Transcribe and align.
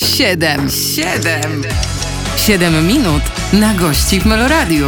Siedem, 0.00 0.70
siedem, 0.70 1.62
siedem 2.36 2.86
minut 2.86 3.22
na 3.52 3.74
gości 3.74 4.20
w 4.20 4.26
Meloradiu. 4.26 4.86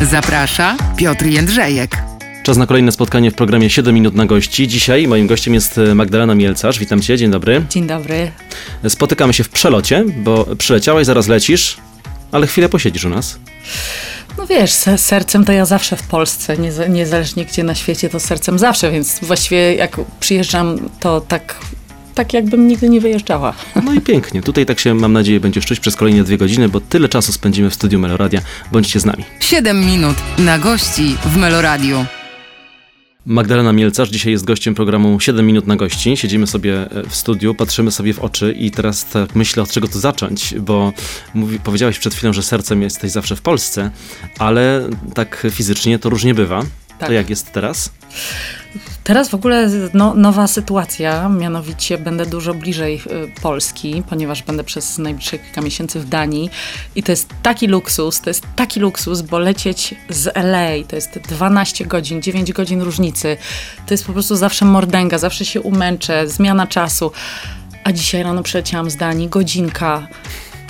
Zaprasza 0.00 0.76
Piotr 0.96 1.26
Jędrzejek. 1.26 1.96
Czas 2.42 2.56
na 2.56 2.66
kolejne 2.66 2.92
spotkanie 2.92 3.30
w 3.30 3.34
programie 3.34 3.70
7 3.70 3.94
minut 3.94 4.14
na 4.14 4.26
gości. 4.26 4.68
Dzisiaj 4.68 5.08
moim 5.08 5.26
gościem 5.26 5.54
jest 5.54 5.78
e, 5.78 5.94
Magdalena 5.94 6.34
Mielcarz. 6.34 6.78
Witam 6.78 7.00
cię, 7.02 7.18
dzień 7.18 7.30
dobry. 7.30 7.64
Dzień 7.70 7.86
dobry. 7.86 8.30
Spotykamy 8.88 9.32
się 9.32 9.44
w 9.44 9.48
przelocie, 9.48 10.04
bo 10.16 10.46
przyleciałaś, 10.58 11.06
zaraz 11.06 11.28
lecisz, 11.28 11.76
ale 12.32 12.46
chwilę 12.46 12.68
posiedzisz 12.68 13.04
u 13.04 13.08
nas. 13.08 13.38
No 14.38 14.46
wiesz, 14.46 14.72
se- 14.72 14.98
sercem 14.98 15.44
to 15.44 15.52
ja 15.52 15.64
zawsze 15.64 15.96
w 15.96 16.02
Polsce, 16.02 16.56
niezależnie 16.88 17.44
gdzie 17.44 17.64
na 17.64 17.74
świecie, 17.74 18.08
to 18.08 18.20
sercem 18.20 18.58
zawsze, 18.58 18.90
więc 18.92 19.18
właściwie 19.22 19.74
jak 19.74 19.96
przyjeżdżam, 20.20 20.88
to 21.00 21.20
tak, 21.20 21.54
tak 22.14 22.32
jakbym 22.34 22.68
nigdy 22.68 22.88
nie 22.88 23.00
wyjeżdżała. 23.00 23.54
No 23.84 23.92
i 23.92 24.00
pięknie. 24.00 24.42
Tutaj 24.42 24.66
tak 24.66 24.80
się, 24.80 24.94
mam 24.94 25.12
nadzieję, 25.12 25.40
będziesz 25.40 25.66
czuć 25.66 25.80
przez 25.80 25.96
kolejne 25.96 26.24
dwie 26.24 26.38
godziny, 26.38 26.68
bo 26.68 26.80
tyle 26.80 27.08
czasu 27.08 27.32
spędzimy 27.32 27.70
w 27.70 27.74
studiu 27.74 27.98
Meloradia. 27.98 28.40
Bądźcie 28.72 29.00
z 29.00 29.04
nami. 29.04 29.24
Siedem 29.40 29.86
minut 29.86 30.16
na 30.38 30.58
gości 30.58 31.16
w 31.24 31.36
Meloradiu. 31.36 32.04
Magdalena 33.26 33.72
Mielcarz 33.72 34.08
dzisiaj 34.08 34.32
jest 34.32 34.44
gościem 34.44 34.74
programu 34.74 35.20
7 35.20 35.46
minut 35.46 35.66
na 35.66 35.76
gości. 35.76 36.16
Siedzimy 36.16 36.46
sobie 36.46 36.90
e, 36.90 37.02
w 37.08 37.14
studiu, 37.14 37.54
patrzymy 37.54 37.90
sobie 37.90 38.14
w 38.14 38.18
oczy 38.18 38.52
i 38.58 38.70
teraz 38.70 39.06
tak 39.06 39.34
myślę, 39.34 39.62
od 39.62 39.70
czego 39.70 39.88
tu 39.88 40.00
zacząć, 40.00 40.54
bo 40.54 40.92
mówi, 41.34 41.58
powiedziałeś 41.58 41.98
przed 41.98 42.14
chwilą, 42.14 42.32
że 42.32 42.42
sercem 42.42 42.82
jesteś 42.82 43.10
zawsze 43.10 43.36
w 43.36 43.42
Polsce, 43.42 43.90
ale 44.38 44.88
tak 45.14 45.46
fizycznie 45.50 45.98
to 45.98 46.10
różnie 46.10 46.34
bywa. 46.34 46.62
Tak. 46.98 47.08
To 47.08 47.12
jak 47.12 47.30
jest 47.30 47.52
teraz? 47.52 47.92
Teraz 49.10 49.28
w 49.28 49.34
ogóle 49.34 49.68
no, 49.94 50.14
nowa 50.14 50.46
sytuacja, 50.46 51.28
mianowicie 51.28 51.98
będę 51.98 52.26
dużo 52.26 52.54
bliżej 52.54 53.02
y, 53.06 53.40
Polski, 53.42 54.02
ponieważ 54.08 54.42
będę 54.42 54.64
przez 54.64 54.98
najbliższe 54.98 55.38
kilka 55.38 55.60
miesięcy 55.60 56.00
w 56.00 56.08
Danii 56.08 56.50
i 56.94 57.02
to 57.02 57.12
jest 57.12 57.28
taki 57.42 57.66
luksus, 57.66 58.20
to 58.20 58.30
jest 58.30 58.46
taki 58.56 58.80
luksus, 58.80 59.22
bo 59.22 59.38
lecieć 59.38 59.94
z 60.08 60.36
LA 60.36 60.84
to 60.88 60.96
jest 60.96 61.18
12 61.18 61.86
godzin, 61.86 62.22
9 62.22 62.52
godzin 62.52 62.82
różnicy, 62.82 63.36
to 63.86 63.94
jest 63.94 64.06
po 64.06 64.12
prostu 64.12 64.36
zawsze 64.36 64.64
mordęga, 64.64 65.18
zawsze 65.18 65.44
się 65.44 65.60
umęczę, 65.60 66.28
zmiana 66.28 66.66
czasu, 66.66 67.12
a 67.84 67.92
dzisiaj 67.92 68.22
rano 68.22 68.42
przyleciałam 68.42 68.90
z 68.90 68.96
Danii, 68.96 69.28
godzinka, 69.28 70.08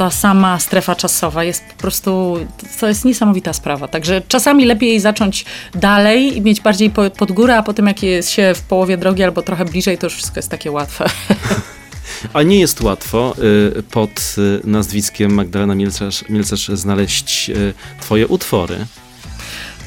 ta 0.01 0.11
sama 0.11 0.59
strefa 0.59 0.95
czasowa 0.95 1.45
jest 1.45 1.65
po 1.65 1.75
prostu, 1.75 2.37
to 2.81 2.89
jest 2.89 3.05
niesamowita 3.05 3.53
sprawa. 3.53 3.89
Także 3.89 4.23
czasami 4.29 4.65
lepiej 4.65 5.01
zacząć 5.01 5.45
dalej 5.75 6.37
i 6.37 6.41
mieć 6.41 6.61
bardziej 6.61 6.91
po, 6.91 7.11
pod 7.11 7.33
górę, 7.33 7.57
a 7.57 7.63
potem 7.63 7.87
jak 7.87 8.03
jest 8.03 8.31
się 8.31 8.53
w 8.55 8.63
połowie 8.63 8.97
drogi 8.97 9.23
albo 9.23 9.43
trochę 9.43 9.65
bliżej, 9.65 9.99
to 9.99 10.07
już 10.07 10.15
wszystko 10.15 10.39
jest 10.39 10.49
takie 10.49 10.71
łatwe. 10.71 11.07
A 12.35 12.43
nie 12.43 12.61
jest 12.61 12.81
łatwo 12.81 13.35
y, 13.79 13.83
pod 13.83 14.35
y, 14.39 14.61
nazwiskiem 14.65 15.35
Magdalena 15.35 15.75
Mielcarz, 15.75 16.25
Mielcarz 16.29 16.69
znaleźć 16.69 17.51
y, 17.51 17.75
twoje 18.01 18.27
utwory. 18.27 18.77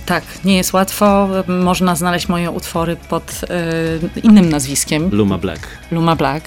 tak, 0.05 0.23
nie 0.45 0.57
jest 0.57 0.73
łatwo. 0.73 1.29
Można 1.47 1.95
znaleźć 1.95 2.27
moje 2.27 2.51
utwory 2.51 2.95
pod 3.09 3.41
y, 4.15 4.19
innym 4.19 4.49
nazwiskiem. 4.49 5.09
Luma 5.11 5.37
Black. 5.37 5.67
Luma 5.91 6.15
Black. 6.15 6.45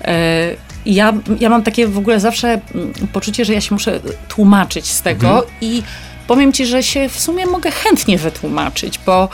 I 0.00 0.71
Ja, 0.86 1.12
ja 1.40 1.48
mam 1.48 1.62
takie 1.62 1.88
w 1.88 1.98
ogóle 1.98 2.20
zawsze 2.20 2.60
mm, 2.74 2.92
poczucie, 3.12 3.44
że 3.44 3.52
ja 3.52 3.60
się 3.60 3.74
muszę 3.74 4.00
tłumaczyć 4.28 4.86
z 4.86 5.02
tego 5.02 5.46
i 5.60 5.82
powiem 6.26 6.52
ci, 6.52 6.66
że 6.66 6.82
się 6.82 7.08
w 7.08 7.20
sumie 7.20 7.46
mogę 7.46 7.70
chętnie 7.70 8.18
wytłumaczyć, 8.18 8.98
bo 9.06 9.28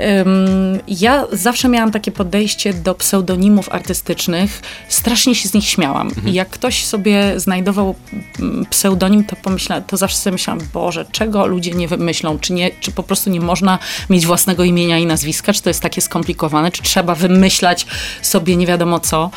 ym, 0.00 0.80
ja 0.88 1.26
zawsze 1.32 1.68
miałam 1.68 1.90
takie 1.90 2.12
podejście 2.12 2.74
do 2.74 2.94
pseudonimów 2.94 3.68
artystycznych, 3.72 4.62
strasznie 4.88 5.34
się 5.34 5.48
z 5.48 5.54
nich 5.54 5.64
śmiałam. 5.64 6.10
I 6.26 6.32
jak 6.32 6.50
ktoś 6.50 6.84
sobie 6.84 7.40
znajdował 7.40 7.94
mm, 8.38 8.66
pseudonim, 8.66 9.24
to 9.24 9.36
pomyślałam, 9.36 9.84
to 9.84 9.96
zawsze 9.96 10.16
sobie 10.16 10.32
myślałam, 10.32 10.62
Boże, 10.72 11.06
czego 11.12 11.46
ludzie 11.46 11.70
nie 11.70 11.88
wymyślą, 11.88 12.38
czy, 12.38 12.52
nie, 12.52 12.70
czy 12.80 12.92
po 12.92 13.02
prostu 13.02 13.30
nie 13.30 13.40
można 13.40 13.78
mieć 14.10 14.26
własnego 14.26 14.64
imienia 14.64 14.98
i 14.98 15.06
nazwiska, 15.06 15.52
czy 15.52 15.62
to 15.62 15.70
jest 15.70 15.80
takie 15.80 16.00
skomplikowane, 16.00 16.70
czy 16.70 16.82
trzeba 16.82 17.14
wymyślać 17.14 17.86
sobie 18.22 18.56
nie 18.56 18.66
wiadomo 18.66 19.00
co. 19.00 19.30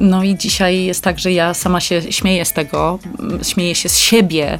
No 0.00 0.22
i 0.22 0.36
dzisiaj 0.36 0.84
jest 0.84 1.04
tak, 1.04 1.18
że 1.18 1.32
ja 1.32 1.54
sama 1.54 1.80
się 1.80 2.12
śmieję 2.12 2.44
z 2.44 2.52
tego, 2.52 2.98
mm, 3.18 3.44
śmieję 3.44 3.74
się 3.74 3.88
z 3.88 3.98
siebie, 3.98 4.58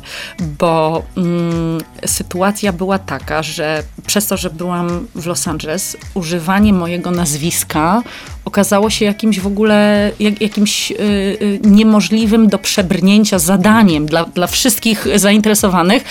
bo 0.58 1.02
mm, 1.16 1.80
sytuacja 2.06 2.72
była 2.72 2.98
taka, 2.98 3.42
że 3.42 3.82
przez 4.06 4.26
to, 4.26 4.36
że 4.36 4.50
byłam 4.50 5.06
w 5.14 5.26
Los 5.26 5.48
Angeles, 5.48 5.96
używanie 6.14 6.72
mojego 6.72 7.10
nazwiska 7.10 8.02
okazało 8.44 8.91
się 8.91 9.05
jakimś 9.05 9.41
w 9.41 9.47
ogóle, 9.47 10.10
jak, 10.21 10.41
jakimś 10.41 10.91
y, 10.91 10.94
y, 10.94 11.60
niemożliwym 11.65 12.49
do 12.49 12.59
przebrnięcia 12.59 13.38
zadaniem 13.38 14.06
dla, 14.06 14.25
dla 14.25 14.47
wszystkich 14.47 15.06
zainteresowanych. 15.15 16.05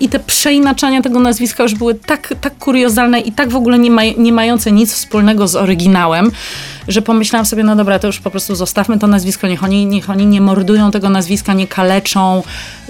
I 0.00 0.08
te 0.08 0.18
przeinaczania 0.18 1.02
tego 1.02 1.20
nazwiska 1.20 1.62
już 1.62 1.74
były 1.74 1.94
tak, 1.94 2.34
tak 2.40 2.58
kuriozalne 2.58 3.20
i 3.20 3.32
tak 3.32 3.50
w 3.50 3.56
ogóle 3.56 3.78
nie, 3.78 3.90
ma, 3.90 4.02
nie 4.18 4.32
mające 4.32 4.72
nic 4.72 4.92
wspólnego 4.92 5.48
z 5.48 5.56
oryginałem, 5.56 6.30
że 6.88 7.02
pomyślałam 7.02 7.46
sobie, 7.46 7.64
no 7.64 7.76
dobra, 7.76 7.98
to 7.98 8.06
już 8.06 8.20
po 8.20 8.30
prostu 8.30 8.54
zostawmy 8.54 8.98
to 8.98 9.06
nazwisko, 9.06 9.46
niech 9.46 9.64
oni, 9.64 9.86
niech 9.86 10.10
oni 10.10 10.26
nie 10.26 10.40
mordują 10.40 10.90
tego 10.90 11.08
nazwiska, 11.08 11.54
nie 11.54 11.66
kaleczą, 11.66 12.42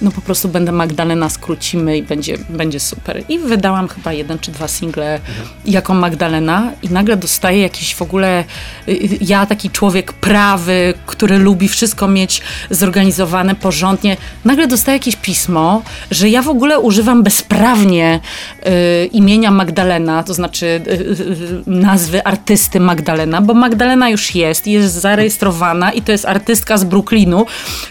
no 0.03 0.11
po 0.11 0.21
prostu 0.21 0.49
będę 0.49 0.73
Magdalena, 0.73 1.29
skrócimy 1.29 1.99
i 1.99 2.03
będzie, 2.03 2.39
będzie 2.49 2.81
super. 2.81 3.23
I 3.29 3.39
wydałam 3.39 3.89
chyba 3.89 4.13
jeden 4.13 4.39
czy 4.39 4.51
dwa 4.51 4.69
single 4.69 5.21
jako 5.65 5.95
Magdalena 5.95 6.73
i 6.83 6.89
nagle 6.89 7.17
dostaję 7.17 7.61
jakiś 7.61 7.95
w 7.95 8.03
ogóle, 8.03 8.45
y, 8.89 8.93
y, 8.93 9.19
ja 9.21 9.47
taki 9.47 9.71
człowiek 9.71 10.13
prawy, 10.13 10.95
który 11.07 11.39
lubi 11.39 11.69
wszystko 11.69 12.09
mieć 12.09 12.43
zorganizowane 12.71 13.55
porządnie, 13.55 14.17
nagle 14.45 14.67
dostaję 14.67 14.99
jakieś 14.99 15.17
pismo, 15.17 15.83
że 16.11 16.29
ja 16.29 16.43
w 16.43 16.49
ogóle 16.49 16.81
używam 16.81 17.23
bezprawnie 17.23 18.21
y, 18.67 19.07
imienia 19.07 19.51
Magdalena, 19.51 20.23
to 20.23 20.35
znaczy 20.35 20.67
y, 20.67 20.91
y, 20.91 20.95
y, 20.97 21.63
nazwy 21.67 22.25
artysty 22.25 22.81
Magdalena, 22.81 23.41
bo 23.41 23.55
Magdalena 23.55 24.09
już 24.11 24.35
jest, 24.35 24.67
jest 24.67 24.95
zarejestrowana 24.95 25.93
i 25.93 26.03
to 26.03 26.13
jest 26.13 26.25
artystka 26.25 26.79
z 26.79 26.85
Brooklynu, 26.85 27.47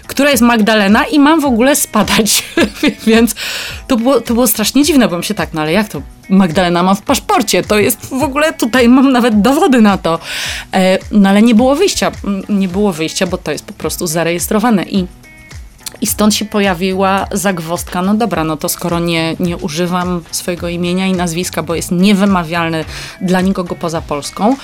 która 0.07 0.29
jest 0.29 0.43
Magdalena 0.43 1.05
i 1.05 1.19
mam 1.19 1.41
w 1.41 1.45
ogóle 1.45 1.75
spadać, 1.99 2.43
więc 3.07 3.35
to 3.87 3.97
było, 3.97 4.21
to 4.21 4.33
było 4.33 4.47
strasznie 4.47 4.83
dziwne, 4.83 5.07
bo 5.07 5.17
mi 5.17 5.23
się 5.23 5.33
tak, 5.33 5.53
no 5.53 5.61
ale 5.61 5.71
jak 5.71 5.89
to 5.89 6.01
Magdalena 6.29 6.83
mam 6.83 6.95
w 6.95 7.01
paszporcie, 7.01 7.63
to 7.63 7.79
jest 7.79 8.05
w 8.09 8.23
ogóle, 8.23 8.53
tutaj 8.53 8.89
mam 8.89 9.11
nawet 9.11 9.41
dowody 9.41 9.81
na 9.81 9.97
to. 9.97 10.19
E, 10.73 10.97
no 11.11 11.29
ale 11.29 11.41
nie 11.41 11.55
było 11.55 11.75
wyjścia, 11.75 12.11
nie 12.49 12.67
było 12.67 12.93
wyjścia, 12.93 13.27
bo 13.27 13.37
to 13.37 13.51
jest 13.51 13.65
po 13.65 13.73
prostu 13.73 14.07
zarejestrowane 14.07 14.83
i 14.83 15.07
i 16.01 16.07
stąd 16.07 16.35
się 16.35 16.45
pojawiła 16.45 17.27
zagwozdka, 17.31 18.01
no 18.01 18.13
dobra, 18.13 18.43
no 18.43 18.57
to 18.57 18.69
skoro 18.69 18.99
nie, 18.99 19.35
nie 19.39 19.57
używam 19.57 20.21
swojego 20.31 20.69
imienia 20.69 21.07
i 21.07 21.13
nazwiska, 21.13 21.63
bo 21.63 21.75
jest 21.75 21.91
niewymawialne 21.91 22.85
dla 23.21 23.41
nikogo 23.41 23.75
poza 23.75 24.01
Polską, 24.01 24.55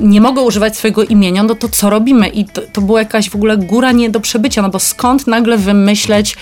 nie 0.00 0.20
mogę 0.20 0.42
używać 0.42 0.76
swojego 0.76 1.04
imienia, 1.04 1.42
no 1.42 1.54
to 1.54 1.68
co 1.68 1.90
robimy? 1.90 2.28
I 2.28 2.44
to, 2.44 2.62
to 2.72 2.80
była 2.80 2.98
jakaś 2.98 3.30
w 3.30 3.34
ogóle 3.34 3.56
góra 3.56 3.92
nie 3.92 4.10
do 4.10 4.20
przebycia, 4.20 4.62
no 4.62 4.68
bo 4.68 4.78
skąd 4.78 5.26
nagle 5.26 5.58
wymyśleć 5.58 6.36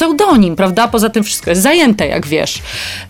pseudonim, 0.00 0.56
prawda? 0.56 0.88
Poza 0.88 1.08
tym 1.10 1.24
wszystko 1.24 1.50
jest 1.50 1.62
zajęte, 1.62 2.06
jak 2.06 2.26
wiesz. 2.26 2.62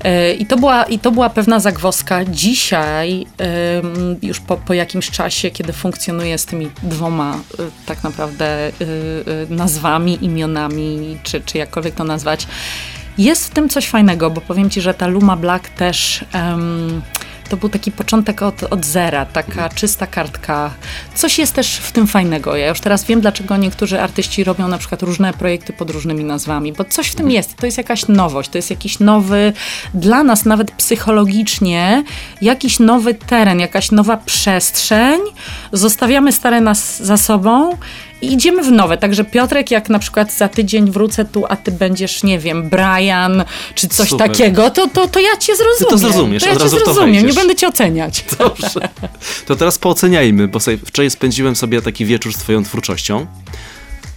Yy, 0.04 0.32
I 0.32 0.46
to 0.46 0.56
była, 0.56 0.84
i 0.84 0.98
to 0.98 1.10
była 1.10 1.30
pewna 1.30 1.60
zagwozdka. 1.60 2.24
Dzisiaj, 2.24 3.26
już 4.22 4.40
po, 4.40 4.56
po 4.56 4.74
jakimś 4.74 5.10
czasie, 5.10 5.50
kiedy 5.50 5.72
funkcjonuję 5.72 6.38
z 6.38 6.46
tymi 6.46 6.70
dwoma 6.82 7.34
y, 7.34 7.62
tak 7.86 8.04
naprawdę 8.04 8.68
y, 8.68 9.46
nazwami, 9.50 10.24
imionami, 10.24 11.18
czy, 11.22 11.40
czy 11.40 11.58
jakkolwiek 11.58 11.94
to 11.94 12.04
nazwać, 12.04 12.46
jest 13.18 13.46
w 13.46 13.50
tym 13.50 13.68
coś 13.68 13.88
fajnego, 13.88 14.30
bo 14.30 14.40
powiem 14.40 14.70
ci, 14.70 14.80
że 14.80 14.94
ta 14.94 15.06
Luma 15.06 15.36
Black 15.36 15.68
też. 15.68 16.24
em, 16.32 17.02
to 17.50 17.56
był 17.56 17.68
taki 17.68 17.92
początek 17.92 18.42
od, 18.42 18.62
od 18.62 18.86
zera, 18.86 19.26
taka 19.26 19.68
czysta 19.68 20.06
kartka. 20.06 20.70
Coś 21.14 21.38
jest 21.38 21.54
też 21.54 21.76
w 21.76 21.92
tym 21.92 22.06
fajnego. 22.06 22.56
Ja 22.56 22.68
już 22.68 22.80
teraz 22.80 23.04
wiem, 23.04 23.20
dlaczego 23.20 23.56
niektórzy 23.56 24.00
artyści 24.00 24.44
robią 24.44 24.68
na 24.68 24.78
przykład 24.78 25.02
różne 25.02 25.32
projekty 25.32 25.72
pod 25.72 25.90
różnymi 25.90 26.24
nazwami, 26.24 26.72
bo 26.72 26.84
coś 26.84 27.08
w 27.08 27.14
tym 27.14 27.30
jest. 27.30 27.56
To 27.56 27.66
jest 27.66 27.78
jakaś 27.78 28.08
nowość, 28.08 28.50
to 28.50 28.58
jest 28.58 28.70
jakiś 28.70 28.98
nowy, 28.98 29.52
dla 29.94 30.22
nas 30.22 30.44
nawet 30.44 30.70
psychologicznie, 30.70 32.04
jakiś 32.42 32.78
nowy 32.78 33.14
teren, 33.14 33.60
jakaś 33.60 33.90
nowa 33.90 34.16
przestrzeń. 34.16 35.20
Zostawiamy 35.72 36.32
stare 36.32 36.60
nas 36.60 37.02
za 37.02 37.16
sobą 37.16 37.76
i 38.22 38.32
idziemy 38.32 38.62
w 38.62 38.70
nowe. 38.70 38.98
Także 38.98 39.24
Piotrek, 39.24 39.70
jak 39.70 39.88
na 39.88 39.98
przykład 39.98 40.32
za 40.32 40.48
tydzień 40.48 40.90
wrócę 40.90 41.24
tu, 41.24 41.44
a 41.48 41.56
ty 41.56 41.72
będziesz, 41.72 42.22
nie 42.22 42.38
wiem, 42.38 42.70
Brian, 42.70 43.44
czy 43.74 43.88
coś 43.88 44.08
Super. 44.08 44.28
takiego, 44.28 44.70
to, 44.70 44.88
to, 44.88 45.08
to 45.08 45.20
ja 45.20 45.36
cię 45.36 45.56
zrozumiem. 45.56 45.90
to 45.90 45.98
zrozumiesz, 45.98 46.42
to 46.42 46.48
ja 46.48 46.54
od 46.54 46.58
cię 46.58 46.64
razu 46.64 46.76
to 46.76 46.84
zrozumiem, 46.84 47.26
nie 47.26 47.32
będę 47.32 47.56
cię 47.56 47.68
oceniać. 47.68 48.24
Dobrze. 48.38 48.88
To 49.46 49.56
teraz 49.56 49.78
pooceniajmy, 49.78 50.48
bo 50.48 50.60
sobie, 50.60 50.78
wczoraj 50.78 51.10
spędziłem 51.10 51.56
sobie 51.56 51.82
taki 51.82 52.04
wieczór 52.04 52.32
z 52.34 52.36
twoją 52.36 52.64
twórczością. 52.64 53.26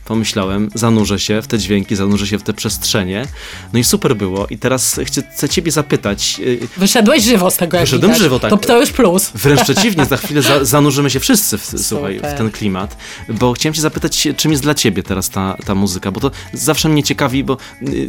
Pomyślałem, 0.06 0.70
zanurzę 0.76 1.20
się 1.20 1.42
w 1.42 1.48
te 1.48 1.60
dźwięki, 1.60 1.96
zanurzę 1.96 2.28
się 2.28 2.38
w 2.40 2.44
te 2.44 2.54
przestrzenie. 2.54 3.26
No 3.74 3.80
i 3.80 3.84
super 3.84 4.16
było. 4.16 4.48
I 4.48 4.58
teraz 4.58 5.00
chcę, 5.06 5.24
chcę 5.34 5.50
ciebie 5.50 5.72
zapytać. 5.72 6.36
y, 6.40 6.68
Wyszedłeś 6.78 7.24
żywo 7.24 7.52
z 7.52 7.58
tego, 7.58 7.78
jak 7.78 7.86
Wyszedłem 7.86 8.12
widać. 8.12 8.24
żywo, 8.24 8.40
tak. 8.40 8.50
To, 8.50 8.58
to 8.58 8.80
już 8.80 8.92
plus. 8.92 9.32
Wręcz 9.36 9.64
przeciwnie, 9.70 10.06
za 10.06 10.18
chwilę 10.18 10.42
za, 10.42 10.66
zanurzymy 10.66 11.10
się 11.10 11.20
wszyscy 11.20 11.58
w, 11.58 11.74
słuchaj, 11.78 12.20
w 12.20 12.38
ten 12.38 12.52
klimat, 12.52 12.98
bo 13.30 13.54
chciałem 13.54 13.74
cię 13.74 13.82
zapytać, 13.82 14.28
czym 14.38 14.52
jest 14.52 14.64
dla 14.64 14.74
ciebie 14.74 15.04
teraz 15.04 15.30
ta, 15.30 15.58
ta 15.66 15.76
muzyka, 15.76 16.12
bo 16.12 16.20
to 16.20 16.32
zawsze 16.54 16.90
mnie 16.90 17.04
ciekawi, 17.04 17.44
bo 17.44 17.58
y, 17.82 18.08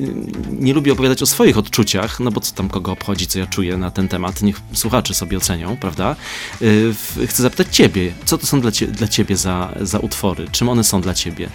nie 0.53 0.75
lubię 0.75 0.93
opowiadać 0.93 1.23
o 1.23 1.27
swoich 1.27 1.59
odczuciach, 1.59 2.21
no 2.21 2.31
bo 2.31 2.41
co 2.41 2.55
tam 2.55 2.69
kogo 2.69 2.93
obchodzi, 2.93 3.27
co 3.27 3.39
ja 3.39 3.47
czuję 3.47 3.77
na 3.77 3.91
ten 3.91 4.09
temat, 4.09 4.43
niech 4.43 4.61
słuchacze 4.73 5.15
sobie 5.15 5.37
ocenią, 5.37 5.77
prawda? 5.77 6.17
Y, 6.63 6.95
chcę 7.27 7.43
zapytać 7.43 7.67
ciebie, 7.77 8.13
co 8.25 8.39
to 8.39 8.47
są 8.47 8.61
dla, 8.61 8.73
cie, 8.73 8.87
dla 8.87 9.09
ciebie 9.09 9.37
za, 9.37 9.75
za 9.81 9.99
utwory, 9.99 10.47
czym 10.53 10.69
one 10.69 10.85
są 10.85 11.01
dla 11.01 11.15
ciebie? 11.15 11.49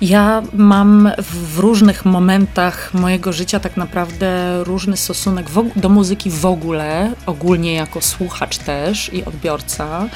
Ja 0.00 0.42
mam 0.54 1.10
w 1.18 1.58
różnych 1.58 2.04
momentach 2.04 2.94
mojego 2.94 3.32
życia 3.32 3.60
tak 3.60 3.76
naprawdę 3.76 4.60
różny 4.64 4.96
stosunek 4.96 5.46
do 5.76 5.88
muzyki 5.88 6.30
w 6.30 6.46
ogóle, 6.46 7.12
ogólnie 7.26 7.74
jako 7.74 8.00
słuchacz 8.00 8.58
też 8.58 9.12
i 9.12 9.24
odbiorca, 9.24 10.08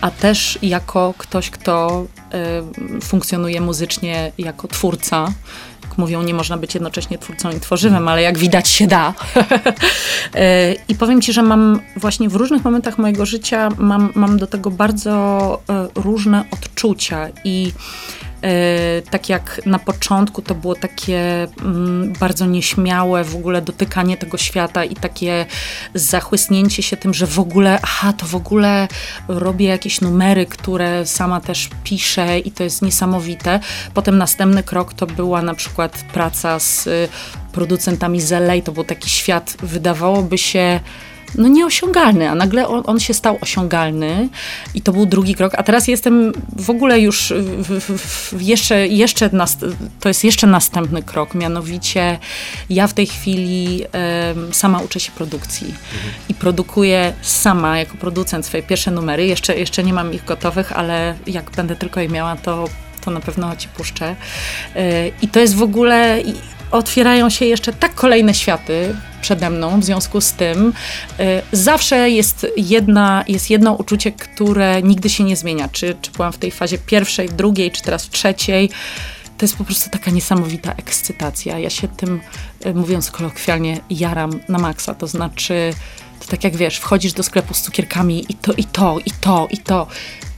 a 0.00 0.10
też 0.10 0.58
jako 0.62 1.14
ktoś, 1.18 1.50
kto 1.50 2.06
y, 2.98 3.00
funkcjonuje 3.00 3.60
muzycznie 3.60 4.32
jako 4.38 4.68
twórca. 4.68 5.28
Mówią, 5.96 6.22
nie 6.22 6.34
można 6.34 6.56
być 6.56 6.74
jednocześnie 6.74 7.18
twórcą 7.18 7.50
i 7.50 7.60
tworzywem, 7.60 8.08
ale 8.08 8.22
jak 8.22 8.38
widać 8.38 8.68
się 8.68 8.86
da. 8.86 9.14
Y, 10.36 10.76
I 10.88 10.94
powiem 10.94 11.20
ci, 11.20 11.32
że 11.32 11.42
mam 11.42 11.80
właśnie 11.96 12.28
w 12.28 12.34
różnych 12.34 12.64
momentach 12.64 12.98
mojego 12.98 13.26
życia 13.26 13.68
mam, 13.78 14.12
mam 14.14 14.38
do 14.38 14.46
tego 14.46 14.70
bardzo 14.70 15.62
y, 15.96 16.02
różne 16.02 16.44
odczucia 16.50 17.28
i 17.44 17.72
tak 19.10 19.28
jak 19.28 19.60
na 19.66 19.78
początku 19.78 20.42
to 20.42 20.54
było 20.54 20.74
takie 20.74 21.48
mm, 21.60 22.12
bardzo 22.20 22.46
nieśmiałe 22.46 23.24
w 23.24 23.36
ogóle 23.36 23.62
dotykanie 23.62 24.16
tego 24.16 24.38
świata 24.38 24.84
i 24.84 24.94
takie 24.94 25.46
zachłysnięcie 25.94 26.82
się 26.82 26.96
tym, 26.96 27.14
że 27.14 27.26
w 27.26 27.38
ogóle, 27.38 27.78
aha, 27.82 28.12
to 28.12 28.26
w 28.26 28.34
ogóle 28.34 28.88
robię 29.28 29.66
jakieś 29.66 30.00
numery, 30.00 30.46
które 30.46 31.06
sama 31.06 31.40
też 31.40 31.68
piszę 31.84 32.38
i 32.38 32.52
to 32.52 32.64
jest 32.64 32.82
niesamowite. 32.82 33.60
Potem 33.94 34.18
następny 34.18 34.62
krok 34.62 34.94
to 34.94 35.06
była 35.06 35.42
na 35.42 35.54
przykład 35.54 36.04
praca 36.12 36.58
z 36.58 36.88
producentami 37.52 38.20
z 38.20 38.32
LA, 38.32 38.60
to 38.64 38.72
był 38.72 38.84
taki 38.84 39.10
świat, 39.10 39.56
wydawałoby 39.62 40.38
się 40.38 40.80
no 41.34 41.48
nieosiągalny, 41.48 42.30
a 42.30 42.34
nagle 42.34 42.68
on, 42.68 42.82
on 42.86 43.00
się 43.00 43.14
stał 43.14 43.38
osiągalny 43.40 44.28
i 44.74 44.82
to 44.82 44.92
był 44.92 45.06
drugi 45.06 45.34
krok, 45.34 45.52
a 45.56 45.62
teraz 45.62 45.88
jestem 45.88 46.32
w 46.56 46.70
ogóle 46.70 47.00
już 47.00 47.32
w, 47.36 47.80
w, 47.80 47.98
w 48.32 48.42
jeszcze, 48.42 48.86
jeszcze 48.86 49.30
nas, 49.32 49.58
to 50.00 50.08
jest 50.08 50.24
jeszcze 50.24 50.46
następny 50.46 51.02
krok, 51.02 51.34
mianowicie 51.34 52.18
ja 52.70 52.86
w 52.86 52.94
tej 52.94 53.06
chwili 53.06 53.84
em, 53.92 54.54
sama 54.54 54.78
uczę 54.80 55.00
się 55.00 55.12
produkcji 55.12 55.74
i 56.28 56.34
produkuję 56.34 57.12
sama 57.22 57.78
jako 57.78 57.96
producent 57.96 58.46
swoje 58.46 58.62
pierwsze 58.62 58.90
numery, 58.90 59.26
jeszcze, 59.26 59.58
jeszcze 59.58 59.84
nie 59.84 59.92
mam 59.92 60.14
ich 60.14 60.24
gotowych, 60.24 60.72
ale 60.72 61.14
jak 61.26 61.50
będę 61.50 61.76
tylko 61.76 62.00
je 62.00 62.08
miała, 62.08 62.36
to, 62.36 62.64
to 63.04 63.10
na 63.10 63.20
pewno 63.20 63.56
ci 63.56 63.68
puszczę. 63.68 64.16
E, 64.76 65.08
I 65.08 65.28
to 65.28 65.40
jest 65.40 65.56
w 65.56 65.62
ogóle 65.62 66.20
otwierają 66.72 67.30
się 67.30 67.44
jeszcze 67.44 67.72
tak 67.72 67.94
kolejne 67.94 68.34
światy 68.34 68.96
przede 69.20 69.50
mną, 69.50 69.80
w 69.80 69.84
związku 69.84 70.20
z 70.20 70.32
tym 70.32 70.72
e, 71.18 71.42
zawsze 71.52 72.10
jest, 72.10 72.46
jedna, 72.56 73.24
jest 73.28 73.50
jedno 73.50 73.72
uczucie, 73.72 74.12
które 74.12 74.82
nigdy 74.82 75.10
się 75.10 75.24
nie 75.24 75.36
zmienia. 75.36 75.68
Czy, 75.68 75.96
czy 76.02 76.10
byłam 76.10 76.32
w 76.32 76.38
tej 76.38 76.50
fazie 76.50 76.78
pierwszej, 76.78 77.28
drugiej, 77.28 77.70
czy 77.70 77.82
teraz 77.82 78.06
w 78.06 78.10
trzeciej. 78.10 78.70
To 79.38 79.44
jest 79.44 79.56
po 79.56 79.64
prostu 79.64 79.90
taka 79.90 80.10
niesamowita 80.10 80.72
ekscytacja. 80.72 81.58
Ja 81.58 81.70
się 81.70 81.88
tym, 81.88 82.20
e, 82.64 82.74
mówiąc 82.74 83.10
kolokwialnie, 83.10 83.80
jaram 83.90 84.40
na 84.48 84.58
maksa. 84.58 84.94
To 84.94 85.06
znaczy, 85.06 85.74
to 86.20 86.26
tak 86.26 86.44
jak 86.44 86.56
wiesz, 86.56 86.76
wchodzisz 86.76 87.12
do 87.12 87.22
sklepu 87.22 87.54
z 87.54 87.62
cukierkami 87.62 88.26
i 88.28 88.34
to, 88.34 88.52
i 88.52 88.64
to, 88.64 88.98
i 89.06 89.10
to, 89.10 89.48
i 89.50 89.58
to. 89.58 89.86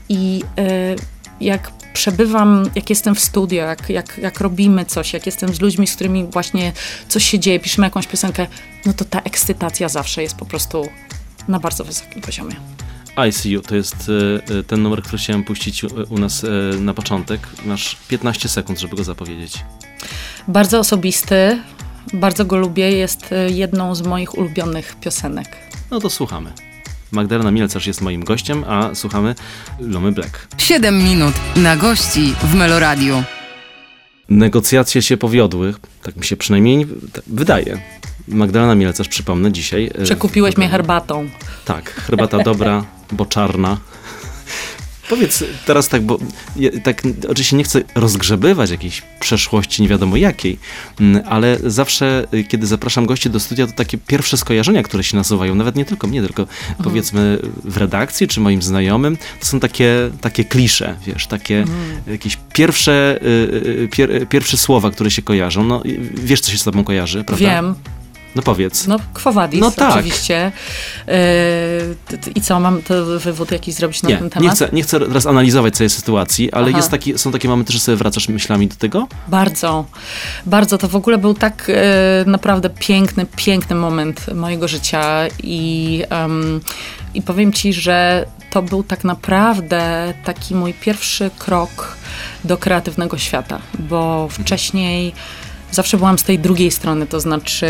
I 0.09 0.43
e, 0.57 1.14
jak 1.41 1.71
przebywam, 1.93 2.69
jak 2.75 2.89
jestem 2.89 3.15
w 3.15 3.19
studio, 3.19 3.65
jak, 3.65 3.89
jak, 3.89 4.17
jak 4.17 4.39
robimy 4.39 4.85
coś, 4.85 5.13
jak 5.13 5.25
jestem 5.25 5.53
z 5.53 5.61
ludźmi, 5.61 5.87
z 5.87 5.95
którymi 5.95 6.23
właśnie 6.23 6.73
coś 7.07 7.25
się 7.25 7.39
dzieje, 7.39 7.59
piszemy 7.59 7.87
jakąś 7.87 8.07
piosenkę, 8.07 8.47
no 8.85 8.93
to 8.93 9.05
ta 9.05 9.19
ekscytacja 9.19 9.89
zawsze 9.89 10.21
jest 10.21 10.35
po 10.35 10.45
prostu 10.45 10.87
na 11.47 11.59
bardzo 11.59 11.83
wysokim 11.83 12.21
poziomie. 12.21 12.55
I 13.29 13.31
See 13.31 13.49
You 13.49 13.61
to 13.61 13.75
jest 13.75 14.09
y, 14.09 14.41
y, 14.53 14.63
ten 14.63 14.83
numer, 14.83 15.01
który 15.01 15.17
chciałem 15.17 15.43
puścić 15.43 15.83
u, 16.09 16.17
nas 16.17 16.43
y, 16.43 16.49
na 16.79 16.93
początek. 16.93 17.47
Masz 17.65 17.97
15 18.07 18.49
sekund, 18.49 18.79
żeby 18.79 18.95
go 18.95 19.03
zapowiedzieć. 19.03 19.63
Bardzo 20.47 20.79
osobisty, 20.79 21.61
bardzo 22.13 22.45
go 22.45 22.57
lubię, 22.57 22.91
jest 22.91 23.33
jedną 23.49 23.95
z 23.95 24.01
moich 24.01 24.37
ulubionych 24.37 24.95
piosenek. 25.01 25.57
No 25.91 25.99
to 25.99 26.09
słuchamy. 26.09 26.51
Magdalena 27.15 27.51
Mielcarz 27.51 27.87
jest 27.87 28.01
moim 28.01 28.23
gościem, 28.23 28.63
a 28.67 28.95
słuchamy 28.95 29.35
Lomy 29.79 30.11
Black. 30.11 30.47
7 30.57 31.03
minut 31.03 31.33
na 31.55 31.75
gości 31.75 32.33
w 32.43 32.55
Meloradiu. 32.55 33.23
Negocjacje 34.29 35.01
się 35.01 35.17
powiodły, 35.17 35.73
tak 36.03 36.15
mi 36.15 36.25
się 36.25 36.37
przynajmniej 36.37 36.87
wydaje. 37.27 37.81
Magdalena 38.27 38.75
Mielcarz, 38.75 39.07
przypomnę 39.09 39.51
dzisiaj. 39.51 39.91
e, 39.95 40.03
Przekupiłeś 40.03 40.55
w- 40.55 40.57
mnie 40.57 40.69
herbatą. 40.69 41.29
Tak, 41.65 41.89
herbata 41.91 42.39
dobra, 42.43 42.83
bo 43.11 43.25
czarna. 43.25 43.77
Powiedz 45.09 45.43
teraz 45.65 45.89
tak, 45.89 46.01
bo 46.01 46.19
ja, 46.55 46.69
tak 46.83 47.03
oczywiście 47.29 47.55
nie 47.55 47.63
chcę 47.63 47.81
rozgrzebywać 47.95 48.69
jakiejś 48.69 49.01
przeszłości 49.19 49.81
nie 49.81 49.87
wiadomo 49.87 50.17
jakiej, 50.17 50.59
mm, 50.99 51.23
ale 51.29 51.57
zawsze 51.63 52.27
y, 52.33 52.43
kiedy 52.43 52.67
zapraszam 52.67 53.05
gości 53.05 53.29
do 53.29 53.39
studia, 53.39 53.67
to 53.67 53.73
takie 53.73 53.97
pierwsze 53.97 54.37
skojarzenia, 54.37 54.83
które 54.83 55.03
się 55.03 55.17
nasuwają, 55.17 55.55
nawet 55.55 55.75
nie 55.75 55.85
tylko 55.85 56.07
mnie, 56.07 56.21
tylko 56.21 56.47
powiedzmy 56.83 57.39
w 57.63 57.77
redakcji 57.77 58.27
czy 58.27 58.39
moim 58.39 58.61
znajomym, 58.61 59.17
to 59.39 59.45
są 59.45 59.59
takie, 59.59 60.11
takie 60.21 60.45
klisze, 60.45 60.95
wiesz, 61.05 61.27
takie 61.27 61.65
jakieś 62.07 62.37
pierwsze, 62.53 63.19
y, 63.21 63.27
y, 63.83 63.89
pier, 63.91 64.29
pierwsze 64.29 64.57
słowa, 64.57 64.91
które 64.91 65.11
się 65.11 65.21
kojarzą. 65.21 65.63
No, 65.63 65.83
wiesz, 66.13 66.41
co 66.41 66.51
się 66.51 66.57
z 66.57 66.63
tobą 66.63 66.83
kojarzy, 66.83 67.23
prawda? 67.23 67.45
Wiem, 67.45 67.75
No 68.35 68.41
powiedz. 68.41 68.87
no 68.87 68.99
Kwowadis 69.13 69.61
No 69.61 69.71
tak. 69.71 69.93
oczywiście. 69.93 70.51
Yy, 71.07 71.13
I 72.35 72.41
co, 72.41 72.59
mam 72.59 72.81
to 72.81 73.19
wywód 73.19 73.51
jakiś 73.51 73.75
zrobić 73.75 74.03
na 74.03 74.09
Nie, 74.09 74.17
ten 74.17 74.29
temat? 74.29 74.43
nie 74.43 74.49
chcę, 74.55 74.69
nie 74.73 74.83
chcę 74.83 74.99
teraz 74.99 75.25
analizować 75.25 75.75
całej 75.75 75.89
sytuacji, 75.89 76.51
ale 76.51 76.67
Aha. 76.67 76.77
jest 76.77 76.91
taki, 76.91 77.17
są 77.17 77.31
takie 77.31 77.47
momenty, 77.47 77.73
że 77.73 77.79
sobie 77.79 77.95
wracasz 77.95 78.29
myślami 78.29 78.67
do 78.67 78.75
tego? 78.75 79.07
Bardzo, 79.27 79.85
bardzo. 80.45 80.77
To 80.77 80.87
w 80.87 80.95
ogóle 80.95 81.17
był 81.17 81.33
tak 81.33 81.69
e, 81.69 82.29
naprawdę 82.29 82.69
piękny, 82.69 83.25
piękny 83.35 83.75
moment 83.75 84.33
mojego 84.33 84.67
życia 84.67 85.27
i, 85.43 86.03
i 87.13 87.21
powiem 87.21 87.53
ci, 87.53 87.73
że 87.73 88.25
to 88.51 88.61
był 88.61 88.83
tak 88.83 89.03
naprawdę 89.03 90.13
taki 90.23 90.55
mój 90.55 90.73
pierwszy 90.73 91.29
krok 91.37 91.97
do 92.43 92.57
kreatywnego 92.57 93.17
świata, 93.17 93.59
bo 93.79 94.27
wcześniej 94.31 95.13
zawsze 95.75 95.97
byłam 95.97 96.19
z 96.19 96.23
tej 96.23 96.39
drugiej 96.39 96.71
strony, 96.71 97.07
to 97.07 97.19
znaczy 97.19 97.67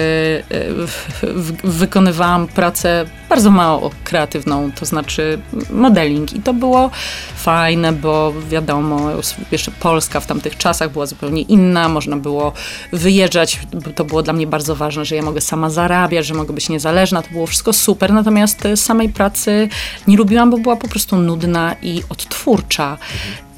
e, 0.51 1.27
wykonywałam 1.63 2.47
pracę 2.47 3.05
bardzo 3.29 3.51
mało 3.51 3.91
kreatywną, 4.03 4.71
to 4.71 4.85
znaczy 4.85 5.39
modeling. 5.69 6.33
I 6.33 6.39
to 6.39 6.53
było 6.53 6.89
fajne, 7.35 7.93
bo 7.93 8.33
wiadomo, 8.49 9.09
jeszcze 9.51 9.71
Polska 9.71 10.19
w 10.19 10.27
tamtych 10.27 10.57
czasach 10.57 10.91
była 10.91 11.05
zupełnie 11.05 11.41
inna, 11.41 11.89
można 11.89 12.17
było 12.17 12.53
wyjeżdżać, 12.91 13.59
to 13.95 14.05
było 14.05 14.23
dla 14.23 14.33
mnie 14.33 14.47
bardzo 14.47 14.75
ważne, 14.75 15.05
że 15.05 15.15
ja 15.15 15.21
mogę 15.21 15.41
sama 15.41 15.69
zarabiać, 15.69 16.25
że 16.25 16.33
mogę 16.33 16.53
być 16.53 16.69
niezależna, 16.69 17.21
to 17.21 17.29
było 17.31 17.47
wszystko 17.47 17.73
super, 17.73 18.13
natomiast 18.13 18.65
e, 18.65 18.77
samej 18.77 19.09
pracy 19.09 19.69
nie 20.07 20.17
lubiłam, 20.17 20.49
bo 20.49 20.57
była 20.57 20.75
po 20.75 20.87
prostu 20.87 21.17
nudna 21.17 21.75
i 21.81 22.03
odtwórcza. 22.09 22.97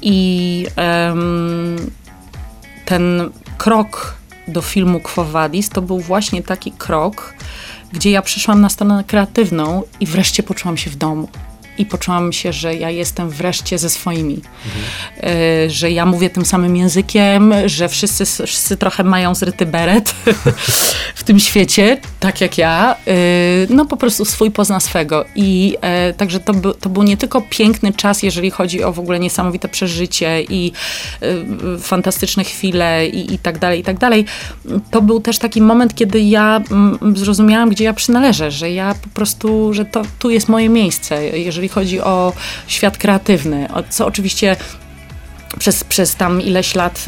I 0.02 0.66
em, 0.76 1.76
ten 2.84 3.30
krok 3.58 4.18
do 4.48 4.62
filmu 4.62 5.00
Quo 5.00 5.24
Vadis 5.24 5.68
to 5.68 5.82
był 5.82 6.00
właśnie 6.00 6.42
taki 6.42 6.72
krok, 6.72 7.34
gdzie 7.92 8.10
ja 8.10 8.22
przyszłam 8.22 8.60
na 8.60 8.68
stronę 8.68 9.04
kreatywną 9.06 9.82
i 10.00 10.06
wreszcie 10.06 10.42
poczułam 10.42 10.76
się 10.76 10.90
w 10.90 10.96
domu. 10.96 11.28
I 11.78 11.86
poczułam 11.86 12.32
się, 12.32 12.52
że 12.52 12.74
ja 12.74 12.90
jestem 12.90 13.30
wreszcie 13.30 13.78
ze 13.78 13.90
swoimi. 13.90 14.40
E, 15.22 15.70
że 15.70 15.90
ja 15.90 16.06
mówię 16.06 16.30
tym 16.30 16.44
samym 16.44 16.76
językiem, 16.76 17.54
że 17.66 17.88
wszyscy, 17.88 18.24
wszyscy 18.24 18.76
trochę 18.76 19.04
mają 19.04 19.34
zryty 19.34 19.66
beret 19.66 20.14
w 21.14 21.24
tym 21.24 21.40
świecie, 21.40 22.00
tak 22.20 22.40
jak 22.40 22.58
ja. 22.58 22.96
E, 23.06 23.14
no 23.70 23.86
po 23.86 23.96
prostu 23.96 24.24
swój 24.24 24.50
pozna 24.50 24.80
swego. 24.80 25.24
I 25.36 25.76
e, 25.80 26.12
także 26.12 26.40
to, 26.40 26.54
był- 26.54 26.74
to 26.74 26.88
był 26.88 27.02
nie 27.02 27.16
tylko 27.16 27.42
piękny 27.50 27.92
czas, 27.92 28.22
jeżeli 28.22 28.50
chodzi 28.50 28.84
o 28.84 28.92
w 28.92 28.98
ogóle 28.98 29.18
niesamowite 29.18 29.68
przeżycie 29.68 30.42
i 30.42 30.72
fantastyczne 31.80 32.44
chwile 32.44 33.08
i, 33.08 33.34
i 33.34 33.38
tak 33.38 33.58
dalej, 33.58 33.80
i 33.80 33.82
tak 33.82 33.98
dalej. 33.98 34.24
To 34.90 35.02
był 35.02 35.20
też 35.20 35.38
taki 35.38 35.62
moment, 35.62 35.94
kiedy 35.94 36.20
ja 36.20 36.62
mm, 36.70 37.16
zrozumiałam, 37.16 37.70
gdzie 37.70 37.84
ja 37.84 37.92
przynależę, 37.92 38.50
że 38.50 38.70
ja 38.70 38.94
po 39.02 39.08
prostu, 39.08 39.74
że 39.74 39.84
to 39.84 40.02
tu 40.18 40.30
jest 40.30 40.48
moje 40.48 40.68
miejsce, 40.68 41.38
jeżeli 41.38 41.67
chodzi 41.68 42.00
o 42.00 42.32
świat 42.66 42.98
kreatywny, 42.98 43.68
co 43.90 44.06
oczywiście 44.06 44.56
przez, 45.58 45.84
przez 45.84 46.14
tam 46.14 46.42
ileś 46.42 46.74
lat 46.74 47.04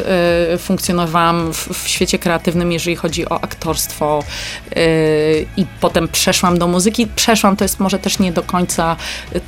y, 0.54 0.58
funkcjonowałam 0.58 1.52
w, 1.52 1.68
w, 1.68 1.88
świecie 1.88 2.18
kreatywnym, 2.18 2.72
jeżeli 2.72 2.96
chodzi 2.96 3.28
o 3.28 3.40
aktorstwo 3.44 4.24
y, 4.76 5.46
i 5.56 5.66
potem 5.80 6.08
przeszłam 6.08 6.58
do 6.58 6.68
muzyki. 6.68 7.06
Przeszłam, 7.16 7.56
to 7.56 7.64
jest 7.64 7.80
może 7.80 7.98
też 7.98 8.18
nie 8.18 8.32
do 8.32 8.42
końca 8.42 8.96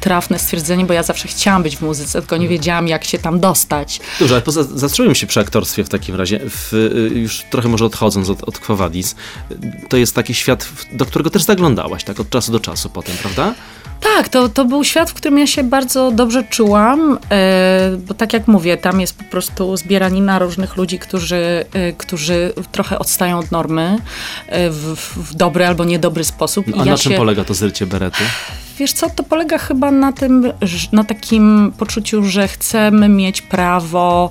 trafne 0.00 0.38
stwierdzenie, 0.38 0.85
bo 0.85 0.92
ja 0.92 1.02
zawsze 1.02 1.28
chciałam 1.28 1.62
być 1.62 1.76
w 1.76 1.81
muzyce, 1.83 2.21
tylko 2.21 2.37
nie 2.37 2.49
wiedziałam, 2.49 2.88
jak 2.88 3.04
się 3.04 3.19
tam 3.19 3.40
dostać. 3.40 4.00
Dobrze, 4.19 4.35
ale 4.35 4.42
poza, 4.42 4.62
zatrzymajmy 4.62 5.14
się 5.14 5.26
przy 5.26 5.40
aktorstwie 5.40 5.85
w 5.85 5.88
takim 5.88 6.14
razie. 6.14 6.40
W, 6.50 6.75
y, 6.75 7.19
już 7.19 7.45
trochę 7.50 7.69
może 7.69 7.85
odchodząc 7.85 8.31
od, 8.31 8.42
od 8.42 8.59
Quo 8.59 8.76
Vadis, 8.76 9.14
to 9.88 9.97
jest 9.97 10.14
taki 10.14 10.35
świat, 10.35 10.69
do 10.92 11.07
którego 11.07 11.31
też 11.31 11.42
zaglądałaś, 11.42 12.04
tak, 12.04 12.21
od 12.21 12.31
czasu 12.31 12.52
do 12.52 12.61
czasu 12.61 12.90
potem, 12.90 13.16
prawda? 13.16 13.54
Tak, 14.03 14.29
to, 14.29 14.49
to 14.49 14.65
był 14.65 14.85
świat, 14.85 15.11
w 15.11 15.15
którym 15.15 15.39
ja 15.39 15.47
się 15.47 15.65
bardzo 15.65 16.11
dobrze 16.11 16.45
czułam, 16.45 17.19
e, 17.31 17.97
bo 18.09 18.15
tak 18.15 18.33
jak 18.33 18.49
mówię, 18.49 18.77
tam 18.77 19.01
jest 19.01 19.19
po 19.19 19.25
prostu 19.25 19.77
zbieranina 19.77 20.39
różnych 20.39 20.77
ludzi, 20.77 20.99
którzy, 20.99 21.65
e, 21.73 21.93
którzy 21.93 22.53
trochę 22.73 22.99
odstają 22.99 23.39
od 23.39 23.51
normy 23.51 23.99
e, 24.47 24.71
w, 24.71 24.97
w 25.17 25.35
dobry 25.35 25.67
albo 25.67 25.85
niedobry 25.85 26.25
sposób. 26.25 26.67
A 26.75 26.79
ja 26.79 26.85
na 26.85 26.99
czym 26.99 27.13
się... 27.13 27.19
polega 27.19 27.45
to 27.45 27.55
zrycie 27.55 27.87
berety? 27.87 28.25
Wiesz 28.79 28.93
co, 28.93 29.11
to 29.11 29.23
polega 29.23 29.59
chyba 29.59 29.91
na 29.91 30.13
tym, 30.13 30.53
na 30.93 31.05
takim 31.05 31.73
poczuciu, 31.79 32.25
że 32.25 32.49
chcemy 32.49 33.09
mieć 33.09 33.43
prawo 33.43 34.31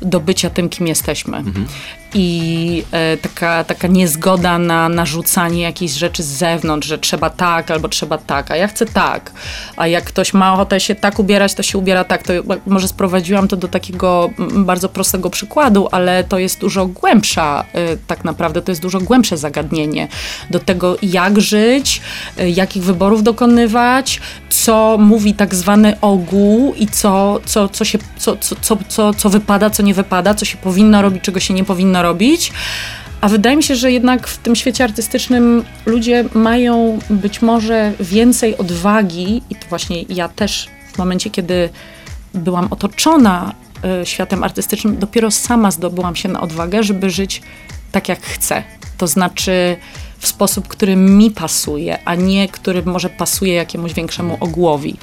do 0.00 0.20
bycia 0.20 0.50
tym, 0.50 0.68
kim 0.68 0.86
jesteśmy. 0.86 1.36
Mhm 1.36 1.66
i 2.14 2.84
e, 2.92 3.16
taka, 3.16 3.64
taka 3.64 3.88
niezgoda 3.88 4.58
na 4.58 4.88
narzucanie 4.88 5.62
jakichś 5.62 5.92
rzeczy 5.92 6.22
z 6.22 6.26
zewnątrz, 6.26 6.88
że 6.88 6.98
trzeba 6.98 7.30
tak 7.30 7.70
albo 7.70 7.88
trzeba 7.88 8.18
tak, 8.18 8.50
a 8.50 8.56
ja 8.56 8.68
chcę 8.68 8.86
tak. 8.86 9.32
A 9.76 9.86
jak 9.86 10.04
ktoś 10.04 10.34
ma 10.34 10.54
ochotę 10.54 10.80
się 10.80 10.94
tak 10.94 11.18
ubierać, 11.18 11.54
to 11.54 11.62
się 11.62 11.78
ubiera 11.78 12.04
tak. 12.04 12.22
To 12.22 12.32
może 12.66 12.88
sprowadziłam 12.88 13.48
to 13.48 13.56
do 13.56 13.68
takiego 13.68 14.30
bardzo 14.54 14.88
prostego 14.88 15.30
przykładu, 15.30 15.88
ale 15.90 16.24
to 16.24 16.38
jest 16.38 16.60
dużo 16.60 16.86
głębsza, 16.86 17.64
e, 17.72 17.96
tak 17.96 18.24
naprawdę 18.24 18.62
to 18.62 18.72
jest 18.72 18.82
dużo 18.82 19.00
głębsze 19.00 19.36
zagadnienie 19.36 20.08
do 20.50 20.58
tego, 20.58 20.96
jak 21.02 21.40
żyć, 21.40 22.00
e, 22.38 22.50
jakich 22.50 22.82
wyborów 22.82 23.22
dokonywać, 23.22 24.20
co 24.50 24.96
mówi 24.98 25.34
tak 25.34 25.54
zwany 25.54 26.00
ogół 26.00 26.74
i 26.74 26.86
co, 26.86 27.40
co, 27.44 27.68
co, 27.68 27.84
się, 27.84 27.98
co, 28.16 28.36
co, 28.36 28.56
co, 28.60 28.78
co, 28.88 29.14
co 29.14 29.30
wypada, 29.30 29.70
co 29.70 29.82
nie 29.82 29.94
wypada, 29.94 30.34
co 30.34 30.44
się 30.44 30.56
powinno 30.56 31.02
robić, 31.02 31.22
czego 31.22 31.40
się 31.40 31.54
nie 31.54 31.64
powinno 31.64 32.01
robić. 32.02 32.52
A 33.20 33.28
wydaje 33.28 33.56
mi 33.56 33.62
się, 33.62 33.76
że 33.76 33.92
jednak 33.92 34.26
w 34.26 34.38
tym 34.38 34.56
świecie 34.56 34.84
artystycznym 34.84 35.64
ludzie 35.86 36.24
mają 36.34 36.98
być 37.10 37.42
może 37.42 37.92
więcej 38.00 38.58
odwagi, 38.58 39.42
i 39.50 39.56
to 39.56 39.68
właśnie 39.68 40.02
ja 40.02 40.28
też 40.28 40.68
w 40.92 40.98
momencie, 40.98 41.30
kiedy 41.30 41.68
byłam 42.34 42.68
otoczona 42.70 43.54
y, 44.02 44.06
światem 44.06 44.44
artystycznym, 44.44 44.98
dopiero 44.98 45.30
sama 45.30 45.70
zdobyłam 45.70 46.16
się 46.16 46.28
na 46.28 46.40
odwagę, 46.40 46.82
żeby 46.82 47.10
żyć 47.10 47.42
tak, 47.92 48.08
jak 48.08 48.22
chcę. 48.22 48.62
To 48.98 49.06
znaczy 49.06 49.76
w 50.22 50.26
sposób, 50.26 50.68
który 50.68 50.96
mi 50.96 51.30
pasuje, 51.30 51.98
a 52.04 52.14
nie 52.14 52.48
który 52.48 52.82
może 52.82 53.10
pasuje 53.10 53.54
jakiemuś 53.54 53.92
większemu 53.92 54.36
ogłowi. 54.40 54.96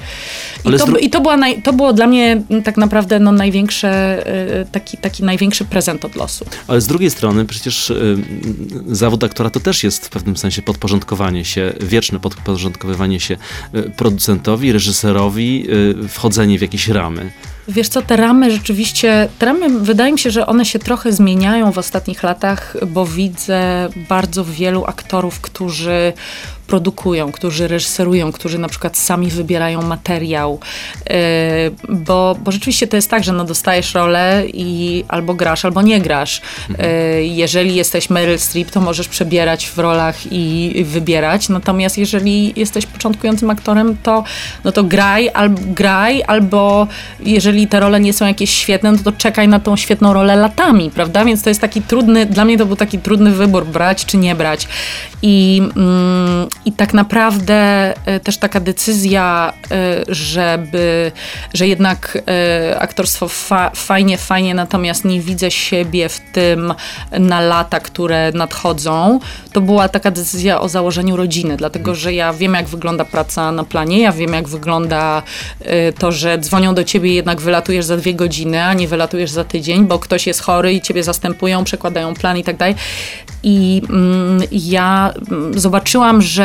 I, 0.64 0.78
to, 0.78 0.96
i 0.96 1.10
to, 1.10 1.20
była 1.20 1.36
naj, 1.36 1.62
to 1.62 1.72
było 1.72 1.92
dla 1.92 2.06
mnie 2.06 2.42
tak 2.64 2.76
naprawdę 2.76 3.18
no, 3.18 3.32
największe, 3.32 4.22
y, 4.60 4.66
taki, 4.72 4.96
taki 4.96 5.24
największy 5.24 5.64
prezent 5.64 6.04
od 6.04 6.16
losu. 6.16 6.44
Ale 6.68 6.80
z 6.80 6.86
drugiej 6.86 7.10
strony 7.10 7.44
przecież 7.44 7.90
y, 7.90 8.16
zawód 8.86 9.24
aktora 9.24 9.50
to 9.50 9.60
też 9.60 9.84
jest 9.84 10.06
w 10.06 10.10
pewnym 10.10 10.36
sensie 10.36 10.62
podporządkowanie 10.62 11.44
się, 11.44 11.72
wieczne 11.80 12.20
podporządkowywanie 12.20 13.20
się 13.20 13.36
y, 13.74 13.90
producentowi, 13.96 14.72
reżyserowi, 14.72 15.66
wchodzenie 16.08 16.58
w 16.58 16.62
jakieś 16.62 16.88
ramy. 16.88 17.30
Wiesz 17.70 17.88
co, 17.88 18.02
te 18.02 18.16
ramy 18.16 18.50
rzeczywiście, 18.50 19.28
te 19.38 19.46
ramy 19.46 19.78
wydaje 19.78 20.12
mi 20.12 20.18
się, 20.18 20.30
że 20.30 20.46
one 20.46 20.64
się 20.64 20.78
trochę 20.78 21.12
zmieniają 21.12 21.72
w 21.72 21.78
ostatnich 21.78 22.22
latach, 22.22 22.76
bo 22.86 23.06
widzę 23.06 23.88
bardzo 24.08 24.44
wielu 24.44 24.84
aktorów, 24.84 25.40
którzy 25.40 26.12
produkują, 26.70 27.32
którzy 27.32 27.68
reżyserują, 27.68 28.32
którzy 28.32 28.58
na 28.58 28.68
przykład 28.68 28.96
sami 28.96 29.30
wybierają 29.30 29.82
materiał, 29.82 30.60
yy, 31.10 31.16
bo, 31.88 32.36
bo 32.44 32.52
rzeczywiście 32.52 32.86
to 32.86 32.96
jest 32.96 33.10
tak, 33.10 33.24
że 33.24 33.32
no 33.32 33.44
dostajesz 33.44 33.94
rolę 33.94 34.42
i 34.52 35.04
albo 35.08 35.34
grasz, 35.34 35.64
albo 35.64 35.82
nie 35.82 36.00
grasz. 36.00 36.40
Yy, 36.68 36.76
jeżeli 37.24 37.74
jesteś 37.74 38.10
Meryl 38.10 38.38
Streep, 38.38 38.70
to 38.70 38.80
możesz 38.80 39.08
przebierać 39.08 39.66
w 39.66 39.78
rolach 39.78 40.16
i 40.30 40.84
wybierać, 40.84 41.48
natomiast 41.48 41.98
jeżeli 41.98 42.52
jesteś 42.56 42.86
początkującym 42.86 43.50
aktorem, 43.50 43.96
to, 44.02 44.24
no 44.64 44.72
to 44.72 44.84
graj, 44.84 45.30
albo 45.34 45.60
graj, 45.66 46.22
albo 46.26 46.86
jeżeli 47.20 47.66
te 47.66 47.80
role 47.80 48.00
nie 48.00 48.12
są 48.12 48.26
jakieś 48.26 48.50
świetne, 48.50 48.92
no 48.92 48.98
to 49.04 49.12
czekaj 49.12 49.48
na 49.48 49.60
tą 49.60 49.76
świetną 49.76 50.12
rolę 50.12 50.36
latami, 50.36 50.90
prawda? 50.90 51.24
Więc 51.24 51.42
to 51.42 51.50
jest 51.50 51.60
taki 51.60 51.82
trudny, 51.82 52.26
dla 52.26 52.44
mnie 52.44 52.58
to 52.58 52.66
był 52.66 52.76
taki 52.76 52.98
trudny 52.98 53.30
wybór, 53.30 53.66
brać 53.66 54.04
czy 54.04 54.16
nie 54.16 54.34
brać. 54.34 54.68
I, 55.22 55.62
mm, 55.76 56.48
i 56.64 56.72
tak 56.72 56.94
naprawdę 56.94 57.54
e, 58.06 58.20
też 58.20 58.36
taka 58.36 58.60
decyzja, 58.60 59.52
e, 59.70 60.04
żeby, 60.08 61.12
że 61.54 61.66
jednak 61.66 62.18
e, 62.28 62.80
aktorstwo 62.80 63.28
fa 63.28 63.70
fajnie, 63.74 64.18
fajnie, 64.18 64.54
natomiast 64.54 65.04
nie 65.04 65.20
widzę 65.20 65.50
siebie 65.50 66.08
w 66.08 66.20
tym 66.32 66.74
na 67.18 67.40
lata, 67.40 67.80
które 67.80 68.32
nadchodzą, 68.34 69.20
to 69.52 69.60
była 69.60 69.88
taka 69.88 70.10
decyzja 70.10 70.60
o 70.60 70.68
założeniu 70.68 71.16
rodziny, 71.16 71.56
dlatego 71.56 71.94
że 71.94 72.12
ja 72.12 72.32
wiem, 72.32 72.54
jak 72.54 72.68
wygląda 72.68 73.04
praca 73.04 73.52
na 73.52 73.64
planie, 73.64 74.00
ja 74.00 74.12
wiem, 74.12 74.32
jak 74.32 74.48
wygląda 74.48 75.22
to, 75.98 76.12
że 76.12 76.38
dzwonią 76.38 76.74
do 76.74 76.84
ciebie 76.84 77.14
jednak 77.14 77.40
wylatujesz 77.40 77.84
za 77.84 77.96
dwie 77.96 78.14
godziny, 78.14 78.64
a 78.64 78.74
nie 78.74 78.88
wylatujesz 78.88 79.30
za 79.30 79.44
tydzień, 79.44 79.86
bo 79.86 79.98
ktoś 79.98 80.26
jest 80.26 80.40
chory 80.40 80.72
i 80.72 80.80
ciebie 80.80 81.02
zastępują, 81.02 81.64
przekładają 81.64 82.14
plan 82.14 82.38
i 82.38 82.44
tak 82.44 82.56
dalej. 82.56 82.74
I 83.42 83.82
mm, 83.90 84.42
ja 84.52 85.12
mm, 85.30 85.60
zobaczyłam, 85.60 86.22
że 86.22 86.39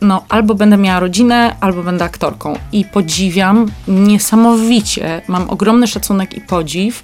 no, 0.00 0.24
albo 0.28 0.54
będę 0.54 0.76
miała 0.76 1.00
rodzinę, 1.00 1.56
albo 1.60 1.82
będę 1.82 2.04
aktorką. 2.04 2.58
I 2.72 2.84
podziwiam 2.84 3.70
niesamowicie, 3.88 5.22
mam 5.28 5.50
ogromny 5.50 5.86
szacunek 5.86 6.34
i 6.34 6.40
podziw, 6.40 7.02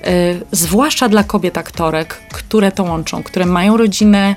yy, 0.00 0.08
zwłaszcza 0.52 1.08
dla 1.08 1.24
kobiet 1.24 1.58
aktorek, 1.58 2.20
które 2.32 2.72
to 2.72 2.82
łączą, 2.82 3.22
które 3.22 3.46
mają 3.46 3.76
rodzinę, 3.76 4.34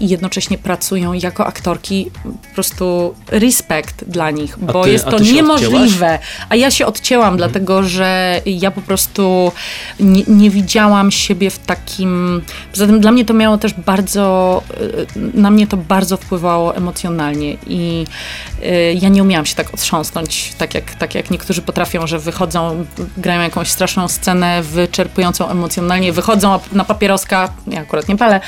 i 0.00 0.08
jednocześnie 0.08 0.58
pracują 0.58 1.12
jako 1.12 1.46
aktorki, 1.46 2.10
po 2.22 2.54
prostu 2.54 3.14
respekt 3.28 4.04
dla 4.04 4.30
nich, 4.30 4.58
bo 4.58 4.84
ty, 4.84 4.90
jest 4.90 5.04
to 5.04 5.18
niemożliwe. 5.18 6.18
A 6.48 6.56
ja 6.56 6.70
się 6.70 6.86
odcięłam, 6.86 7.34
mhm. 7.34 7.38
dlatego 7.38 7.82
że 7.82 8.40
ja 8.46 8.70
po 8.70 8.80
prostu 8.80 9.52
nie, 10.00 10.22
nie, 10.28 10.50
widziałam 10.50 11.10
siebie 11.10 11.50
w 11.50 11.58
takim. 11.58 12.42
Poza 12.72 12.86
tym 12.86 13.00
dla 13.00 13.12
mnie 13.12 13.24
to 13.24 13.34
miało 13.34 13.58
też 13.58 13.74
bardzo, 13.74 14.62
e, 15.14 15.40
na 15.40 15.50
mnie 15.50 15.66
to 15.66 15.76
bardzo 15.76 16.16
wpływało 16.16 16.76
emocjonalnie 16.76 17.56
i 17.66 18.06
e, 18.62 18.94
ja 18.94 19.08
nie 19.08 19.22
umiałam 19.22 19.46
się 19.46 19.54
tak 19.54 19.74
otrząsnąć, 19.74 20.52
tak 20.58 20.74
jak, 20.74 20.94
tak 20.94 21.14
jak 21.14 21.30
niektórzy 21.30 21.62
potrafią, 21.62 22.06
że 22.06 22.18
wychodzą, 22.18 22.84
grają 23.16 23.40
jakąś 23.40 23.68
straszną 23.68 24.08
scenę 24.08 24.62
wyczerpującą 24.62 25.48
emocjonalnie, 25.48 26.12
wychodzą 26.12 26.60
na 26.72 26.84
papieroska, 26.84 27.52
ja 27.66 27.80
akurat 27.80 28.08
nie 28.08 28.16
palę, 28.16 28.40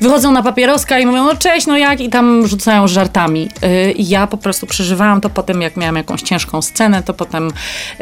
wychodzą 0.00 0.32
na 0.32 0.42
papieroska 0.42 0.63
papieroska 0.64 0.98
i 0.98 1.06
mówią, 1.06 1.24
no 1.24 1.36
cześć, 1.36 1.66
no 1.66 1.76
jak? 1.76 2.00
I 2.00 2.08
tam 2.08 2.46
rzucają 2.46 2.88
żartami. 2.88 3.48
Y, 3.64 3.94
ja 3.98 4.26
po 4.26 4.36
prostu 4.36 4.66
przeżywałam 4.66 5.20
to 5.20 5.30
potem, 5.30 5.62
jak 5.62 5.76
miałam 5.76 5.96
jakąś 5.96 6.22
ciężką 6.22 6.62
scenę, 6.62 7.02
to 7.02 7.14
potem 7.14 7.50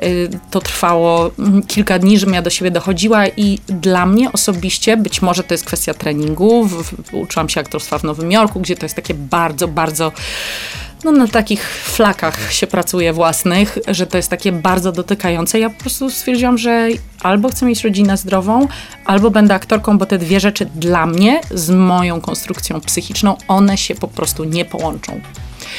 y, 0.02 0.30
to 0.50 0.60
trwało 0.60 1.30
mm, 1.38 1.62
kilka 1.62 1.98
dni, 1.98 2.18
żebym 2.18 2.34
ja 2.34 2.42
do 2.42 2.50
siebie 2.50 2.70
dochodziła 2.70 3.26
i 3.26 3.58
dla 3.66 4.06
mnie 4.06 4.32
osobiście, 4.32 4.96
być 4.96 5.22
może 5.22 5.44
to 5.44 5.54
jest 5.54 5.64
kwestia 5.64 5.94
treningu, 5.94 6.68
uczyłam 7.12 7.48
się 7.48 7.60
aktorstwa 7.60 7.98
w 7.98 8.04
Nowym 8.04 8.32
Jorku, 8.32 8.60
gdzie 8.60 8.76
to 8.76 8.84
jest 8.84 8.96
takie 8.96 9.14
bardzo, 9.14 9.68
bardzo 9.68 10.12
no, 11.04 11.12
na 11.12 11.28
takich 11.28 11.68
flakach 11.68 12.52
się 12.52 12.66
pracuje 12.66 13.12
własnych, 13.12 13.78
że 13.88 14.06
to 14.06 14.16
jest 14.16 14.28
takie 14.28 14.52
bardzo 14.52 14.92
dotykające. 14.92 15.58
Ja 15.58 15.70
po 15.70 15.80
prostu 15.80 16.10
stwierdziłam, 16.10 16.58
że 16.58 16.88
albo 17.20 17.48
chcę 17.48 17.66
mieć 17.66 17.84
rodzinę 17.84 18.16
zdrową, 18.16 18.68
albo 19.04 19.30
będę 19.30 19.54
aktorką, 19.54 19.98
bo 19.98 20.06
te 20.06 20.18
dwie 20.18 20.40
rzeczy 20.40 20.66
dla 20.74 21.06
mnie 21.06 21.40
z 21.50 21.70
moją 21.70 22.20
konstrukcją 22.20 22.80
psychiczną, 22.80 23.36
one 23.48 23.78
się 23.78 23.94
po 23.94 24.08
prostu 24.08 24.44
nie 24.44 24.64
połączą. 24.64 25.20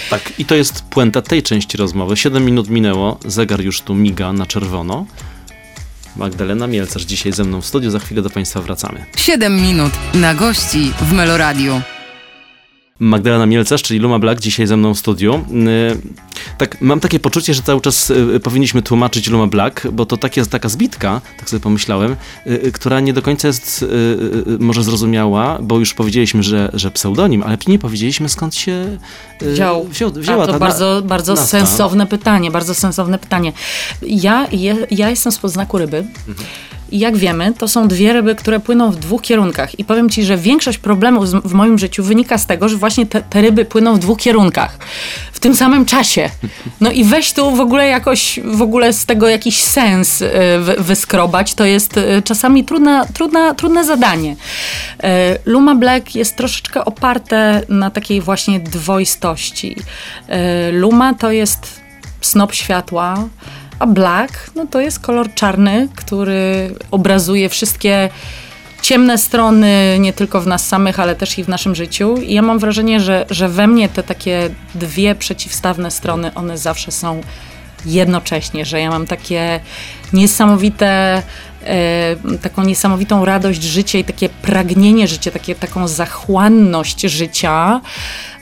Tak, 0.09 0.33
i 0.37 0.45
to 0.45 0.55
jest 0.55 0.81
puenta 0.81 1.21
tej 1.21 1.43
części 1.43 1.77
rozmowy. 1.77 2.17
Siedem 2.17 2.45
minut 2.45 2.69
minęło, 2.69 3.19
zegar 3.25 3.61
już 3.61 3.81
tu 3.81 3.95
miga 3.95 4.33
na 4.33 4.45
czerwono. 4.45 5.05
Magdalena 6.15 6.67
Mielcarz 6.67 7.03
dzisiaj 7.03 7.31
ze 7.31 7.43
mną 7.43 7.61
w 7.61 7.65
studiu, 7.65 7.91
za 7.91 7.99
chwilę 7.99 8.21
do 8.21 8.29
Państwa 8.29 8.61
wracamy. 8.61 9.05
Siedem 9.17 9.61
minut 9.61 9.91
na 10.13 10.33
gości 10.33 10.91
w 11.01 11.13
Meloradiu. 11.13 11.81
Magdalena 13.03 13.45
Mielcarz, 13.45 13.81
czyli 13.81 13.99
Luma 13.99 14.19
Black, 14.19 14.41
dzisiaj 14.41 14.67
ze 14.67 14.77
mną 14.77 14.93
w 14.93 14.99
studiu. 14.99 15.35
Y, 15.35 15.97
Tak, 16.57 16.81
mam 16.81 16.99
takie 16.99 17.19
poczucie, 17.19 17.53
że 17.53 17.61
cały 17.61 17.81
czas 17.81 18.09
y, 18.09 18.39
powinniśmy 18.39 18.81
tłumaczyć 18.81 19.27
Luma 19.29 19.47
Black, 19.47 19.87
bo 19.91 20.05
to 20.05 20.17
tak 20.17 20.37
jest 20.37 20.51
taka 20.51 20.69
zbitka, 20.69 21.21
tak 21.37 21.49
sobie 21.49 21.59
pomyślałem, 21.59 22.15
y, 22.47 22.71
która 22.71 22.99
nie 22.99 23.13
do 23.13 23.21
końca 23.21 23.47
jest 23.47 23.85
może 24.59 24.83
zrozumiała, 24.83 25.57
bo 25.61 25.79
już 25.79 25.93
powiedzieliśmy, 25.93 26.43
że, 26.43 26.69
że 26.73 26.91
pseudonim, 26.91 27.43
ale 27.43 27.57
nie 27.67 27.79
powiedzieliśmy 27.79 28.29
skąd 28.29 28.55
się 28.55 28.97
Wziął. 29.41 29.83
wziął, 29.87 30.11
wzięła 30.11 30.43
A, 30.43 30.45
to 30.47 30.53
ta 30.53 30.59
bardzo, 30.59 31.01
bardzo 31.05 31.33
nazwa. 31.33 31.47
sensowne 31.47 32.07
pytanie, 32.07 32.51
bardzo 32.51 32.75
sensowne 32.75 33.19
pytanie. 33.19 33.53
Ja, 34.01 34.47
je, 34.51 34.87
ja 34.91 35.09
jestem 35.09 35.31
z 35.31 35.37
podznaku 35.37 35.77
ryby. 35.77 36.05
I 36.93 36.99
jak 36.99 37.17
wiemy, 37.17 37.53
to 37.57 37.67
są 37.67 37.87
dwie 37.87 38.13
ryby, 38.13 38.35
które 38.35 38.59
płyną 38.59 38.91
w 38.91 38.95
dwóch 38.95 39.21
kierunkach. 39.21 39.79
I 39.79 39.85
powiem 39.85 40.09
ci, 40.09 40.23
że 40.23 40.37
większość 40.37 40.77
problemów 40.77 41.29
w 41.29 41.53
moim 41.53 41.79
życiu 41.79 42.03
wynika 42.03 42.37
z 42.37 42.45
tego, 42.45 42.69
że 42.69 42.77
właśnie 42.77 43.05
te, 43.05 43.21
te 43.21 43.41
ryby 43.41 43.65
płyną 43.65 43.95
w 43.95 43.99
dwóch 43.99 44.19
kierunkach. 44.19 44.77
W 45.31 45.39
tym 45.39 45.55
samym 45.55 45.85
czasie. 45.85 46.29
No 46.81 46.91
i 46.91 47.03
weź 47.03 47.33
tu 47.33 47.55
w 47.55 47.59
ogóle 47.59 47.87
jakoś, 47.87 48.39
w 48.43 48.61
ogóle 48.61 48.93
z 48.93 49.05
tego 49.05 49.29
jakiś 49.29 49.63
sens 49.63 50.21
y, 50.21 50.29
wy, 50.59 50.75
wyskrobać. 50.79 51.53
To 51.53 51.65
jest 51.65 51.97
y, 51.97 52.21
czasami 52.23 52.63
trudna, 52.63 53.05
trudna, 53.05 53.55
trudne 53.55 53.85
zadanie. 53.85 54.31
Y, 54.31 55.07
Luma 55.45 55.75
Black 55.75 56.15
jest 56.15 56.35
troszeczkę 56.35 56.85
oparte 56.85 57.61
na 57.69 57.91
takiej 57.91 58.21
właśnie 58.21 58.59
dwoistości. 58.59 59.75
Luma 60.71 61.13
to 61.13 61.31
jest 61.31 61.81
snop 62.21 62.53
światła, 62.53 63.29
a 63.79 63.87
black 63.87 64.51
no 64.55 64.67
to 64.67 64.81
jest 64.81 64.99
kolor 64.99 65.33
czarny, 65.33 65.87
który 65.95 66.75
obrazuje 66.91 67.49
wszystkie 67.49 68.09
ciemne 68.81 69.17
strony 69.17 69.97
nie 69.99 70.13
tylko 70.13 70.41
w 70.41 70.47
nas 70.47 70.67
samych, 70.67 70.99
ale 70.99 71.15
też 71.15 71.39
i 71.39 71.43
w 71.43 71.47
naszym 71.47 71.75
życiu. 71.75 72.17
I 72.17 72.33
ja 72.33 72.41
mam 72.41 72.59
wrażenie, 72.59 72.99
że, 72.99 73.25
że 73.29 73.49
we 73.49 73.67
mnie 73.67 73.89
te 73.89 74.03
takie 74.03 74.49
dwie 74.75 75.15
przeciwstawne 75.15 75.91
strony, 75.91 76.33
one 76.33 76.57
zawsze 76.57 76.91
są 76.91 77.21
jednocześnie, 77.85 78.65
że 78.65 78.79
ja 78.79 78.89
mam 78.89 79.07
takie 79.07 79.59
niesamowite, 80.13 81.21
e, 81.63 82.15
taką 82.41 82.63
niesamowitą 82.63 83.25
radość 83.25 83.63
życia 83.63 83.99
i 83.99 84.03
takie 84.03 84.29
pragnienie 84.29 85.07
życia, 85.07 85.31
takie, 85.31 85.55
taką 85.55 85.87
zachłanność 85.87 87.01
życia, 87.01 87.81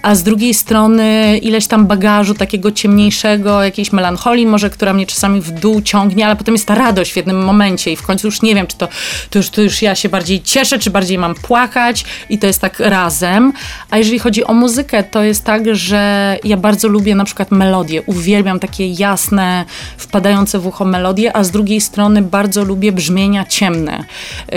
a 0.01 0.15
z 0.15 0.24
drugiej 0.24 0.53
strony 0.53 1.38
ileś 1.38 1.67
tam 1.67 1.88
bagażu 1.88 2.34
takiego 2.34 2.72
ciemniejszego, 2.72 3.63
jakiejś 3.63 3.91
melancholii 3.91 4.46
może, 4.46 4.70
która 4.70 4.93
mnie 4.93 5.05
czasami 5.05 5.41
w 5.41 5.51
dół 5.51 5.81
ciągnie, 5.81 6.25
ale 6.25 6.36
potem 6.36 6.55
jest 6.55 6.67
ta 6.67 6.75
radość 6.75 7.13
w 7.13 7.15
jednym 7.15 7.43
momencie 7.43 7.91
i 7.91 7.96
w 7.96 8.01
końcu 8.01 8.27
już 8.27 8.41
nie 8.41 8.55
wiem, 8.55 8.67
czy 8.67 8.77
to, 8.77 8.88
to, 9.29 9.39
już, 9.39 9.50
to 9.50 9.62
już 9.62 9.81
ja 9.81 9.96
się 9.96 10.10
bardziej 10.10 10.41
cieszę, 10.41 10.79
czy 10.79 10.89
bardziej 10.89 11.17
mam 11.17 11.36
płakać 11.36 12.05
i 12.29 12.39
to 12.39 12.48
jest 12.48 12.62
tak 12.62 12.79
razem. 12.79 13.53
A 13.89 13.98
jeżeli 13.98 14.20
chodzi 14.20 14.43
o 14.43 14.53
muzykę, 14.53 15.03
to 15.03 15.24
jest 15.24 15.43
tak, 15.43 15.75
że 15.75 16.38
ja 16.43 16.58
bardzo 16.58 16.88
lubię 16.88 17.15
na 17.15 17.25
przykład 17.25 17.51
melodie, 17.51 18.01
uwielbiam 18.01 18.60
takie 18.60 18.88
jasne, 18.88 19.65
wpadające 19.98 20.60
w 20.60 20.67
ucho 20.67 20.86
melodie, 20.86 21.36
a 21.38 21.43
z 21.43 21.51
drugiej 21.51 21.81
strony 21.81 22.22
bardzo 22.22 22.63
lubię 22.63 22.91
brzmienia 22.91 23.46
ciemne, 23.46 24.03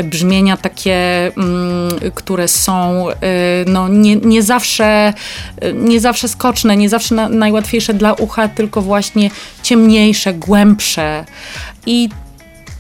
brzmienia 0.05 0.57
takie, 0.57 1.27
mm, 1.37 2.13
które 2.15 2.49
są 2.49 3.07
y, 3.11 3.15
no, 3.67 3.89
nie, 3.89 4.17
nie 4.17 4.43
zawsze 4.43 5.13
nie 5.75 6.01
zawsze 6.01 6.29
skoczne, 6.29 6.77
nie 6.77 6.89
zawsze 6.89 7.15
na, 7.15 7.29
najłatwiejsze 7.29 7.95
dla 7.95 8.13
ucha, 8.13 8.49
tylko 8.49 8.83
właśnie 8.83 9.31
ciemniejsze, 9.63 10.35
głębsze. 10.35 11.25
I 11.87 12.09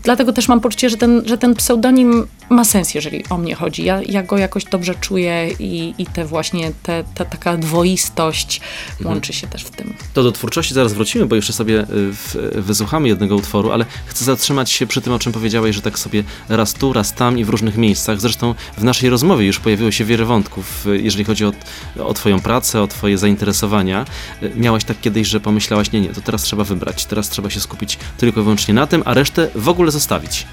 dlatego 0.04 0.32
też 0.32 0.48
mam 0.48 0.60
poczucie, 0.60 0.90
że 0.90 0.96
ten, 0.96 1.22
że 1.26 1.38
ten 1.38 1.54
pseudonim 1.54 2.26
ma 2.50 2.64
sens, 2.64 2.94
jeżeli 2.94 3.24
o 3.30 3.38
mnie 3.38 3.54
chodzi. 3.54 3.84
Ja, 3.84 4.00
ja 4.06 4.22
go 4.22 4.38
jakoś 4.38 4.64
dobrze 4.64 4.94
czuję 4.94 5.50
i, 5.58 5.94
i 5.98 6.06
te 6.06 6.24
właśnie, 6.24 6.72
te, 6.82 7.04
ta 7.14 7.24
taka 7.24 7.56
dwoistość 7.56 8.60
łączy 9.04 9.32
się 9.32 9.46
też 9.46 9.64
w 9.64 9.70
tym. 9.70 9.94
To 10.14 10.22
do 10.22 10.32
twórczości 10.32 10.74
zaraz 10.74 10.92
wrócimy, 10.92 11.26
bo 11.26 11.36
jeszcze 11.36 11.52
sobie 11.52 11.80
y, 11.80 11.86
w, 11.90 12.36
wysłuchamy 12.54 13.08
jednego 13.08 13.36
utworu, 13.36 13.72
ale 13.72 13.84
chcę 14.06 14.24
zatrzymać 14.24 14.70
się 14.70 14.86
przy 14.86 15.00
tym, 15.00 15.12
o 15.12 15.18
czym 15.18 15.32
powiedziałeś, 15.32 15.76
że 15.76 15.82
tak 15.82 15.98
sobie 15.98 16.24
raz 16.48 16.74
tu, 16.74 16.92
raz 16.92 17.14
tam 17.14 17.38
i 17.38 17.44
w 17.44 17.48
różnych 17.48 17.76
miejscach. 17.76 18.20
Zresztą 18.20 18.54
w 18.78 18.84
naszej 18.84 19.10
rozmowie 19.10 19.46
już 19.46 19.60
pojawiło 19.60 19.90
się 19.90 20.04
wiele 20.04 20.24
wątków, 20.24 20.86
y, 20.86 21.02
jeżeli 21.02 21.24
chodzi 21.24 21.44
o, 21.44 21.52
o 21.98 22.14
twoją 22.14 22.40
pracę, 22.40 22.82
o 22.82 22.86
twoje 22.86 23.18
zainteresowania. 23.18 24.04
Y, 24.42 24.52
Miałaś 24.56 24.84
tak 24.84 25.00
kiedyś, 25.00 25.28
że 25.28 25.40
pomyślałaś, 25.40 25.92
nie, 25.92 26.00
nie, 26.00 26.08
to 26.08 26.20
teraz 26.20 26.42
trzeba 26.42 26.64
wybrać, 26.64 27.04
teraz 27.04 27.28
trzeba 27.28 27.50
się 27.50 27.60
skupić 27.60 27.98
tylko 28.18 28.40
i 28.40 28.42
wyłącznie 28.42 28.74
na 28.74 28.86
tym, 28.86 29.02
a 29.04 29.14
resztę 29.14 29.48
w 29.54 29.68
ogóle 29.68 29.92
zostawić. 29.94 30.46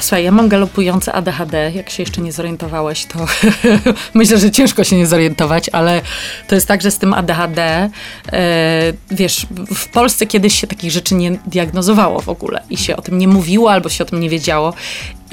Słuchaj, 0.00 0.24
ja 0.24 0.30
mam 0.30 0.48
galopujące 0.48 1.12
ADHD. 1.12 1.72
Jak 1.74 1.90
się 1.90 2.02
jeszcze 2.02 2.20
nie 2.20 2.32
zorientowałeś, 2.32 3.06
to 3.06 3.26
myślę, 4.14 4.38
że 4.38 4.50
ciężko 4.50 4.84
się 4.84 4.96
nie 4.96 5.06
zorientować, 5.06 5.68
ale 5.68 6.00
to 6.48 6.54
jest 6.54 6.68
tak, 6.68 6.82
że 6.82 6.90
z 6.90 6.98
tym 6.98 7.14
ADHD, 7.14 7.90
e, 8.32 8.92
wiesz, 9.10 9.46
w 9.74 9.88
Polsce 9.88 10.26
kiedyś 10.26 10.60
się 10.60 10.66
takich 10.66 10.90
rzeczy 10.90 11.14
nie 11.14 11.30
diagnozowało 11.46 12.20
w 12.20 12.28
ogóle 12.28 12.62
i 12.70 12.76
się 12.76 12.96
o 12.96 13.02
tym 13.02 13.18
nie 13.18 13.28
mówiło 13.28 13.72
albo 13.72 13.88
się 13.88 14.04
o 14.04 14.06
tym 14.06 14.20
nie 14.20 14.30
wiedziało. 14.30 14.74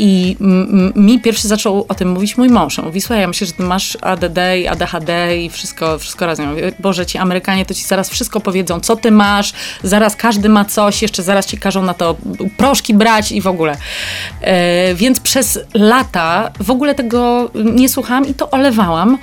I 0.03 0.37
mi 0.95 1.19
pierwszy 1.19 1.47
zaczął 1.47 1.85
o 1.87 1.95
tym 1.95 2.09
mówić 2.09 2.37
mój 2.37 2.49
mąż. 2.49 2.79
On 2.79 2.85
mówi, 2.85 3.01
słuchaj, 3.01 3.21
ja 3.21 3.27
myślę, 3.27 3.47
że 3.47 3.53
ty 3.53 3.63
masz 3.63 3.97
ADD 4.01 4.37
i 4.61 4.67
ADHD 4.67 5.37
i 5.37 5.49
wszystko, 5.49 5.99
wszystko 5.99 6.25
razem. 6.25 6.49
Mówię, 6.49 6.71
Boże, 6.79 7.05
ci 7.05 7.17
Amerykanie 7.17 7.65
to 7.65 7.73
ci 7.73 7.83
zaraz 7.83 8.09
wszystko 8.09 8.39
powiedzą, 8.39 8.79
co 8.79 8.95
ty 8.95 9.11
masz, 9.11 9.53
zaraz 9.83 10.15
każdy 10.15 10.49
ma 10.49 10.65
coś, 10.65 11.01
jeszcze 11.01 11.23
zaraz 11.23 11.45
ci 11.45 11.57
każą 11.57 11.83
na 11.83 11.93
to 11.93 12.15
proszki 12.57 12.93
brać 12.93 13.31
i 13.31 13.41
w 13.41 13.47
ogóle. 13.47 13.77
E, 14.41 14.95
więc 14.95 15.19
przez 15.19 15.59
lata 15.73 16.51
w 16.59 16.71
ogóle 16.71 16.95
tego 16.95 17.51
nie 17.53 17.89
słuchałam 17.89 18.27
i 18.27 18.33
to 18.33 18.51
olewałam. 18.51 19.17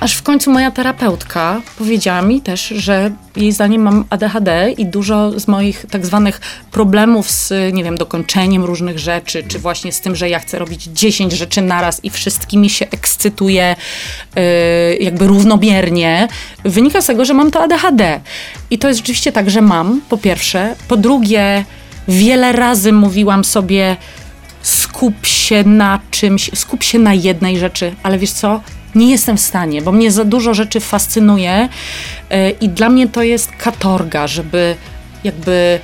Aż 0.00 0.14
w 0.14 0.22
końcu 0.22 0.50
moja 0.50 0.70
terapeutka 0.70 1.62
powiedziała 1.78 2.22
mi 2.22 2.40
też, 2.40 2.68
że 2.68 3.10
jej 3.36 3.52
zdaniem 3.52 3.82
mam 3.82 4.04
ADHD 4.10 4.72
i 4.78 4.86
dużo 4.86 5.40
z 5.40 5.48
moich 5.48 5.86
tak 5.90 6.06
zwanych 6.06 6.40
problemów 6.70 7.30
z, 7.30 7.74
nie 7.74 7.84
wiem, 7.84 7.96
dokończeniem 7.96 8.64
różnych 8.64 8.98
rzeczy, 8.98 9.44
czy 9.48 9.58
właśnie 9.58 9.92
z 9.92 10.00
tym, 10.00 10.16
że 10.16 10.28
ja 10.28 10.38
chcę 10.38 10.58
robić 10.58 10.82
10 10.84 11.32
rzeczy 11.32 11.62
naraz 11.62 12.04
i 12.04 12.10
wszystkimi 12.10 12.70
się 12.70 12.86
ekscytuję 12.90 13.76
yy, 14.36 14.42
jakby 14.96 15.26
równomiernie, 15.26 16.28
wynika 16.64 17.00
z 17.00 17.06
tego, 17.06 17.24
że 17.24 17.34
mam 17.34 17.50
to 17.50 17.62
ADHD. 17.62 18.20
I 18.70 18.78
to 18.78 18.88
jest 18.88 19.00
rzeczywiście 19.00 19.32
tak, 19.32 19.50
że 19.50 19.60
mam, 19.60 20.00
po 20.08 20.18
pierwsze. 20.18 20.76
Po 20.88 20.96
drugie, 20.96 21.64
wiele 22.08 22.52
razy 22.52 22.92
mówiłam 22.92 23.44
sobie, 23.44 23.96
skup 24.62 25.26
się 25.26 25.64
na 25.64 26.00
czymś, 26.10 26.50
skup 26.54 26.82
się 26.82 26.98
na 26.98 27.14
jednej 27.14 27.58
rzeczy, 27.58 27.94
ale 28.02 28.18
wiesz 28.18 28.32
co? 28.32 28.60
Nie 28.96 29.10
jestem 29.10 29.36
w 29.36 29.40
stanie, 29.40 29.82
bo 29.82 29.92
mnie 29.92 30.10
za 30.10 30.24
dużo 30.24 30.54
rzeczy 30.54 30.80
fascynuje 30.80 31.68
yy, 32.30 32.50
i 32.60 32.68
dla 32.68 32.88
mnie 32.88 33.08
to 33.08 33.22
jest 33.22 33.52
katorga, 33.52 34.26
żeby 34.26 34.76
jakby 35.24 35.80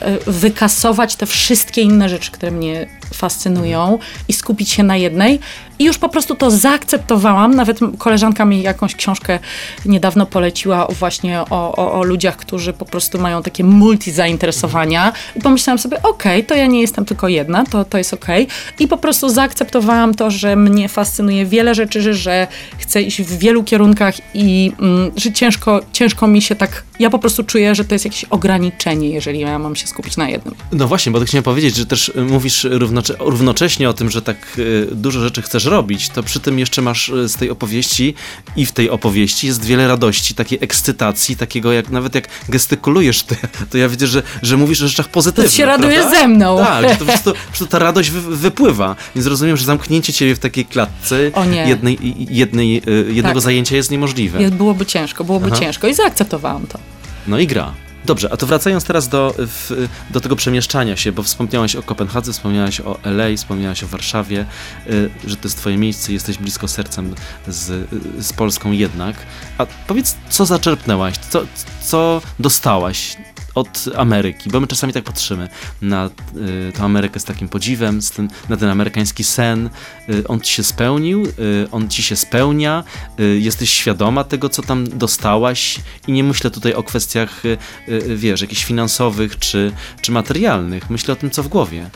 yy, 0.00 0.32
wykasować 0.32 1.16
te 1.16 1.26
wszystkie 1.26 1.82
inne 1.82 2.08
rzeczy, 2.08 2.30
które 2.30 2.52
mnie 2.52 2.86
fascynują 3.12 3.98
i 4.28 4.32
skupić 4.32 4.70
się 4.70 4.82
na 4.82 4.96
jednej. 4.96 5.40
I 5.78 5.84
już 5.84 5.98
po 5.98 6.08
prostu 6.08 6.34
to 6.34 6.50
zaakceptowałam. 6.50 7.54
Nawet 7.54 7.78
koleżanka 7.98 8.44
mi 8.44 8.62
jakąś 8.62 8.94
książkę 8.94 9.38
niedawno 9.86 10.26
poleciła 10.26 10.86
właśnie 10.86 11.40
o, 11.40 11.76
o, 11.76 11.92
o 11.92 12.02
ludziach, 12.02 12.36
którzy 12.36 12.72
po 12.72 12.84
prostu 12.84 13.20
mają 13.20 13.42
takie 13.42 13.64
multi 13.64 14.12
zainteresowania. 14.12 15.12
I 15.36 15.40
pomyślałam 15.40 15.78
sobie, 15.78 16.02
okej, 16.02 16.36
okay, 16.36 16.42
to 16.42 16.54
ja 16.54 16.66
nie 16.66 16.80
jestem 16.80 17.04
tylko 17.04 17.28
jedna, 17.28 17.64
to, 17.64 17.84
to 17.84 17.98
jest 17.98 18.14
okej. 18.14 18.44
Okay. 18.44 18.56
I 18.78 18.88
po 18.88 18.96
prostu 18.96 19.28
zaakceptowałam 19.28 20.14
to, 20.14 20.30
że 20.30 20.56
mnie 20.56 20.88
fascynuje 20.88 21.46
wiele 21.46 21.74
rzeczy, 21.74 22.14
że 22.14 22.46
chcę 22.78 23.02
iść 23.02 23.22
w 23.22 23.38
wielu 23.38 23.64
kierunkach 23.64 24.14
i 24.34 24.72
mm, 24.80 25.10
że 25.16 25.32
ciężko, 25.32 25.80
ciężko 25.92 26.26
mi 26.26 26.42
się 26.42 26.54
tak... 26.54 26.84
Ja 26.98 27.10
po 27.10 27.18
prostu 27.18 27.44
czuję, 27.44 27.74
że 27.74 27.84
to 27.84 27.94
jest 27.94 28.04
jakieś 28.04 28.24
ograniczenie, 28.24 29.08
jeżeli 29.08 29.40
ja 29.40 29.58
mam 29.58 29.76
się 29.76 29.86
skupić 29.86 30.16
na 30.16 30.28
jednym. 30.28 30.54
No 30.72 30.88
właśnie, 30.88 31.12
bo 31.12 31.18
tak 31.18 31.28
chciałem 31.28 31.44
powiedzieć, 31.44 31.76
że 31.76 31.86
też 31.86 32.12
mówisz 32.30 32.66
równocze 33.08 33.24
równocześnie 33.30 33.88
o 33.88 33.92
tym, 33.92 34.10
że 34.10 34.22
tak 34.22 34.36
y, 34.58 34.88
dużo 34.92 35.20
rzeczy 35.20 35.42
chcesz 35.42 35.64
robić, 35.64 36.08
to 36.08 36.22
przy 36.22 36.40
tym 36.40 36.58
jeszcze 36.58 36.82
masz 36.82 37.08
y, 37.08 37.28
z 37.28 37.36
tej 37.36 37.50
opowieści 37.50 38.14
i 38.56 38.66
w 38.66 38.72
tej 38.72 38.90
opowieści 38.90 39.46
jest 39.46 39.64
wiele 39.64 39.88
radości, 39.88 40.34
takiej 40.34 40.58
ekscytacji, 40.62 41.36
takiego 41.36 41.72
jak 41.72 41.90
nawet 41.90 42.14
jak 42.14 42.28
gestykulujesz, 42.48 43.24
to, 43.24 43.34
to 43.70 43.78
ja 43.78 43.88
widzę, 43.88 44.06
że, 44.06 44.22
że 44.42 44.56
mówisz 44.56 44.82
o 44.82 44.88
rzeczach 44.88 45.08
pozytywnych. 45.08 45.50
To 45.50 45.56
się 45.56 45.66
raduje 45.66 45.98
prawda? 45.98 46.18
ze 46.18 46.28
mną. 46.28 46.58
Tak, 46.58 46.88
że 46.88 46.96
to 46.96 46.98
po 46.98 47.04
prostu, 47.04 47.32
po 47.58 47.66
ta 47.66 47.78
radość 47.78 48.10
wy, 48.10 48.36
wypływa. 48.36 48.96
Więc 49.14 49.26
rozumiem, 49.26 49.56
że 49.56 49.64
zamknięcie 49.64 50.12
ciebie 50.12 50.34
w 50.34 50.38
takiej 50.38 50.64
klatce 50.64 51.30
jednej, 51.66 51.98
jednej, 52.30 52.82
jednego 53.08 53.34
tak. 53.34 53.42
zajęcia 53.42 53.76
jest 53.76 53.90
niemożliwe. 53.90 54.50
Byłoby 54.50 54.86
ciężko, 54.86 55.24
byłoby 55.24 55.46
Aha. 55.46 55.60
ciężko 55.60 55.88
i 55.88 55.94
zaakceptowałam 55.94 56.66
to. 56.66 56.78
No 57.26 57.38
i 57.38 57.46
gra. 57.46 57.74
Dobrze, 58.04 58.32
a 58.32 58.36
to 58.36 58.46
wracając 58.46 58.84
teraz 58.84 59.08
do, 59.08 59.34
w, 59.38 59.88
do 60.10 60.20
tego 60.20 60.36
przemieszczania 60.36 60.96
się, 60.96 61.12
bo 61.12 61.22
wspomniałaś 61.22 61.76
o 61.76 61.82
Kopenhadze, 61.82 62.32
wspomniałaś 62.32 62.80
o 62.80 62.98
LA, 63.04 63.36
wspomniałaś 63.36 63.84
o 63.84 63.86
Warszawie, 63.86 64.46
y, 64.86 65.10
że 65.26 65.36
to 65.36 65.48
jest 65.48 65.58
twoje 65.58 65.78
miejsce, 65.78 66.12
jesteś 66.12 66.38
blisko 66.38 66.68
sercem 66.68 67.14
z, 67.48 67.88
z 68.18 68.32
Polską 68.32 68.72
jednak. 68.72 69.16
A 69.58 69.66
powiedz, 69.86 70.16
co 70.28 70.46
zaczerpnęłaś, 70.46 71.14
co, 71.30 71.42
co 71.82 72.20
dostałaś 72.38 73.16
od 73.54 73.84
Ameryki, 73.96 74.50
bo 74.50 74.60
my 74.60 74.66
czasami 74.66 74.92
tak 74.92 75.04
patrzymy 75.04 75.48
na 75.82 76.10
y, 76.36 76.72
tę 76.72 76.82
Amerykę 76.82 77.20
z 77.20 77.24
takim 77.24 77.48
podziwem, 77.48 78.02
z 78.02 78.10
tym, 78.10 78.28
na 78.48 78.56
ten 78.56 78.68
amerykański 78.68 79.24
sen. 79.24 79.70
Y, 80.08 80.28
on 80.28 80.40
ci 80.40 80.54
się 80.54 80.62
spełnił, 80.62 81.26
y, 81.26 81.68
on 81.72 81.88
ci 81.88 82.02
się 82.02 82.16
spełnia, 82.16 82.84
y, 83.20 83.38
jesteś 83.40 83.70
świadoma 83.70 84.24
tego, 84.24 84.48
co 84.48 84.62
tam 84.62 84.88
dostałaś 84.88 85.78
i 86.06 86.12
nie 86.12 86.24
myślę 86.24 86.50
tutaj 86.50 86.74
o 86.74 86.82
kwestiach, 86.82 87.44
y, 87.44 87.58
y, 87.88 88.16
wiesz, 88.16 88.40
jakichś 88.40 88.64
finansowych 88.64 89.38
czy, 89.38 89.72
czy 90.00 90.12
materialnych. 90.12 90.90
Myślę 90.90 91.12
o 91.12 91.16
tym, 91.16 91.30
co 91.30 91.42
w 91.42 91.48
głowie. 91.48 91.90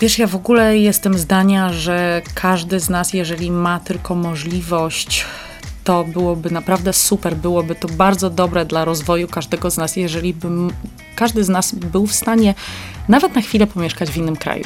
Wiesz, 0.00 0.18
ja 0.18 0.26
w 0.26 0.34
ogóle 0.34 0.78
jestem 0.78 1.18
zdania, 1.18 1.72
że 1.72 2.22
każdy 2.34 2.80
z 2.80 2.90
nas, 2.90 3.12
jeżeli 3.12 3.50
ma 3.50 3.80
tylko 3.80 4.14
możliwość, 4.14 5.24
to 5.84 6.04
byłoby 6.04 6.50
naprawdę 6.50 6.92
super, 6.92 7.36
byłoby 7.36 7.74
to 7.74 7.88
bardzo 7.88 8.30
dobre 8.30 8.64
dla 8.64 8.84
rozwoju 8.84 9.28
każdego 9.28 9.70
z 9.70 9.76
nas, 9.76 9.96
jeżeli 9.96 10.34
by 10.34 10.48
każdy 11.14 11.44
z 11.44 11.48
nas 11.48 11.74
był 11.74 12.06
w 12.06 12.12
stanie 12.12 12.54
nawet 13.12 13.34
na 13.34 13.40
chwilę 13.40 13.66
pomieszkać 13.66 14.10
w 14.10 14.16
innym 14.16 14.36
kraju. 14.36 14.64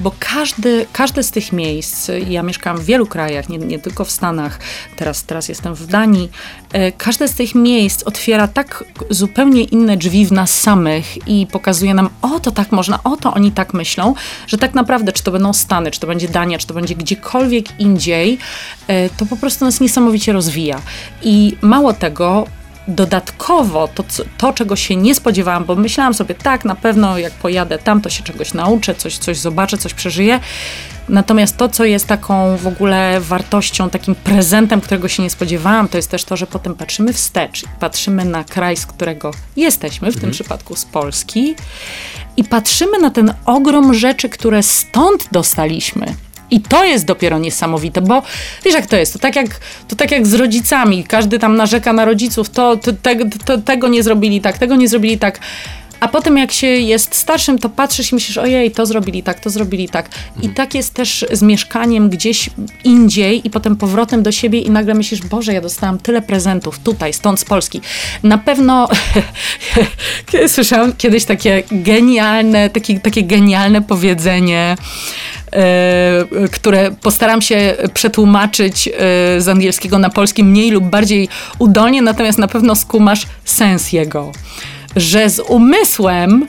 Bo 0.00 0.12
każdy, 0.18 0.86
każde 0.92 1.22
z 1.22 1.30
tych 1.30 1.52
miejsc, 1.52 2.10
ja 2.28 2.42
mieszkam 2.42 2.76
w 2.78 2.84
wielu 2.84 3.06
krajach, 3.06 3.48
nie, 3.48 3.58
nie 3.58 3.78
tylko 3.78 4.04
w 4.04 4.10
Stanach, 4.10 4.58
teraz, 4.96 5.24
teraz 5.24 5.48
jestem 5.48 5.74
w 5.74 5.86
Danii, 5.86 6.30
e, 6.72 6.92
każde 6.92 7.28
z 7.28 7.34
tych 7.34 7.54
miejsc 7.54 8.02
otwiera 8.02 8.48
tak 8.48 8.84
zupełnie 9.10 9.62
inne 9.62 9.96
drzwi 9.96 10.26
w 10.26 10.32
nas 10.32 10.60
samych 10.60 11.28
i 11.28 11.46
pokazuje 11.46 11.94
nam, 11.94 12.08
o 12.22 12.40
to 12.40 12.50
tak 12.50 12.72
można, 12.72 13.02
o 13.04 13.16
to 13.16 13.34
oni 13.34 13.52
tak 13.52 13.74
myślą, 13.74 14.14
że 14.46 14.58
tak 14.58 14.74
naprawdę, 14.74 15.12
czy 15.12 15.22
to 15.22 15.30
będą 15.30 15.52
Stany, 15.52 15.90
czy 15.90 16.00
to 16.00 16.06
będzie 16.06 16.28
Dania, 16.28 16.58
czy 16.58 16.66
to 16.66 16.74
będzie 16.74 16.94
gdziekolwiek 16.94 17.80
indziej, 17.80 18.38
e, 18.88 19.10
to 19.10 19.26
po 19.26 19.36
prostu 19.36 19.64
nas 19.64 19.80
niesamowicie 19.80 20.32
rozwija. 20.32 20.80
I 21.22 21.56
mało 21.60 21.92
tego, 21.92 22.46
dodatkowo 22.88 23.88
to, 23.88 24.04
to, 24.38 24.52
czego 24.52 24.76
się 24.76 24.96
nie 24.96 25.14
spodziewałam, 25.14 25.64
bo 25.64 25.76
myślałam 25.76 26.14
sobie, 26.14 26.34
tak, 26.34 26.64
na 26.64 26.74
pewno 26.74 27.18
jak 27.18 27.32
pojadę 27.32 27.78
tam, 27.78 28.00
to 28.00 28.10
się 28.10 28.22
czegoś 28.22 28.54
nauczę, 28.54 28.94
coś, 28.94 29.18
coś 29.18 29.38
zobaczę, 29.38 29.78
coś 29.78 29.94
przeżyję. 29.94 30.40
Natomiast 31.08 31.56
to, 31.56 31.68
co 31.68 31.84
jest 31.84 32.06
taką 32.06 32.56
w 32.56 32.66
ogóle 32.66 33.20
wartością, 33.20 33.90
takim 33.90 34.14
prezentem, 34.14 34.80
którego 34.80 35.08
się 35.08 35.22
nie 35.22 35.30
spodziewałam, 35.30 35.88
to 35.88 35.98
jest 35.98 36.10
też 36.10 36.24
to, 36.24 36.36
że 36.36 36.46
potem 36.46 36.74
patrzymy 36.74 37.12
wstecz, 37.12 37.64
patrzymy 37.80 38.24
na 38.24 38.44
kraj, 38.44 38.76
z 38.76 38.86
którego 38.86 39.30
jesteśmy, 39.56 40.12
w 40.12 40.20
tym 40.20 40.30
przypadku 40.30 40.76
z 40.76 40.84
Polski, 40.84 41.54
i 42.36 42.44
patrzymy 42.44 42.98
na 42.98 43.10
ten 43.10 43.34
ogrom 43.44 43.94
rzeczy, 43.94 44.28
które 44.28 44.62
stąd 44.62 45.28
dostaliśmy. 45.32 46.14
I 46.50 46.60
to 46.60 46.84
jest 46.84 47.04
dopiero 47.04 47.38
niesamowite, 47.38 48.00
bo 48.00 48.22
wiesz 48.64 48.74
jak 48.74 48.86
to 48.86 48.96
jest, 48.96 49.12
to 49.12 49.18
tak 49.18 49.36
jak, 49.36 49.60
to 49.88 49.96
tak 49.96 50.10
jak 50.10 50.26
z 50.26 50.34
rodzicami, 50.34 51.04
każdy 51.04 51.38
tam 51.38 51.56
narzeka 51.56 51.92
na 51.92 52.04
rodziców, 52.04 52.50
to, 52.50 52.76
to, 52.76 52.92
to 53.44 53.58
tego 53.58 53.88
nie 53.88 54.02
zrobili 54.02 54.40
tak, 54.40 54.58
tego 54.58 54.76
nie 54.76 54.88
zrobili 54.88 55.18
tak. 55.18 55.40
A 56.00 56.08
potem 56.08 56.38
jak 56.38 56.52
się 56.52 56.66
jest 56.66 57.14
starszym, 57.14 57.58
to 57.58 57.68
patrzysz 57.68 58.12
i 58.12 58.14
myślisz, 58.14 58.38
ojej, 58.38 58.70
to 58.70 58.86
zrobili 58.86 59.22
tak, 59.22 59.40
to 59.40 59.50
zrobili 59.50 59.88
tak. 59.88 60.08
I 60.42 60.48
tak 60.48 60.74
jest 60.74 60.94
też 60.94 61.26
z 61.32 61.42
mieszkaniem 61.42 62.10
gdzieś 62.10 62.50
indziej 62.84 63.46
i 63.46 63.50
potem 63.50 63.76
powrotem 63.76 64.22
do 64.22 64.32
siebie 64.32 64.60
i 64.60 64.70
nagle 64.70 64.94
myślisz, 64.94 65.22
Boże, 65.22 65.52
ja 65.52 65.60
dostałam 65.60 65.98
tyle 65.98 66.22
prezentów 66.22 66.78
tutaj, 66.78 67.12
stąd 67.12 67.40
z 67.40 67.44
Polski. 67.44 67.80
Na 68.22 68.38
pewno 68.38 68.88
słyszałam 70.46 70.92
kiedyś 70.92 71.24
takie 71.24 71.62
genialne, 71.70 72.70
takie, 72.70 73.00
takie 73.00 73.22
genialne 73.22 73.82
powiedzenie, 73.82 74.76
które 76.52 76.90
postaram 76.90 77.42
się 77.42 77.76
przetłumaczyć 77.94 78.88
e, 78.88 78.90
z 79.40 79.48
angielskiego 79.48 79.98
na 79.98 80.10
polski 80.10 80.44
mniej 80.44 80.70
lub 80.70 80.84
bardziej 80.84 81.28
udolnie, 81.58 82.02
natomiast 82.02 82.38
na 82.38 82.48
pewno 82.48 82.74
skumasz 82.74 83.26
sens 83.44 83.92
jego. 83.92 84.32
Że 84.96 85.30
z 85.30 85.40
umysłem 85.40 86.46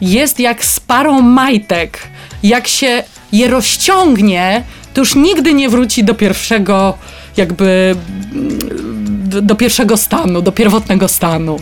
jest 0.00 0.40
jak 0.40 0.64
z 0.64 0.80
parą 0.80 1.22
majtek. 1.22 2.08
Jak 2.42 2.68
się 2.68 3.02
je 3.32 3.48
rozciągnie, 3.48 4.62
to 4.94 5.00
już 5.00 5.14
nigdy 5.14 5.54
nie 5.54 5.68
wróci 5.68 6.04
do 6.04 6.14
pierwszego, 6.14 6.98
jakby 7.36 7.96
do 9.42 9.54
pierwszego 9.54 9.96
stanu, 9.96 10.42
do 10.42 10.52
pierwotnego 10.52 11.08
stanu. 11.08 11.60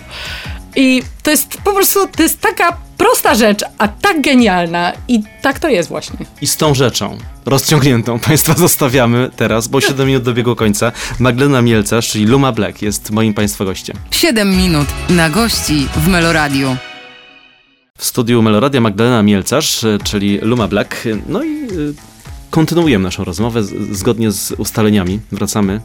I 0.76 1.02
to 1.22 1.30
jest 1.30 1.58
po 1.64 1.72
prostu, 1.72 2.08
to 2.16 2.22
jest 2.22 2.40
taka 2.40 2.85
prosta 2.96 3.34
rzecz, 3.34 3.64
a 3.78 3.88
tak 3.88 4.20
genialna. 4.20 4.92
I 5.08 5.22
tak 5.42 5.58
to 5.58 5.68
jest 5.68 5.88
właśnie. 5.88 6.26
I 6.40 6.46
z 6.46 6.56
tą 6.56 6.74
rzeczą 6.74 7.18
rozciągniętą 7.46 8.18
Państwa 8.28 8.54
zostawiamy 8.54 9.30
teraz, 9.36 9.68
bo 9.68 9.80
7 9.80 10.06
minut 10.06 10.22
dobiegło 10.22 10.56
końca. 10.56 10.92
Magdalena 11.18 11.62
Mielcarz, 11.62 12.08
czyli 12.08 12.26
Luma 12.26 12.52
Black, 12.52 12.82
jest 12.82 13.10
moim 13.10 13.34
Państwa 13.34 13.64
gościem. 13.64 13.96
7 14.10 14.56
minut 14.56 14.86
na 15.08 15.30
gości 15.30 15.88
w 15.96 16.08
Meloradiu. 16.08 16.76
W 17.98 18.04
studiu 18.04 18.42
Meloradia 18.42 18.80
Magdalena 18.80 19.22
Mielcarz, 19.22 19.84
e, 19.84 19.98
czyli 20.04 20.38
Luma 20.38 20.68
Black. 20.68 21.04
No 21.28 21.44
i 21.44 21.48
y, 21.48 21.94
kontynuujemy 22.50 23.04
naszą 23.04 23.24
rozmowę 23.24 23.62
zgodnie 23.90 24.32
z 24.32 24.52
ustaleniami. 24.52 25.20
Wracamy 25.32 25.80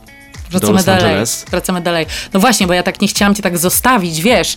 Wracamy 0.51 0.83
dalej. 0.83 1.03
Angeles. 1.03 1.45
Wracamy 1.51 1.81
dalej. 1.81 2.05
No 2.33 2.39
właśnie, 2.39 2.67
bo 2.67 2.73
ja 2.73 2.83
tak 2.83 3.01
nie 3.01 3.07
chciałam 3.07 3.35
cię 3.35 3.43
tak 3.43 3.57
zostawić, 3.57 4.21
wiesz, 4.21 4.55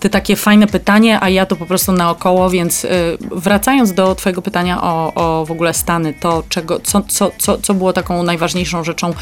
ty 0.00 0.10
takie 0.10 0.36
fajne 0.36 0.66
pytanie, 0.66 1.18
a 1.20 1.28
ja 1.28 1.46
to 1.46 1.56
po 1.56 1.66
prostu 1.66 1.92
naokoło, 1.92 2.50
więc 2.50 2.84
y, 2.84 2.88
wracając 3.20 3.92
do 3.92 4.14
twojego 4.14 4.42
pytania 4.42 4.82
o, 4.82 5.14
o 5.14 5.46
w 5.46 5.50
ogóle 5.50 5.74
Stany, 5.74 6.14
to 6.14 6.42
czego, 6.48 6.80
co, 6.80 7.02
co, 7.02 7.30
co, 7.38 7.58
co 7.58 7.74
było 7.74 7.92
taką 7.92 8.22
najważniejszą 8.22 8.84
rzeczą, 8.84 9.14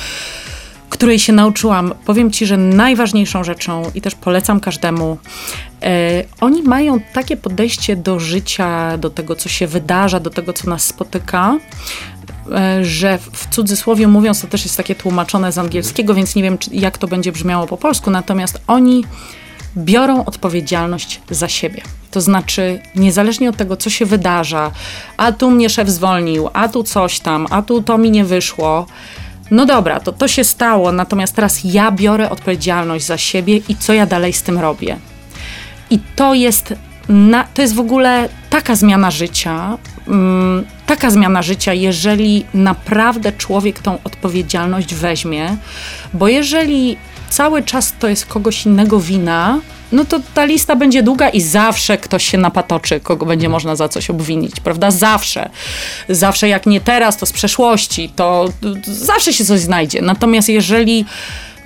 której 0.91 1.19
się 1.19 1.33
nauczyłam. 1.33 1.95
Powiem 2.05 2.31
ci, 2.31 2.47
że 2.47 2.57
najważniejszą 2.57 3.45
rzeczą 3.45 3.83
i 3.95 4.01
też 4.01 4.15
polecam 4.15 4.61
każdemu, 4.61 5.19
e, 5.83 6.25
oni 6.41 6.63
mają 6.63 7.01
takie 7.01 7.37
podejście 7.37 7.97
do 7.97 8.21
życia, 8.21 8.99
do 8.99 9.11
tego, 9.11 9.37
co 9.37 9.49
się 9.49 9.67
wydarza, 9.67 10.21
do 10.21 10.31
tego, 10.31 10.53
co 10.53 10.71
nas 10.71 10.85
spotyka, 10.85 11.59
że 12.83 13.19
w 13.19 13.49
cudzysłowie 13.49 14.07
mówiąc, 14.07 14.41
to 14.41 14.47
też 14.47 14.65
jest 14.65 14.77
takie 14.77 14.95
tłumaczone 14.95 15.53
z 15.53 15.59
angielskiego, 15.59 16.15
więc 16.15 16.35
nie 16.35 16.43
wiem, 16.43 16.59
czy, 16.59 16.71
jak 16.73 16.99
to 16.99 17.09
będzie 17.09 17.33
brzmiało 17.33 17.67
po 17.67 17.77
polsku, 17.77 18.11
natomiast 18.11 18.61
oni 18.67 19.05
biorą 19.77 20.25
odpowiedzialność 20.25 21.21
za 21.31 21.49
siebie. 21.49 21.83
To 22.11 22.21
znaczy, 22.21 22.81
niezależnie 22.95 23.49
od 23.51 23.57
tego, 23.57 23.77
co 23.77 23.91
się 23.91 24.07
wydarza, 24.07 24.71
a 25.17 25.33
tu 25.33 25.51
mnie 25.51 25.71
szef 25.71 25.89
zwolnił, 25.89 26.49
a 26.53 26.69
tu 26.69 26.83
coś 26.83 27.21
tam, 27.21 27.47
a 27.51 27.63
tu 27.63 27.83
to 27.83 27.99
mi 27.99 28.11
nie 28.11 28.25
wyszło. 28.25 28.87
No 29.51 29.67
dobra, 29.67 30.01
to 30.01 30.13
to 30.13 30.29
się 30.29 30.45
stało, 30.45 30.93
natomiast 30.93 31.37
teraz 31.37 31.61
ja 31.65 31.93
biorę 31.93 32.31
odpowiedzialność 32.31 33.05
za 33.05 33.19
siebie 33.19 33.57
i 33.69 33.77
co 33.77 33.93
ja 33.93 34.07
dalej 34.07 34.33
z 34.33 34.43
tym 34.43 34.59
robię. 34.59 34.97
I 35.91 35.99
to 36.17 36.35
jest, 36.35 36.75
na, 37.09 37.45
to 37.55 37.63
jest 37.63 37.75
w 37.75 37.81
ogóle 37.81 38.29
taka 38.51 38.75
zmiana 38.75 39.11
życia, 39.11 39.79
taka 40.87 41.11
zmiana 41.11 41.43
życia, 41.43 41.73
jeżeli 41.73 42.45
naprawdę 42.55 43.33
człowiek 43.33 43.79
tą 43.79 43.99
odpowiedzialność 44.05 44.95
weźmie, 44.95 45.57
bo 46.15 46.29
jeżeli 46.29 46.97
cały 47.31 47.63
czas 47.63 47.95
to 47.99 48.09
jest 48.09 48.27
kogoś 48.27 48.67
innego 48.67 49.01
wina, 49.01 49.59
no 49.93 50.05
to 50.05 50.21
ta 50.35 50.45
lista 50.45 50.77
będzie 50.77 51.03
długa 51.03 51.29
i 51.29 51.41
zawsze 51.41 51.99
ktoś 51.99 52.25
się 52.25 52.39
napatoczy, 52.39 53.01
kogo 53.01 53.27
będzie 53.27 53.49
można 53.49 53.77
za 53.77 53.89
coś 53.89 54.11
obwinić, 54.11 54.61
prawda? 54.61 54.91
Zawsze. 54.91 55.51
Zawsze 56.09 56.49
jak 56.49 56.67
nie 56.67 56.81
teraz, 56.81 57.17
to 57.17 57.27
z 57.27 57.33
przeszłości, 57.33 58.09
to 58.17 58.49
to 58.61 58.69
zawsze 58.87 59.33
się 59.33 59.45
coś 59.45 59.61
znajdzie. 59.61 60.03
Natomiast 60.03 60.49
jeżeli 60.49 61.05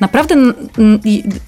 naprawdę 0.01 0.37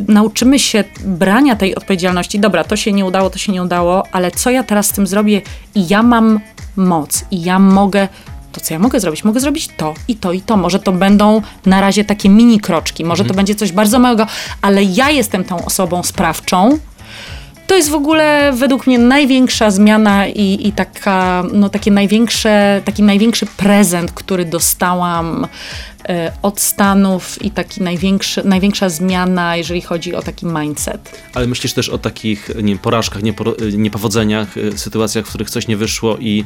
nauczymy 0.08 0.58
się 0.58 0.84
brania 1.04 1.56
tej 1.56 1.74
odpowiedzialności. 1.74 2.40
Dobra, 2.40 2.64
to 2.64 2.76
się 2.76 2.92
nie 2.92 3.04
udało, 3.04 3.30
to 3.30 3.38
się 3.38 3.52
nie 3.52 3.62
udało, 3.62 4.02
ale 4.12 4.30
co 4.30 4.50
ja 4.50 4.62
teraz 4.62 4.86
z 4.86 4.92
tym 4.92 5.06
zrobię? 5.06 5.42
I 5.74 5.88
ja 5.88 6.02
mam 6.02 6.40
moc, 6.76 7.24
i 7.30 7.42
ja 7.42 7.58
mogę. 7.58 8.08
To, 8.52 8.60
co 8.60 8.74
ja 8.74 8.80
mogę 8.80 9.00
zrobić? 9.00 9.24
Mogę 9.24 9.40
zrobić 9.40 9.68
to 9.76 9.94
i 10.08 10.16
to 10.16 10.32
i 10.32 10.40
to. 10.40 10.56
Może 10.56 10.78
to 10.78 10.92
będą 10.92 11.42
na 11.66 11.80
razie 11.80 12.04
takie 12.04 12.28
mini 12.28 12.60
kroczki, 12.60 13.04
może 13.04 13.24
to 13.24 13.34
będzie 13.34 13.54
coś 13.54 13.72
bardzo 13.72 13.98
małego, 13.98 14.26
ale 14.62 14.84
ja 14.84 15.10
jestem 15.10 15.44
tą 15.44 15.64
osobą 15.64 16.02
sprawczą. 16.02 16.78
To 17.66 17.76
jest 17.76 17.90
w 17.90 17.94
ogóle 17.94 18.52
według 18.52 18.86
mnie 18.86 18.98
największa 18.98 19.70
zmiana 19.70 20.26
i, 20.26 20.68
i 20.68 20.72
taka, 20.72 21.44
no, 21.52 21.68
takie 21.68 21.90
największe, 21.90 22.82
taki 22.84 23.02
największy 23.02 23.46
prezent, 23.56 24.12
który 24.12 24.44
dostałam 24.44 25.46
e, 26.08 26.32
od 26.42 26.60
Stanów 26.60 27.42
i 27.42 27.50
taki 27.50 27.82
największy, 27.82 28.42
największa 28.44 28.88
zmiana, 28.88 29.56
jeżeli 29.56 29.80
chodzi 29.80 30.14
o 30.14 30.22
taki 30.22 30.46
mindset. 30.46 31.22
Ale 31.34 31.46
myślisz 31.46 31.72
też 31.72 31.88
o 31.88 31.98
takich 31.98 32.48
nie 32.48 32.72
wiem, 32.72 32.78
porażkach, 32.78 33.22
nieporo- 33.22 33.76
niepowodzeniach, 33.76 34.56
y, 34.56 34.78
sytuacjach, 34.78 35.26
w 35.26 35.28
których 35.28 35.50
coś 35.50 35.68
nie 35.68 35.76
wyszło 35.76 36.16
i 36.20 36.44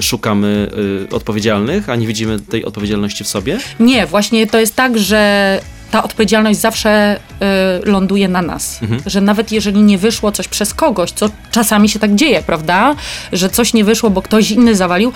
szukamy 0.00 0.70
odpowiedzialnych, 1.10 1.88
a 1.88 1.96
nie 1.96 2.06
widzimy 2.06 2.40
tej 2.40 2.64
odpowiedzialności 2.64 3.24
w 3.24 3.28
sobie? 3.28 3.58
Nie, 3.80 4.06
właśnie 4.06 4.46
to 4.46 4.60
jest 4.60 4.76
tak, 4.76 4.98
że 4.98 5.60
ta 5.90 6.02
odpowiedzialność 6.02 6.60
zawsze 6.60 7.16
y, 7.82 7.90
ląduje 7.90 8.28
na 8.28 8.42
nas. 8.42 8.80
Że 9.06 9.20
nawet 9.20 9.52
jeżeli 9.52 9.82
nie 9.82 9.98
wyszło 9.98 10.32
coś 10.32 10.48
przez 10.48 10.74
kogoś, 10.74 11.10
co 11.10 11.28
czasami 11.50 11.88
się 11.88 11.98
tak 11.98 12.14
dzieje, 12.14 12.42
prawda? 12.42 12.94
Że 13.32 13.50
coś 13.50 13.74
nie 13.74 13.84
wyszło, 13.84 14.10
bo 14.10 14.22
ktoś 14.22 14.50
inny 14.50 14.74
zawalił, 14.74 15.12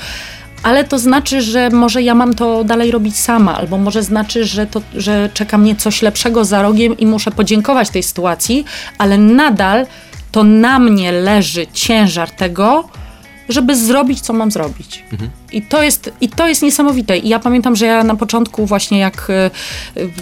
ale 0.63 0.85
to 0.85 0.99
znaczy, 0.99 1.43
że 1.43 1.71
może 1.71 2.03
ja 2.03 2.15
mam 2.15 2.35
to 2.35 2.65
dalej 2.65 2.91
robić 2.91 3.17
sama, 3.17 3.57
albo 3.57 3.79
może 3.79 4.03
znaczy, 4.03 4.45
że, 4.45 4.67
to, 4.67 4.83
że 4.95 5.31
czeka 5.35 5.59
mnie 5.59 5.77
coś 5.77 6.03
lepszego 6.03 6.45
za 6.45 6.63
rogiem 6.63 6.99
i 6.99 7.07
muszę 7.07 7.31
podziękować 7.31 7.91
tej 7.91 8.03
sytuacji, 8.03 8.65
ale 8.99 9.19
nadal 9.19 9.87
to 10.33 10.45
na 10.45 10.79
mnie 10.79 11.13
leży 11.13 11.67
ciężar 11.73 12.31
tego, 12.31 12.89
żeby 13.49 13.77
zrobić, 13.77 14.21
co 14.21 14.33
mam 14.33 14.51
zrobić. 14.51 15.05
Mhm. 15.13 15.31
I, 15.53 15.63
to 15.63 15.83
jest, 15.83 16.13
I 16.21 16.29
to 16.29 16.49
jest 16.49 16.63
niesamowite. 16.63 17.19
I 17.19 17.29
ja 17.29 17.39
pamiętam, 17.39 17.77
że 17.77 17.87
ja 17.87 18.05
na 18.05 18.15
początku 18.15 18.67
właśnie 18.67 18.99
jak, 18.99 19.29
e, 19.31 19.51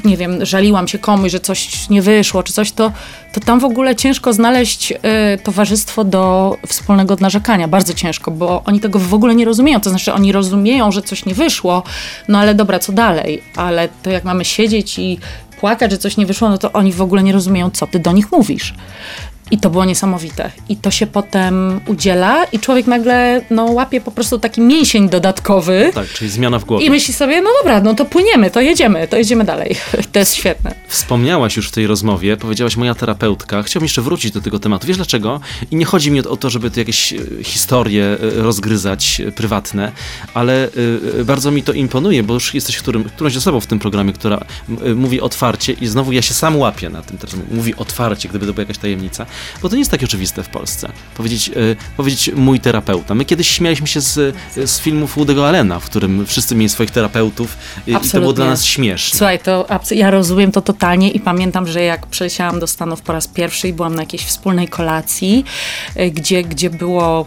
nie 0.05 0.17
wiem, 0.17 0.47
żaliłam 0.47 0.89
się 0.89 0.99
komuś, 0.99 1.33
że 1.33 1.41
coś 1.41 1.89
nie 1.91 2.03
wyszło, 2.03 2.43
czy 2.43 2.53
coś, 2.53 2.73
to, 2.73 2.93
to 3.33 3.41
tam 3.41 3.61
w 3.61 3.65
ogóle 3.65 3.97
ciężko 3.97 4.33
znaleźć 4.33 4.93
y, 4.93 4.97
towarzystwo 5.43 6.05
do 6.05 6.57
wspólnego 6.67 7.17
narzekania. 7.21 7.69
Bardzo 7.69 7.95
ciężko, 7.95 8.31
bo 8.31 8.63
oni 8.65 8.81
tego 8.81 8.99
w 8.99 9.15
ogóle 9.15 9.35
nie 9.35 9.45
rozumieją. 9.45 9.81
To 9.81 9.91
znaczy, 9.91 10.13
oni 10.13 10.33
rozumieją, 10.33 10.93
że 10.93 11.03
coś 11.03 11.27
nie 11.27 11.35
wyszło, 11.35 11.83
no 12.29 12.39
ale 12.39 12.55
dobra, 12.55 12.79
co 12.79 12.93
dalej? 12.93 13.43
Ale 13.57 13.89
to 14.03 14.11
jak 14.11 14.25
mamy 14.25 14.45
siedzieć 14.45 14.99
i 14.99 15.19
płakać, 15.61 15.91
że 15.91 15.99
coś 15.99 16.17
nie 16.17 16.27
wyszło, 16.27 16.49
no 16.49 16.59
to 16.59 16.73
oni 16.73 16.93
w 16.93 17.03
ogóle 17.03 17.23
nie 17.23 17.33
rozumieją, 17.33 17.71
co 17.71 17.87
ty 17.87 17.99
do 17.99 18.13
nich 18.13 18.33
mówisz. 18.33 18.75
I 19.51 19.59
to 19.59 19.71
było 19.71 19.85
niesamowite. 19.85 20.51
I 20.69 20.77
to 20.77 20.91
się 20.91 21.07
potem 21.07 21.81
udziela 21.87 22.45
i 22.45 22.59
człowiek 22.59 22.87
nagle 22.87 23.41
no, 23.51 23.65
łapie 23.65 24.01
po 24.01 24.11
prostu 24.11 24.39
taki 24.39 24.61
mięsień 24.61 25.09
dodatkowy. 25.09 25.91
Tak, 25.95 26.09
czyli 26.09 26.31
zmiana 26.31 26.59
w 26.59 26.65
głowie. 26.65 26.87
I 26.87 26.91
myśli 26.91 27.15
sobie, 27.15 27.43
no 27.43 27.51
dobra, 27.59 27.81
no 27.81 27.95
to 27.95 28.05
płyniemy, 28.05 28.51
to 28.51 28.61
jedziemy, 28.61 29.09
to 29.09 29.17
jedziemy 29.17 29.45
dalej. 29.45 29.77
To 30.13 30.19
jest 30.19 30.35
świetne. 30.35 30.75
Wspomniałaś 30.89 31.57
już 31.57 31.69
w 31.69 31.73
tej 31.73 31.87
rozmowie, 31.87 32.37
powiedziałaś 32.37 32.77
moja 32.77 32.95
terapeutka. 32.95 33.63
Chciałbym 33.63 33.85
jeszcze 33.85 34.03
wrócić 34.03 34.33
do 34.33 34.41
tego 34.41 34.59
tematu. 34.59 34.87
Wiesz 34.87 34.97
dlaczego? 34.97 35.41
I 35.71 35.77
nie 35.77 35.85
chodzi 35.85 36.11
mi 36.11 36.21
o 36.21 36.37
to, 36.37 36.51
żeby 36.51 36.71
tu 36.71 36.79
jakieś 36.79 37.13
e, 37.13 37.19
historie 37.43 38.05
e, 38.05 38.43
rozgryzać 38.43 39.21
e, 39.21 39.33
prywatne, 39.33 39.93
ale 40.35 40.69
bardzo 41.25 41.51
mi 41.51 41.63
to 41.63 41.73
imponuje, 41.73 42.23
bo 42.23 42.35
już 42.35 42.55
jesteś 42.55 42.79
którym, 42.79 43.05
którąś 43.05 43.37
osobą 43.37 43.61
w 43.61 43.67
tym 43.67 43.79
programie, 43.79 44.13
która 44.13 44.45
mówi 44.97 45.21
otwarcie 45.21 45.73
i 45.73 45.87
znowu 45.87 46.13
ja 46.13 46.23
się 46.23 46.35
sam 46.35 46.59
łapię 46.59 46.91
na 46.91 47.03
tym 47.03 47.19
teraz. 47.19 47.37
Mówi 47.51 47.75
otwarcie, 47.77 48.29
gdyby 48.29 48.47
to 48.47 48.53
była 48.53 48.63
jakaś 48.63 48.79
tajemnica 48.79 49.27
bo 49.63 49.69
to 49.69 49.75
nie 49.75 49.79
jest 49.79 49.91
takie 49.91 50.07
oczywiste 50.07 50.43
w 50.43 50.49
Polsce. 50.49 50.93
Powiedzieć, 51.17 51.49
e, 51.49 51.53
powiedzieć 51.97 52.31
mój 52.35 52.61
terapeuta. 52.61 53.15
My 53.15 53.25
kiedyś 53.25 53.51
śmialiśmy 53.51 53.87
się 53.87 54.01
z, 54.01 54.37
z 54.65 54.81
filmów 54.81 55.17
Woody'ego 55.17 55.45
Allena, 55.45 55.81
w 55.81 55.85
którym 55.85 56.27
wszyscy 56.27 56.55
mieli 56.55 56.69
swoich 56.69 56.91
terapeutów 56.91 57.57
i, 57.87 57.91
i 57.91 58.11
to 58.11 58.21
było 58.21 58.33
dla 58.33 58.47
nas 58.47 58.65
śmieszne. 58.65 59.19
Słuchaj, 59.19 59.39
to 59.39 59.67
ja 59.91 60.11
rozumiem 60.11 60.53
to 60.53 60.61
totalnie 60.61 61.11
i 61.11 61.21
pamiętam, 61.21 61.67
że 61.67 61.83
jak 61.83 62.07
przyleciałam 62.07 62.61
do 62.61 62.67
Stanów 62.67 63.03
po 63.03 63.13
raz 63.13 63.29
pierwszy 63.29 63.69
i 63.69 63.73
byłam 63.73 63.95
na 63.95 64.03
jakiejś 64.03 64.25
wspólnej 64.25 64.69
kolacji, 64.69 65.45
gdzie, 66.13 66.43
gdzie 66.43 66.71
było, 66.71 67.27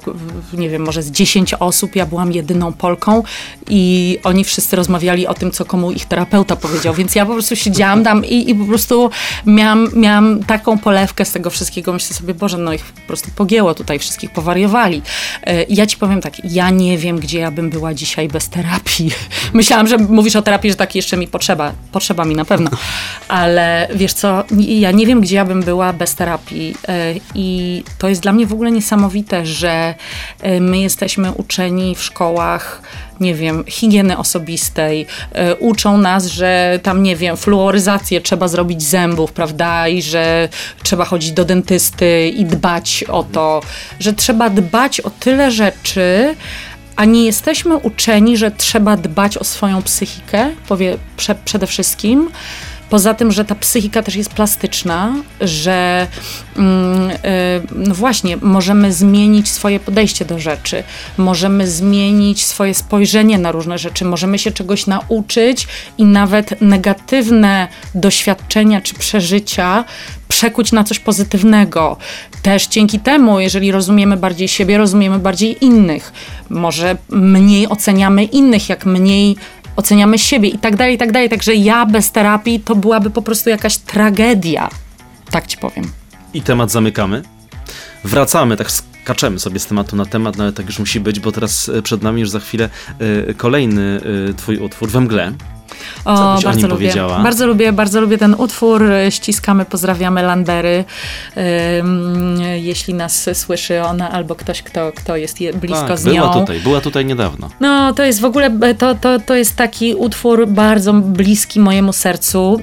nie 0.54 0.70
wiem, 0.70 0.82
może 0.82 1.04
z 1.04 1.12
10 1.12 1.54
osób, 1.54 1.96
ja 1.96 2.06
byłam 2.06 2.32
jedyną 2.32 2.74
Polką 2.74 3.24
i 3.70 4.18
oni 4.24 4.44
wszyscy 4.44 4.76
rozmawiali 4.76 5.28
o 5.28 5.34
tym, 5.34 5.52
co 5.52 5.66
komu 5.66 5.92
ich 5.92 6.06
terapeuta 6.06 6.56
powiedział, 6.56 6.94
więc 6.94 7.16
ja 7.16 7.26
po 7.26 7.34
prostu 7.34 7.56
siedziałam 7.56 8.04
tam 8.04 8.26
i, 8.26 8.50
i 8.50 8.56
po 8.56 8.66
prostu 8.66 9.10
miałam, 9.46 9.90
miałam 9.96 10.44
taką 10.44 10.78
polewkę 10.78 11.26
z 11.26 11.32
tego 11.32 11.50
wszystkiego, 11.50 11.94
myślę 12.04 12.16
sobie, 12.16 12.34
Boże, 12.34 12.58
no 12.58 12.74
ich 12.74 12.86
po 12.86 13.08
prostu 13.08 13.32
pogięło 13.36 13.74
tutaj, 13.74 14.00
wszystkich 14.00 14.32
powariowali. 14.32 15.02
E, 15.44 15.64
ja 15.64 15.86
ci 15.86 15.98
powiem 15.98 16.22
tak, 16.22 16.34
ja 16.52 16.70
nie 16.70 16.98
wiem, 16.98 17.20
gdzie 17.20 17.40
ja 17.40 17.52
bym 17.52 17.70
była 17.70 17.94
dzisiaj 17.94 18.28
bez 18.28 18.50
terapii. 18.50 19.12
Myślałam, 19.54 19.88
że 19.88 19.98
mówisz 19.98 20.36
o 20.36 20.42
terapii, 20.42 20.72
że 20.72 20.76
tak 20.76 20.96
jeszcze 20.96 21.18
mi 21.18 21.28
potrzeba. 21.28 21.72
Potrzeba 21.92 22.26
mi 22.26 22.36
na 22.36 22.46
pewno. 22.46 22.70
Ale 23.28 23.88
wiesz 23.96 24.14
co, 24.14 24.44
ja 24.58 24.92
nie 24.92 25.08
wiem, 25.08 25.22
gdzie 25.22 25.36
ja 25.36 25.46
bym 25.46 25.64
była 25.64 25.94
bez 25.94 26.16
terapii. 26.16 26.76
E, 26.88 27.14
I 27.36 27.84
to 27.98 28.10
jest 28.10 28.22
dla 28.22 28.34
mnie 28.34 28.48
w 28.48 28.54
ogóle 28.54 28.72
niesamowite, 28.72 29.46
że 29.46 29.96
e, 30.42 30.60
my 30.60 30.78
jesteśmy 30.78 31.32
uczeni 31.32 31.96
w 31.96 32.04
szkołach 32.04 32.82
nie 33.20 33.36
wiem, 33.36 33.64
higieny 33.68 34.18
osobistej, 34.18 35.06
y, 35.52 35.56
uczą 35.56 35.98
nas, 35.98 36.26
że 36.26 36.80
tam, 36.84 37.04
nie 37.04 37.16
wiem, 37.16 37.38
fluoryzację 37.38 38.22
trzeba 38.22 38.48
zrobić 38.48 38.84
zębów, 38.84 39.32
prawda, 39.32 39.88
i 39.88 40.02
że 40.02 40.50
trzeba 40.84 41.06
chodzić 41.06 41.32
do 41.32 41.46
dentysty 41.46 42.28
i 42.28 42.46
dbać 42.46 43.06
o 43.08 43.24
to, 43.24 43.62
że 44.00 44.14
trzeba 44.14 44.50
dbać 44.50 45.02
o 45.02 45.10
tyle 45.10 45.52
rzeczy, 45.52 46.36
a 46.96 47.06
nie 47.06 47.26
jesteśmy 47.26 47.78
uczeni, 47.78 48.38
że 48.38 48.52
trzeba 48.52 48.98
dbać 48.98 49.38
o 49.38 49.44
swoją 49.44 49.82
psychikę, 49.82 50.50
powie 50.68 50.98
prze, 51.18 51.36
przede 51.36 51.68
wszystkim. 51.68 52.30
Poza 52.94 53.14
tym, 53.14 53.32
że 53.32 53.46
ta 53.46 53.56
psychika 53.56 54.04
też 54.04 54.16
jest 54.16 54.30
plastyczna, 54.30 55.14
że 55.42 56.08
mm, 56.58 57.10
y, 57.10 57.16
no 57.76 57.96
właśnie 57.96 58.38
możemy 58.38 58.94
zmienić 58.94 59.50
swoje 59.50 59.80
podejście 59.80 60.26
do 60.26 60.40
rzeczy, 60.40 60.84
możemy 61.18 61.68
zmienić 61.68 62.46
swoje 62.46 62.74
spojrzenie 62.74 63.38
na 63.38 63.52
różne 63.52 63.78
rzeczy, 63.78 64.06
możemy 64.06 64.40
się 64.40 64.52
czegoś 64.52 64.88
nauczyć 64.88 65.68
i 65.98 66.06
nawet 66.06 66.62
negatywne 66.62 67.68
doświadczenia 67.96 68.82
czy 68.82 68.94
przeżycia 68.94 69.86
przekuć 70.28 70.72
na 70.72 70.84
coś 70.84 71.00
pozytywnego. 71.00 71.98
Też 72.42 72.68
dzięki 72.68 73.00
temu, 73.00 73.40
jeżeli 73.40 73.72
rozumiemy 73.72 74.18
bardziej 74.18 74.48
siebie, 74.48 74.78
rozumiemy 74.78 75.20
bardziej 75.20 75.66
innych. 75.66 76.14
Może 76.50 76.98
mniej 77.10 77.68
oceniamy 77.68 78.24
innych, 78.24 78.70
jak 78.70 78.86
mniej 78.86 79.36
oceniamy 79.76 80.20
siebie 80.20 80.50
i 80.50 80.58
tak 80.58 80.76
dalej, 80.76 80.96
i 80.96 80.98
tak 80.98 81.12
dalej. 81.12 81.30
Także 81.30 81.56
ja 81.56 81.86
bez 81.86 82.12
terapii 82.12 82.60
to 82.60 82.76
byłaby 82.76 83.10
po 83.10 83.22
prostu 83.22 83.50
jakaś 83.50 83.78
tragedia. 83.78 84.70
Tak 85.32 85.48
ci 85.48 85.58
powiem. 85.58 85.92
I 86.34 86.42
temat 86.42 86.72
zamykamy. 86.72 87.22
Wracamy, 88.04 88.58
tak 88.58 88.72
skaczemy 88.72 89.40
sobie 89.40 89.60
z 89.60 89.66
tematu 89.66 89.96
na 89.96 90.06
temat, 90.06 90.38
no 90.38 90.44
ale 90.44 90.54
tak 90.54 90.66
już 90.66 90.80
musi 90.80 91.00
być, 91.00 91.20
bo 91.20 91.32
teraz 91.32 91.70
e, 91.70 91.82
przed 91.82 92.02
nami 92.02 92.22
już 92.22 92.30
za 92.30 92.40
chwilę 92.40 92.70
y, 93.30 93.34
kolejny 93.34 94.02
y, 94.30 94.34
twój 94.34 94.58
utwór 94.58 94.90
we 94.90 95.02
mgle. 95.02 95.34
O, 96.06 96.40
bardzo 96.44 96.68
lubię. 96.68 96.94
Bardzo 97.24 97.48
lubię, 97.48 97.74
bardzo 97.74 98.02
lubię 98.02 98.18
ten 98.18 98.36
utwór. 98.38 98.84
Ściskamy, 99.10 99.66
pozdrawiamy 99.66 100.24
Landery. 100.24 100.86
Um, 101.36 102.42
jeśli 102.56 102.94
nas 102.94 103.30
słyszy 103.34 103.82
ona 103.82 104.12
albo 104.12 104.36
ktoś, 104.36 104.62
kto, 104.62 104.92
kto 104.96 105.16
jest 105.16 105.38
blisko 105.54 105.88
tak, 105.88 106.00
z 106.00 106.06
nią. 106.06 106.22
Była 106.22 106.34
tutaj, 106.34 106.60
była 106.60 106.82
tutaj 106.82 107.06
niedawno. 107.06 107.50
No, 107.60 107.94
to 107.94 108.04
jest 108.04 108.22
w 108.22 108.26
ogóle, 108.26 108.52
to, 108.78 108.96
to, 108.96 109.20
to 109.20 109.36
jest 109.36 109.56
taki 109.56 109.96
utwór 109.96 110.48
bardzo 110.48 110.94
bliski 110.94 111.60
mojemu 111.60 111.94
sercu 111.94 112.60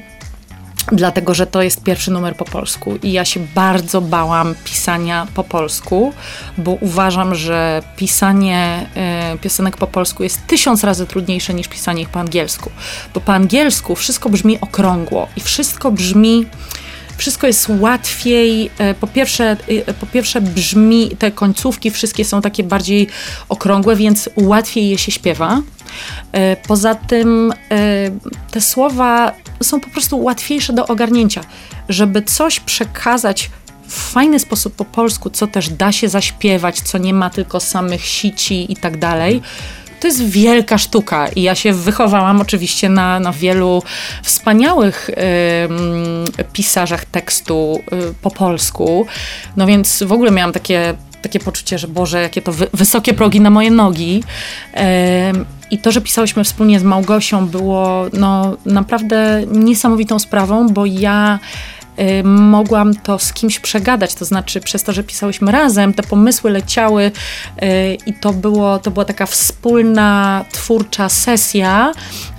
dlatego 0.93 1.35
że 1.35 1.47
to 1.47 1.63
jest 1.63 1.83
pierwszy 1.83 2.11
numer 2.11 2.37
po 2.37 2.45
polsku 2.45 2.97
i 3.03 3.13
ja 3.13 3.25
się 3.25 3.41
bardzo 3.55 4.01
bałam 4.01 4.55
pisania 4.65 5.27
po 5.35 5.45
polsku, 5.45 6.13
bo 6.59 6.71
uważam, 6.71 7.35
że 7.35 7.83
pisanie 7.97 8.87
y, 9.35 9.39
piosenek 9.39 9.77
po 9.77 9.87
polsku 9.87 10.23
jest 10.23 10.47
tysiąc 10.47 10.85
razy 10.85 11.07
trudniejsze 11.07 11.55
niż 11.55 11.69
pisanie 11.69 12.03
ich 12.03 12.09
po 12.09 12.21
angielsku, 12.21 12.71
bo 13.15 13.21
po 13.21 13.35
angielsku 13.35 13.95
wszystko 13.95 14.29
brzmi 14.29 14.61
okrągło 14.61 15.29
i 15.37 15.41
wszystko 15.41 15.93
brzmi 15.93 16.47
wszystko 17.21 17.47
jest 17.47 17.69
łatwiej. 17.69 18.71
E, 18.79 18.95
po 18.95 19.07
pierwsze, 19.07 19.57
e, 19.87 19.95
po 19.95 20.07
pierwsze 20.07 20.41
brzmi, 20.41 21.11
te 21.19 21.31
końcówki 21.31 21.91
wszystkie 21.91 22.25
są 22.25 22.43
takie 22.43 22.65
bardziej 22.65 23.07
okrągłe, 23.49 23.97
więc 23.97 24.31
łatwiej 24.37 24.89
je 24.89 24.99
się 24.99 25.13
śpiewa. 25.13 25.63
E, 26.33 26.57
poza 26.57 26.95
tym 26.95 27.53
te 28.51 28.61
słowa 28.61 29.33
są 29.63 29.81
po 29.81 29.91
prostu 29.91 30.23
łatwiejsze 30.23 30.73
do 30.73 30.87
ogarnięcia. 30.87 31.41
Żeby 31.89 32.23
coś 32.23 32.61
przekazać 32.61 33.51
w 33.87 34.13
fajny 34.13 34.39
sposób 34.39 34.75
po 34.75 34.85
polsku, 34.85 35.31
co 35.31 35.47
też 35.47 35.69
da 35.69 35.93
się 35.93 36.09
zaśpiewać, 36.09 36.81
co 36.81 36.99
nie 36.99 37.15
ma 37.15 37.31
tylko 37.31 37.61
samych 37.61 38.07
sici 38.07 38.73
i 38.73 38.77
tak 38.77 38.99
dalej, 38.99 39.43
to 40.01 40.07
jest 40.07 40.29
wielka 40.29 40.79
sztuka 40.79 41.29
i 41.29 41.43
ja 41.43 41.55
się 41.55 41.73
wychowałam 41.73 42.41
oczywiście 42.41 42.89
na, 42.89 43.21
na 43.21 43.33
wielu 43.33 43.83
wspaniałych 44.23 45.11
y, 45.11 45.15
pisarzach 46.53 47.05
tekstu 47.05 47.81
y, 47.93 48.15
po 48.23 48.31
polsku, 48.31 49.07
no 49.57 49.67
więc 49.67 50.03
w 50.03 50.13
ogóle 50.13 50.31
miałam 50.31 50.53
takie, 50.53 50.95
takie 51.23 51.41
poczucie, 51.41 51.79
że 51.79 51.89
Boże, 51.89 52.23
jakie 52.23 52.43
to 52.43 52.53
wy 52.53 52.67
wysokie 52.73 53.15
progi 53.15 53.41
na 53.41 53.51
moje 53.51 53.71
nogi. 53.71 54.23
Y, 54.77 55.60
i 55.71 55.79
to, 55.79 55.93
że 55.93 56.01
pisałyśmy 56.01 56.45
wspólnie 56.45 56.81
z 56.81 56.83
Małgosią 56.83 57.47
było 57.47 58.07
no, 58.13 58.57
naprawdę 58.67 59.43
niesamowitą 59.53 60.19
sprawą, 60.19 60.69
bo 60.69 60.87
ja 60.87 61.39
Y, 62.01 62.25
mogłam 62.25 62.95
to 62.95 63.19
z 63.19 63.33
kimś 63.33 63.61
przegadać, 63.61 64.15
to 64.15 64.25
znaczy 64.25 64.61
przez 64.61 64.83
to, 64.83 64.93
że 64.93 65.05
pisałyśmy 65.05 65.53
razem, 65.53 65.95
te 65.95 66.03
pomysły 66.03 66.51
leciały 66.51 67.03
y, 67.05 67.13
i 68.07 68.15
to, 68.15 68.33
było, 68.33 68.79
to 68.79 68.91
była 68.91 69.05
taka 69.05 69.27
wspólna, 69.27 70.45
twórcza 70.53 71.09
sesja, 71.09 71.93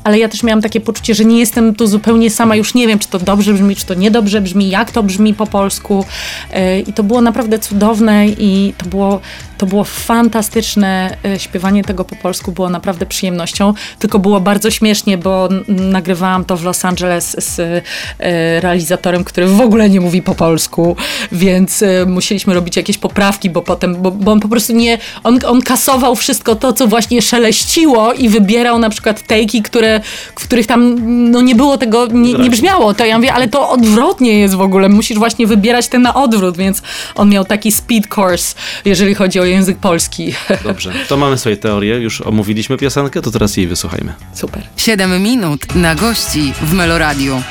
ale 0.03 0.19
ja 0.19 0.29
też 0.29 0.43
miałam 0.43 0.61
takie 0.61 0.81
poczucie, 0.81 1.15
że 1.15 1.25
nie 1.25 1.39
jestem 1.39 1.75
tu 1.75 1.87
zupełnie 1.87 2.29
sama, 2.29 2.55
już 2.55 2.73
nie 2.73 2.87
wiem, 2.87 2.99
czy 2.99 3.07
to 3.07 3.19
dobrze 3.19 3.53
brzmi, 3.53 3.75
czy 3.75 3.85
to 3.85 3.93
niedobrze 3.93 4.41
brzmi, 4.41 4.69
jak 4.69 4.91
to 4.91 5.03
brzmi 5.03 5.33
po 5.33 5.47
polsku 5.47 6.05
y, 6.53 6.79
i 6.79 6.93
to 6.93 7.03
było 7.03 7.21
naprawdę 7.21 7.59
cudowne 7.59 8.27
i 8.27 8.73
to 8.77 8.85
było 8.85 9.21
to 9.61 9.65
było 9.65 9.83
fantastyczne. 9.83 11.17
E, 11.25 11.39
śpiewanie 11.39 11.83
tego 11.83 12.05
po 12.05 12.15
polsku 12.15 12.51
było 12.51 12.69
naprawdę 12.69 13.05
przyjemnością, 13.05 13.73
tylko 13.99 14.19
było 14.19 14.39
bardzo 14.39 14.71
śmiesznie, 14.71 15.17
bo 15.17 15.49
nagrywałam 15.67 16.45
to 16.45 16.57
w 16.57 16.63
Los 16.63 16.85
Angeles 16.85 17.35
z 17.39 17.59
e, 17.59 18.61
realizatorem, 18.61 19.23
który 19.23 19.47
w 19.47 19.61
ogóle 19.61 19.89
nie 19.89 20.01
mówi 20.01 20.21
po 20.21 20.35
polsku, 20.35 20.95
więc 21.31 21.83
musieliśmy 22.07 22.53
robić 22.53 22.77
jakieś 22.77 22.97
poprawki, 22.97 23.49
bo 23.49 23.61
potem, 23.61 24.01
bo, 24.01 24.11
bo 24.11 24.31
on 24.31 24.39
po 24.39 24.47
prostu 24.47 24.73
nie, 24.73 24.97
on, 25.23 25.39
on 25.45 25.61
kasował 25.61 26.15
wszystko 26.15 26.55
to, 26.55 26.73
co 26.73 26.87
właśnie 26.87 27.21
szeleściło 27.21 28.13
i 28.13 28.29
wybierał 28.29 28.79
na 28.79 28.89
przykład 28.89 29.21
tejki, 29.21 29.61
które, 29.61 29.90
w 30.35 30.45
których 30.45 30.67
tam 30.67 30.95
no, 31.31 31.41
nie 31.41 31.55
było 31.55 31.77
tego, 31.77 32.07
nie, 32.07 32.33
nie 32.33 32.49
brzmiało. 32.49 32.93
To 32.93 33.05
ja 33.05 33.17
mówię, 33.17 33.33
ale 33.33 33.47
to 33.47 33.69
odwrotnie 33.69 34.39
jest 34.39 34.55
w 34.55 34.61
ogóle. 34.61 34.89
Musisz 34.89 35.17
właśnie 35.17 35.47
wybierać 35.47 35.87
ten 35.87 36.01
na 36.01 36.13
odwrót, 36.13 36.57
więc 36.57 36.81
on 37.15 37.29
miał 37.29 37.45
taki 37.45 37.71
speed 37.71 38.07
course, 38.15 38.55
jeżeli 38.85 39.15
chodzi 39.15 39.39
o 39.39 39.45
język 39.45 39.77
polski. 39.77 40.33
Dobrze, 40.63 40.91
to 41.07 41.17
mamy 41.17 41.37
swoje 41.37 41.57
teorie. 41.57 41.95
Już 41.95 42.21
omówiliśmy 42.21 42.77
piosenkę, 42.77 43.21
to 43.21 43.31
teraz 43.31 43.57
jej 43.57 43.67
wysłuchajmy. 43.67 44.13
Super. 44.33 44.63
7 44.77 45.23
minut 45.23 45.75
na 45.75 45.95
gości 45.95 46.53
w 46.61 46.73
Meloradiu. 46.73 47.41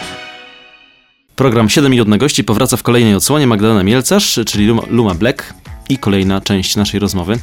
Program 1.37 1.68
7 1.68 1.90
minut 1.90 2.09
na 2.09 2.18
gości 2.18 2.44
powraca 2.44 2.76
w 2.76 2.83
kolejnej 2.83 3.14
odsłonie 3.14 3.46
Magdalena 3.46 3.83
Mielcarz, 3.83 4.38
czyli 4.46 4.66
Luma, 4.66 4.83
Luma 4.90 5.14
Black 5.14 5.55
i 5.88 5.98
kolejna 5.98 6.40
część 6.40 6.76
naszej 6.76 7.00
rozmowy. 7.00 7.38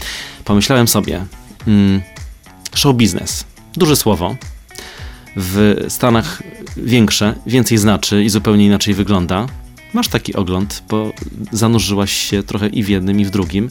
Pomyślałem 0.45 0.87
sobie, 0.87 1.25
mm, 1.67 2.01
show 2.75 2.95
business, 2.95 3.45
duże 3.73 3.95
słowo, 3.95 4.35
w 5.39 5.85
Stanach 5.89 6.43
większe, 6.77 7.35
więcej 7.45 7.77
znaczy 7.77 8.23
i 8.23 8.29
zupełnie 8.29 8.65
inaczej 8.65 8.93
wygląda. 8.93 9.47
Masz 9.93 10.07
taki 10.07 10.33
ogląd, 10.35 10.83
bo 10.89 11.13
zanurzyłaś 11.51 12.11
się 12.11 12.43
trochę 12.43 12.67
i 12.67 12.83
w 12.83 12.89
jednym, 12.89 13.19
i 13.19 13.25
w 13.25 13.29
drugim. 13.29 13.69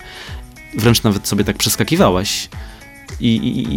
Wręcz 0.79 1.03
nawet 1.03 1.29
sobie 1.29 1.45
tak 1.45 1.57
przeskakiwałaś. 1.57 2.49
I, 3.21 3.37
i, 3.37 3.75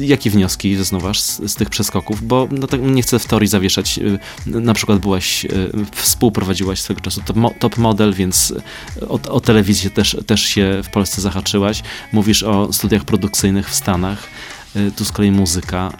i 0.00 0.08
jakie 0.08 0.30
wnioski 0.30 0.76
wysnuwasz 0.76 1.20
z, 1.20 1.50
z 1.50 1.54
tych 1.54 1.70
przeskoków? 1.70 2.26
Bo 2.26 2.48
no, 2.50 2.66
tak 2.66 2.80
nie 2.82 3.02
chcę 3.02 3.18
w 3.18 3.26
teorii 3.26 3.48
zawieszać. 3.48 3.98
y, 3.98 4.18
Na 4.46 4.74
przykład 4.74 4.98
byłaś, 4.98 5.44
y, 5.44 5.48
współprowadziłaś 5.92 6.80
swego 6.80 7.00
czasu 7.00 7.20
top, 7.24 7.36
top 7.58 7.78
model, 7.78 8.14
więc 8.14 8.54
o, 9.08 9.14
o 9.28 9.40
telewizję 9.40 9.90
też, 9.90 10.16
też 10.26 10.42
się 10.42 10.80
w 10.84 10.88
Polsce 10.90 11.20
zahaczyłaś. 11.20 11.82
Mówisz 12.12 12.42
o 12.42 12.72
studiach 12.72 13.04
produkcyjnych 13.04 13.70
w 13.70 13.74
Stanach. 13.74 14.28
Y, 14.76 14.90
Tu 14.96 15.04
z 15.04 15.12
kolei 15.12 15.30
muzyka. 15.30 15.92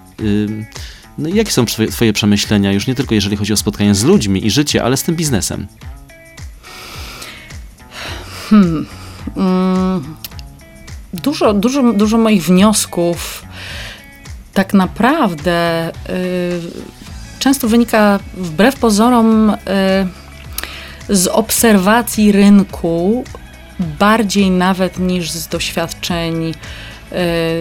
No 1.22 1.28
jakie 1.28 1.50
są 1.50 1.64
twoje, 1.90 2.12
przemyślenia, 2.12 2.72
już 2.72 2.86
nie 2.86 2.94
tylko 2.94 3.14
jeżeli 3.14 3.36
chodzi 3.36 3.52
o 3.52 3.56
spotkania 3.56 3.94
z 3.94 4.04
ludźmi 4.04 4.46
i 4.46 4.50
życie, 4.50 4.84
ale 4.84 4.96
z 4.96 5.02
tym 5.02 5.16
biznesem? 5.16 5.66
Mm, 8.52 8.86
dużo, 11.12 11.54
dużo, 11.54 11.92
dużo 11.92 12.18
moich 12.18 12.42
wniosków 12.42 13.42
tak 14.54 14.74
naprawdę 14.74 15.88
y, 15.88 15.92
często 17.38 17.68
wynika 17.68 18.18
wbrew 18.34 18.76
pozorom 18.76 19.50
y, 19.50 19.56
z 21.08 21.26
obserwacji 21.26 22.32
rynku, 22.32 23.24
bardziej 23.98 24.50
nawet 24.50 24.98
niż 24.98 25.30
z 25.30 25.48
doświadczeń 25.48 26.54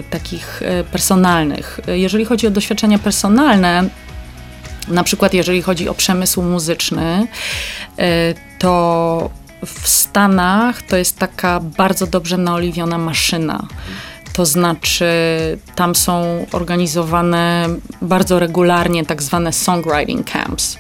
takich 0.10 0.62
y, 0.62 0.84
personalnych. 0.84 1.80
Jeżeli 1.88 2.26
chodzi 2.26 2.48
o 2.48 2.52
doświadczenia 2.52 3.00
personalne, 3.00 3.90
na 4.88 5.04
przykład 5.04 5.34
jeżeli 5.34 5.62
chodzi 5.62 5.90
o 5.90 5.94
przemysł 5.94 6.42
muzyczny, 6.42 7.28
y, 8.00 8.04
to 8.60 9.30
w 9.66 9.88
Stanach 9.88 10.82
to 10.82 10.98
jest 10.98 11.20
taka 11.20 11.60
bardzo 11.60 12.08
dobrze 12.08 12.38
naoliwiona 12.38 12.98
maszyna. 12.98 13.68
To 14.42 14.46
znaczy, 14.46 15.06
tam 15.76 15.96
są 15.96 16.46
organizowane 16.52 17.68
bardzo 18.02 18.40
regularnie 18.40 19.06
tak 19.06 19.22
zwane 19.22 19.54
songwriting 19.54 20.32
camps. 20.32 20.78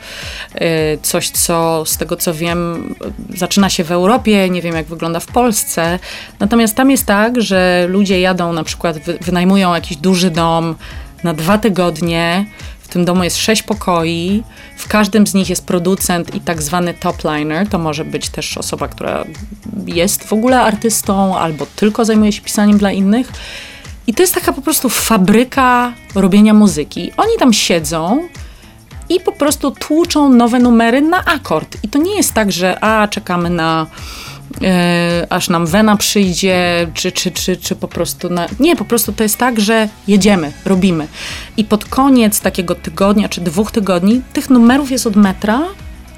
Y, 0.55 0.59
Coś, 1.01 1.29
co 1.29 1.83
z 1.85 1.97
tego 1.97 2.15
co 2.15 2.33
wiem, 2.33 2.95
zaczyna 3.35 3.69
się 3.69 3.83
w 3.83 3.91
Europie, 3.91 4.49
nie 4.49 4.61
wiem 4.61 4.75
jak 4.75 4.85
wygląda 4.85 5.19
w 5.19 5.25
Polsce. 5.25 5.99
Natomiast 6.39 6.75
tam 6.75 6.91
jest 6.91 7.05
tak, 7.05 7.41
że 7.41 7.85
ludzie 7.89 8.19
jadą, 8.21 8.53
na 8.53 8.63
przykład 8.63 8.97
wy- 8.97 9.17
wynajmują 9.21 9.73
jakiś 9.75 9.97
duży 9.97 10.29
dom 10.31 10.75
na 11.23 11.33
dwa 11.33 11.57
tygodnie. 11.57 12.45
Tym 12.91 13.05
domu 13.05 13.23
jest 13.23 13.37
sześć 13.37 13.63
pokoi. 13.63 14.43
W 14.77 14.87
każdym 14.87 15.27
z 15.27 15.33
nich 15.33 15.49
jest 15.49 15.65
producent 15.65 16.35
i 16.35 16.41
tak 16.41 16.61
zwany 16.61 16.93
topliner. 16.93 17.67
To 17.67 17.77
może 17.79 18.05
być 18.05 18.29
też 18.29 18.57
osoba, 18.57 18.87
która 18.87 19.25
jest 19.85 20.23
w 20.23 20.33
ogóle 20.33 20.61
artystą 20.61 21.37
albo 21.37 21.65
tylko 21.75 22.05
zajmuje 22.05 22.31
się 22.31 22.41
pisaniem 22.41 22.77
dla 22.77 22.91
innych. 22.91 23.31
I 24.07 24.13
to 24.13 24.23
jest 24.23 24.33
taka 24.33 24.53
po 24.53 24.61
prostu 24.61 24.89
fabryka 24.89 25.93
robienia 26.15 26.53
muzyki. 26.53 27.11
Oni 27.17 27.37
tam 27.39 27.53
siedzą 27.53 28.27
i 29.09 29.19
po 29.19 29.31
prostu 29.31 29.71
tłuczą 29.71 30.29
nowe 30.29 30.59
numery 30.59 31.01
na 31.01 31.25
akord. 31.25 31.77
I 31.83 31.89
to 31.89 31.99
nie 31.99 32.15
jest 32.15 32.33
tak, 32.33 32.51
że 32.51 32.83
a 32.83 33.07
czekamy 33.07 33.49
na 33.49 33.87
aż 35.29 35.49
nam 35.49 35.65
wena 35.65 35.97
przyjdzie, 35.97 36.87
czy, 36.93 37.11
czy, 37.11 37.31
czy, 37.31 37.57
czy 37.57 37.75
po 37.75 37.87
prostu 37.87 38.29
na... 38.29 38.47
Nie, 38.59 38.75
po 38.75 38.85
prostu 38.85 39.13
to 39.13 39.23
jest 39.23 39.37
tak, 39.37 39.59
że 39.59 39.89
jedziemy, 40.07 40.51
robimy. 40.65 41.07
I 41.57 41.63
pod 41.63 41.85
koniec 41.85 42.41
takiego 42.41 42.75
tygodnia, 42.75 43.29
czy 43.29 43.41
dwóch 43.41 43.71
tygodni, 43.71 44.21
tych 44.33 44.49
numerów 44.49 44.91
jest 44.91 45.07
od 45.07 45.15
metra 45.15 45.61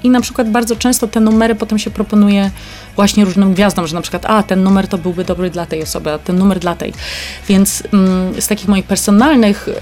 i 0.04 0.10
na 0.10 0.20
przykład 0.20 0.50
bardzo 0.50 0.76
często 0.76 1.08
te 1.08 1.20
numery 1.20 1.54
potem 1.54 1.78
się 1.78 1.90
proponuje 1.90 2.50
właśnie 2.96 3.24
różnym 3.24 3.54
gwiazdom, 3.54 3.86
że 3.86 3.94
na 3.94 4.02
przykład 4.02 4.26
a, 4.26 4.42
ten 4.42 4.62
numer 4.62 4.88
to 4.88 4.98
byłby 4.98 5.24
dobry 5.24 5.50
dla 5.50 5.66
tej 5.66 5.82
osoby, 5.82 6.12
a 6.12 6.18
ten 6.18 6.38
numer 6.38 6.58
dla 6.58 6.76
tej. 6.76 6.92
Więc 7.48 7.82
mm, 7.92 8.40
z 8.40 8.46
takich 8.46 8.68
moich 8.68 8.84
personalnych 8.84 9.68
y, 9.68 9.72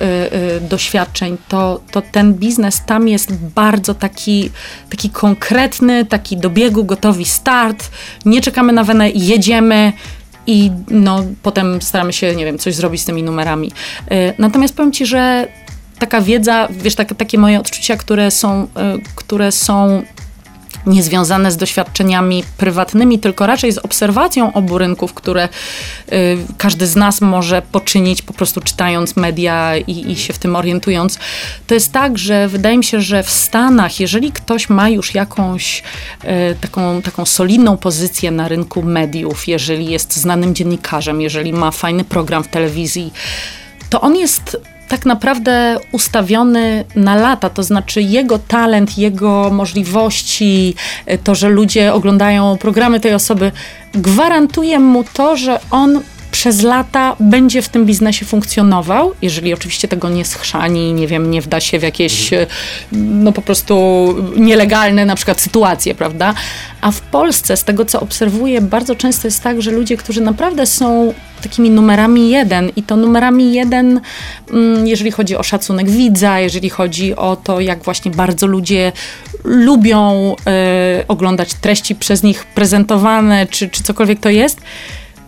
y, 0.56 0.60
doświadczeń, 0.60 1.36
to, 1.48 1.80
to 1.90 2.02
ten 2.02 2.34
biznes 2.34 2.84
tam 2.86 3.08
jest 3.08 3.34
bardzo 3.34 3.94
taki, 3.94 4.50
taki 4.90 5.10
konkretny, 5.10 6.04
taki 6.04 6.36
do 6.36 6.50
biegu, 6.50 6.84
gotowi 6.84 7.24
start, 7.24 7.90
nie 8.24 8.40
czekamy 8.40 8.72
na 8.72 8.84
wenę, 8.84 9.10
jedziemy, 9.10 9.92
i 10.46 10.70
no, 10.88 11.24
potem 11.42 11.82
staramy 11.82 12.12
się, 12.12 12.36
nie 12.36 12.44
wiem, 12.44 12.58
coś 12.58 12.74
zrobić 12.74 13.02
z 13.02 13.04
tymi 13.04 13.22
numerami. 13.22 13.72
Y, 14.12 14.34
Natomiast 14.38 14.76
powiem 14.76 14.92
Ci, 14.92 15.06
że 15.06 15.48
taka 15.98 16.20
wiedza, 16.20 16.68
wiesz, 16.70 16.94
tak, 16.94 17.14
takie 17.14 17.38
moje 17.38 17.60
odczucia, 17.60 17.96
które 17.96 18.30
są, 18.30 18.62
y, 18.64 18.68
które 19.16 19.52
są 19.52 20.02
niezwiązane 20.86 21.52
z 21.52 21.56
doświadczeniami 21.56 22.44
prywatnymi, 22.56 23.18
tylko 23.18 23.46
raczej 23.46 23.72
z 23.72 23.78
obserwacją 23.78 24.52
obu 24.52 24.78
rynków, 24.78 25.14
które 25.14 25.48
y, 26.12 26.38
każdy 26.58 26.86
z 26.86 26.96
nas 26.96 27.20
może 27.20 27.62
poczynić 27.62 28.22
po 28.22 28.32
prostu 28.32 28.60
czytając 28.60 29.16
media 29.16 29.76
i, 29.76 30.10
i 30.10 30.16
się 30.16 30.32
w 30.32 30.38
tym 30.38 30.56
orientując. 30.56 31.18
To 31.66 31.74
jest 31.74 31.92
tak, 31.92 32.18
że 32.18 32.48
wydaje 32.48 32.78
mi 32.78 32.84
się, 32.84 33.00
że 33.00 33.22
w 33.22 33.30
Stanach, 33.30 34.00
jeżeli 34.00 34.32
ktoś 34.32 34.68
ma 34.68 34.88
już 34.88 35.14
jakąś 35.14 35.82
y, 36.24 36.56
taką, 36.60 37.02
taką 37.02 37.24
solidną 37.24 37.76
pozycję 37.76 38.30
na 38.30 38.48
rynku 38.48 38.82
mediów, 38.82 39.48
jeżeli 39.48 39.86
jest 39.90 40.16
znanym 40.16 40.54
dziennikarzem, 40.54 41.20
jeżeli 41.20 41.52
ma 41.52 41.70
fajny 41.70 42.04
program 42.04 42.44
w 42.44 42.48
telewizji, 42.48 43.12
to 43.90 44.00
on 44.00 44.16
jest 44.16 44.56
tak 44.92 45.06
naprawdę 45.06 45.76
ustawiony 45.92 46.84
na 46.96 47.16
lata, 47.16 47.50
to 47.50 47.62
znaczy 47.62 48.02
jego 48.02 48.38
talent, 48.38 48.98
jego 48.98 49.50
możliwości, 49.50 50.74
y, 51.10 51.18
to, 51.18 51.34
że 51.34 51.48
ludzie 51.48 51.94
oglądają 51.94 52.58
programy 52.58 53.00
tej 53.00 53.14
osoby, 53.14 53.52
gwarantuje 53.94 54.78
mu 54.78 55.04
to, 55.04 55.36
że 55.36 55.60
on 55.70 56.00
przez 56.32 56.62
lata 56.62 57.16
będzie 57.20 57.62
w 57.62 57.68
tym 57.68 57.86
biznesie 57.86 58.26
funkcjonował, 58.26 59.12
jeżeli 59.22 59.54
oczywiście 59.54 59.88
tego 59.88 60.08
nie 60.08 60.24
schrzani, 60.24 60.92
nie 60.92 61.06
wiem, 61.06 61.30
nie 61.30 61.42
wda 61.42 61.60
się 61.60 61.78
w 61.78 61.82
jakieś 61.82 62.32
y, 62.32 62.46
no 62.92 63.32
po 63.32 63.42
prostu 63.42 63.74
nielegalne 64.36 65.04
na 65.04 65.14
przykład 65.14 65.40
sytuacje, 65.40 65.94
prawda? 65.94 66.34
A 66.80 66.90
w 66.90 67.00
Polsce, 67.00 67.56
z 67.56 67.64
tego 67.64 67.84
co 67.84 68.00
obserwuję, 68.00 68.60
bardzo 68.60 68.96
często 68.96 69.28
jest 69.28 69.42
tak, 69.42 69.62
że 69.62 69.70
ludzie, 69.70 69.96
którzy 69.96 70.20
naprawdę 70.20 70.66
są 70.66 71.14
takimi 71.42 71.70
numerami 71.70 72.30
jeden 72.30 72.70
i 72.76 72.82
to 72.82 72.96
numerami 72.96 73.54
jeden, 73.54 74.00
mm, 74.50 74.86
jeżeli 74.86 75.10
chodzi 75.10 75.36
o 75.36 75.42
szacunek 75.42 75.90
widza, 75.90 76.40
jeżeli 76.40 76.70
chodzi 76.70 77.16
o 77.16 77.36
to, 77.36 77.60
jak 77.60 77.82
właśnie 77.82 78.10
bardzo 78.10 78.46
ludzie 78.46 78.92
lubią 79.44 80.34
e, 80.46 81.04
oglądać 81.08 81.54
treści 81.54 81.94
przez 81.94 82.22
nich 82.22 82.44
prezentowane, 82.44 83.46
czy, 83.46 83.68
czy 83.68 83.82
cokolwiek 83.82 84.20
to 84.20 84.28
jest. 84.28 84.60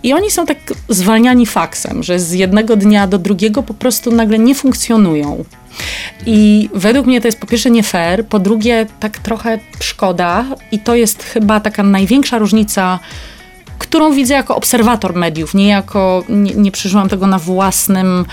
I 0.05 0.13
oni 0.13 0.31
są 0.31 0.47
tak 0.47 0.59
zwalniani 0.89 1.47
faksem, 1.47 2.03
że 2.03 2.19
z 2.19 2.33
jednego 2.33 2.77
dnia 2.77 3.07
do 3.07 3.19
drugiego 3.19 3.63
po 3.63 3.75
prostu 3.75 4.13
nagle 4.13 4.39
nie 4.39 4.55
funkcjonują. 4.55 5.45
I 6.27 6.69
według 6.75 7.07
mnie 7.07 7.21
to 7.21 7.29
jest 7.29 7.41
po 7.41 7.47
pierwsze 7.47 7.71
nie 7.71 7.83
fair, 7.83 8.27
po 8.27 8.39
drugie 8.39 8.87
tak 9.01 9.19
trochę 9.19 9.59
szkoda 9.81 10.45
i 10.73 10.79
to 10.79 10.95
jest 10.95 11.23
chyba 11.23 11.61
taka 11.61 11.83
największa 11.83 12.39
różnica, 12.39 12.99
którą 13.79 14.13
widzę 14.13 14.35
jako 14.35 14.57
obserwator 14.57 15.15
mediów, 15.15 15.55
nie 15.55 15.69
jako, 15.69 16.25
nie, 16.29 16.55
nie 16.55 16.73
przeżyłam 16.73 17.09
tego 17.09 17.27
na 17.27 17.39
własnym 17.39 18.25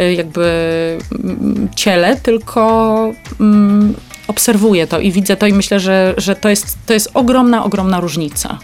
y, 0.00 0.14
jakby 0.14 0.98
mm, 1.12 1.68
ciele, 1.76 2.16
tylko 2.16 3.12
mm, 3.40 3.94
obserwuję 4.28 4.86
to 4.86 5.00
i 5.00 5.12
widzę 5.12 5.36
to 5.36 5.46
i 5.46 5.52
myślę, 5.52 5.80
że, 5.80 6.14
że 6.16 6.36
to, 6.36 6.48
jest, 6.48 6.78
to 6.86 6.92
jest 6.92 7.10
ogromna, 7.14 7.64
ogromna 7.64 8.00
różnica. 8.00 8.58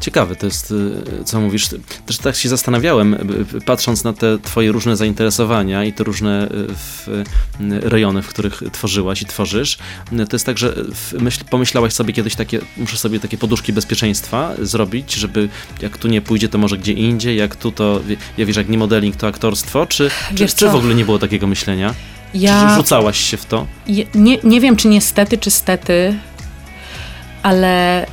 Ciekawe 0.00 0.36
to 0.36 0.46
jest, 0.46 0.70
y, 0.70 1.24
co 1.24 1.40
mówisz. 1.40 1.68
Też 2.06 2.18
tak 2.18 2.36
się 2.36 2.48
zastanawiałem, 2.48 3.14
y, 3.14 3.18
y, 3.56 3.60
patrząc 3.60 4.04
na 4.04 4.12
te 4.12 4.38
twoje 4.38 4.72
różne 4.72 4.96
zainteresowania 4.96 5.84
i 5.84 5.92
te 5.92 6.04
różne 6.04 6.48
w, 6.50 7.22
rejony, 7.82 8.22
w 8.22 8.28
których 8.28 8.62
tworzyłaś 8.72 9.22
i 9.22 9.26
tworzysz. 9.26 9.78
To 10.28 10.34
jest 10.36 10.46
tak, 10.46 10.58
że 10.58 10.74
myśl, 11.20 11.44
pomyślałaś 11.50 11.92
sobie 11.92 12.12
kiedyś 12.12 12.34
takie, 12.34 12.60
muszę 12.76 12.96
sobie 12.96 13.20
takie 13.20 13.38
poduszki 13.38 13.72
bezpieczeństwa 13.72 14.50
zrobić, 14.62 15.14
żeby 15.14 15.48
jak 15.82 15.98
tu 15.98 16.08
nie 16.08 16.22
pójdzie, 16.22 16.48
to 16.48 16.58
może 16.58 16.78
gdzie 16.78 16.92
indziej, 16.92 17.36
jak 17.36 17.56
tu 17.56 17.72
to, 17.72 18.00
ja 18.38 18.46
wiesz, 18.46 18.56
jak 18.56 18.68
nie 18.68 18.78
modeling, 18.78 19.16
to 19.16 19.26
aktorstwo, 19.26 19.86
czy, 19.86 20.10
czy, 20.34 20.46
czy 20.46 20.68
w 20.68 20.74
ogóle 20.74 20.94
nie 20.94 21.04
było 21.04 21.18
takiego 21.18 21.46
myślenia? 21.46 21.94
Ja 22.34 22.68
Czy 22.68 22.74
rzucałaś 22.74 23.18
się 23.20 23.36
w 23.36 23.44
to? 23.46 23.66
je- 23.86 24.06
nie, 24.14 24.38
nie 24.44 24.60
wiem, 24.60 24.76
czy 24.76 24.88
niestety, 24.88 25.38
czy 25.38 25.50
stety, 25.50 26.14
ale 27.42 28.04
y, 28.04 28.08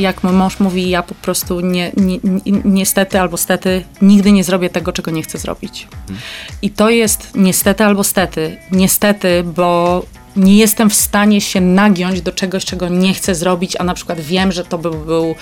jak 0.00 0.22
mój 0.24 0.32
mąż 0.32 0.60
mówi, 0.60 0.90
ja 0.90 1.02
po 1.02 1.14
prostu 1.14 1.60
nie, 1.60 1.92
nie, 1.96 2.18
ni- 2.24 2.62
niestety 2.64 3.20
albo 3.20 3.36
stety 3.36 3.84
nigdy 4.02 4.32
nie 4.32 4.44
zrobię 4.44 4.70
tego, 4.70 4.92
czego 4.92 5.10
nie 5.10 5.22
chcę 5.22 5.38
zrobić. 5.38 5.88
I 6.62 6.70
to 6.70 6.90
jest 6.90 7.30
niestety 7.34 7.84
albo 7.84 8.04
stety. 8.04 8.56
Niestety, 8.70 9.42
bo 9.56 10.02
nie 10.36 10.56
jestem 10.56 10.90
w 10.90 10.94
stanie 10.94 11.40
się 11.40 11.60
nagiąć 11.60 12.22
do 12.22 12.32
czegoś, 12.32 12.64
czego 12.64 12.88
nie 12.88 13.14
chcę 13.14 13.34
zrobić, 13.34 13.76
a 13.76 13.84
na 13.84 13.94
przykład 13.94 14.20
wiem, 14.20 14.52
że 14.52 14.64
to 14.64 14.78
by 14.78 14.90
był, 14.90 15.34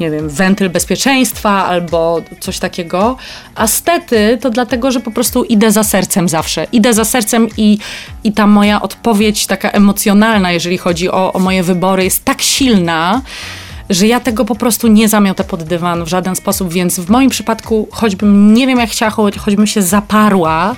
nie 0.00 0.10
wiem, 0.10 0.28
wentyl 0.28 0.70
bezpieczeństwa 0.70 1.66
albo 1.66 2.20
coś 2.40 2.58
takiego. 2.58 3.16
A 3.54 3.66
stety 3.66 4.38
to 4.40 4.50
dlatego, 4.50 4.90
że 4.90 5.00
po 5.00 5.10
prostu 5.10 5.44
idę 5.44 5.72
za 5.72 5.84
sercem 5.84 6.28
zawsze. 6.28 6.66
Idę 6.72 6.94
za 6.94 7.04
sercem 7.04 7.48
i, 7.56 7.78
i 8.24 8.32
ta 8.32 8.46
moja 8.46 8.82
odpowiedź 8.82 9.46
taka 9.46 9.70
emocjonalna, 9.70 10.52
jeżeli 10.52 10.78
chodzi 10.78 11.10
o, 11.10 11.32
o 11.32 11.38
moje 11.38 11.62
wybory, 11.62 12.04
jest 12.04 12.24
tak 12.24 12.42
silna, 12.42 13.22
że 13.90 14.06
ja 14.06 14.20
tego 14.20 14.44
po 14.44 14.54
prostu 14.54 14.88
nie 14.88 15.08
zamiotę 15.08 15.44
pod 15.44 15.62
dywan 15.62 16.04
w 16.04 16.08
żaden 16.08 16.36
sposób, 16.36 16.72
więc 16.72 17.00
w 17.00 17.10
moim 17.10 17.30
przypadku, 17.30 17.88
choćbym 17.90 18.54
nie 18.54 18.66
wiem 18.66 18.78
jak 18.78 18.90
chciała, 18.90 19.10
choć, 19.10 19.36
choćbym 19.36 19.66
się 19.66 19.82
zaparła, 19.82 20.76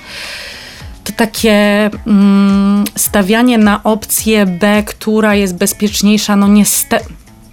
to 1.03 1.13
takie 1.13 1.89
mm, 2.07 2.83
stawianie 2.95 3.57
na 3.57 3.83
opcję 3.83 4.45
B, 4.45 4.83
która 4.83 5.35
jest 5.35 5.55
bezpieczniejsza, 5.55 6.35
no 6.35 6.47
niestety, 6.47 7.05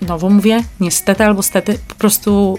znowu 0.03 0.31
mówię, 0.31 0.63
niestety 0.81 1.25
albo 1.25 1.43
stety, 1.43 1.79
po 1.89 1.95
prostu 1.95 2.59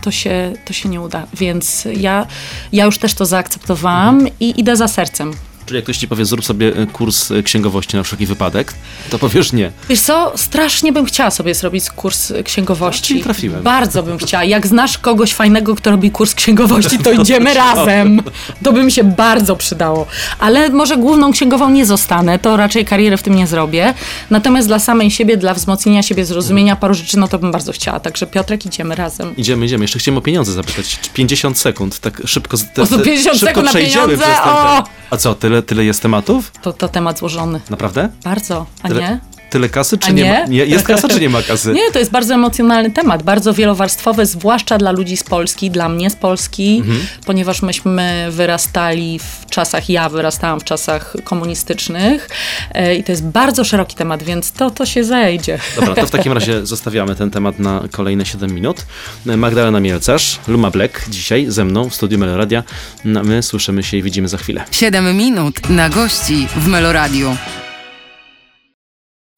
to 0.00 0.10
się, 0.10 0.52
to 0.64 0.72
się 0.72 0.88
nie 0.88 1.00
uda. 1.00 1.26
Więc 1.34 1.88
ja, 1.96 2.26
ja 2.72 2.84
już 2.84 2.98
też 2.98 3.14
to 3.14 3.26
zaakceptowałam 3.26 4.26
i 4.40 4.60
idę 4.60 4.76
za 4.76 4.88
sercem. 4.88 5.32
Czyli 5.70 5.76
jak 5.78 5.84
ktoś 5.84 5.98
ci 5.98 6.08
powie, 6.08 6.24
zrób 6.24 6.44
sobie 6.44 6.76
e, 6.76 6.86
kurs 6.86 7.30
e, 7.30 7.42
księgowości 7.42 7.96
na 7.96 8.02
wszelki 8.02 8.26
wypadek, 8.26 8.74
to 9.10 9.18
powiesz 9.18 9.52
nie. 9.52 9.72
Wiesz 9.88 10.00
co, 10.00 10.32
strasznie 10.36 10.92
bym 10.92 11.04
chciała 11.04 11.30
sobie 11.30 11.54
zrobić 11.54 11.90
kurs 11.90 12.32
księgowości. 12.44 13.08
Czyli 13.08 13.20
trafiłem. 13.22 13.62
Bardzo 13.62 14.02
bym 14.02 14.18
chciała. 14.18 14.44
Jak 14.44 14.66
znasz 14.66 14.98
kogoś 14.98 15.34
fajnego, 15.34 15.74
kto 15.74 15.90
robi 15.90 16.10
kurs 16.10 16.34
księgowości, 16.34 16.98
to 16.98 17.12
idziemy 17.22 17.54
razem. 17.54 18.22
To 18.64 18.72
by 18.72 18.82
mi 18.84 18.92
się 18.92 19.04
bardzo 19.04 19.56
przydało. 19.56 20.06
Ale 20.38 20.68
może 20.68 20.96
główną 20.96 21.32
księgową 21.32 21.70
nie 21.70 21.86
zostanę, 21.86 22.38
to 22.38 22.56
raczej 22.56 22.84
karierę 22.84 23.16
w 23.16 23.22
tym 23.22 23.34
nie 23.34 23.46
zrobię. 23.46 23.94
Natomiast 24.30 24.68
dla 24.68 24.78
samej 24.78 25.10
siebie, 25.10 25.36
dla 25.36 25.54
wzmocnienia 25.54 26.02
siebie, 26.02 26.24
zrozumienia 26.24 26.76
paru 26.76 26.94
rzeczy, 26.94 27.18
no 27.18 27.28
to 27.28 27.38
bym 27.38 27.52
bardzo 27.52 27.72
chciała. 27.72 28.00
Także 28.00 28.26
Piotrek, 28.26 28.66
idziemy 28.66 28.94
razem. 28.94 29.36
Idziemy, 29.36 29.66
idziemy. 29.66 29.84
Jeszcze 29.84 29.98
chciałem 29.98 30.18
o 30.18 30.20
pieniądze 30.20 30.52
zapytać. 30.52 30.98
50 31.14 31.58
sekund, 31.58 31.98
tak 31.98 32.22
szybko. 32.26 32.56
z- 32.56 32.64
Te, 32.72 32.82
O, 32.82 32.86
to 32.86 32.98
50 32.98 33.38
szybko 33.38 33.46
sekund 33.46 33.66
na 33.66 33.72
pieniądze? 33.72 34.16
przez 34.16 34.36
ten. 34.36 34.82
A 35.10 35.16
co, 35.16 35.34
tyle, 35.34 35.59
tyle 35.62 35.84
jest 35.84 36.02
tematów? 36.02 36.52
To, 36.62 36.72
to 36.72 36.88
temat 36.88 37.18
złożony. 37.18 37.60
Naprawdę? 37.70 38.08
Bardzo, 38.24 38.66
a 38.82 38.88
Tyle, 38.88 39.00
nie? 39.00 39.20
Tyle 39.50 39.68
kasy, 39.68 39.98
czy 39.98 40.12
nie? 40.12 40.22
nie? 40.22 40.32
ma? 40.40 40.46
Nie, 40.46 40.64
jest 40.64 40.86
kasa, 40.86 41.08
czy 41.08 41.20
nie 41.20 41.28
ma 41.28 41.42
kasy? 41.42 41.72
Nie, 41.80 41.90
to 41.92 41.98
jest 41.98 42.10
bardzo 42.10 42.34
emocjonalny 42.34 42.90
temat, 42.90 43.22
bardzo 43.22 43.54
wielowarstwowy, 43.54 44.26
zwłaszcza 44.26 44.78
dla 44.78 44.90
ludzi 44.92 45.16
z 45.16 45.24
Polski, 45.24 45.70
dla 45.70 45.88
mnie 45.88 46.10
z 46.10 46.16
Polski, 46.16 46.76
Mhm. 46.80 47.00
ponieważ 47.26 47.62
myśmy 47.62 48.26
wyrastali 48.30 49.18
w 49.18 49.50
czasach, 49.50 49.88
ja 49.90 50.08
wyrastałam 50.08 50.60
w 50.60 50.64
czasach 50.64 51.14
komunistycznych 51.24 52.28
e, 52.74 52.94
i 52.94 53.04
to 53.04 53.12
jest 53.12 53.24
bardzo 53.24 53.64
szeroki 53.64 53.96
temat, 53.96 54.22
więc 54.22 54.52
to, 54.52 54.70
to 54.70 54.86
się 54.86 55.04
zejdzie. 55.04 55.58
Dobra, 55.76 55.94
to 55.94 56.06
w 56.06 56.10
takim 56.10 56.32
razie 56.32 56.66
zostawiamy 56.66 57.16
ten 57.16 57.30
temat 57.30 57.58
na 57.58 57.82
kolejne 57.90 58.26
7 58.26 58.54
minut. 58.54 58.86
Magdalena 59.26 59.80
Mielcarz, 59.80 60.38
Luma 60.48 60.70
Black, 60.70 61.08
dzisiaj 61.08 61.46
ze 61.48 61.64
mną 61.64 61.90
w 61.90 61.94
studiu 61.94 62.18
Meloradia. 62.18 62.62
No, 63.04 63.22
My 63.22 63.42
słyszymy 63.42 63.82
się 63.82 63.96
i 63.96 64.02
widzimy 64.02 64.28
za 64.28 64.38
chwilę. 64.38 64.64
7 64.70 65.16
minut 65.16 65.70
na 65.70 65.88
gości 65.88 66.46
w 66.56 66.66
Meloradiu. 66.68 67.36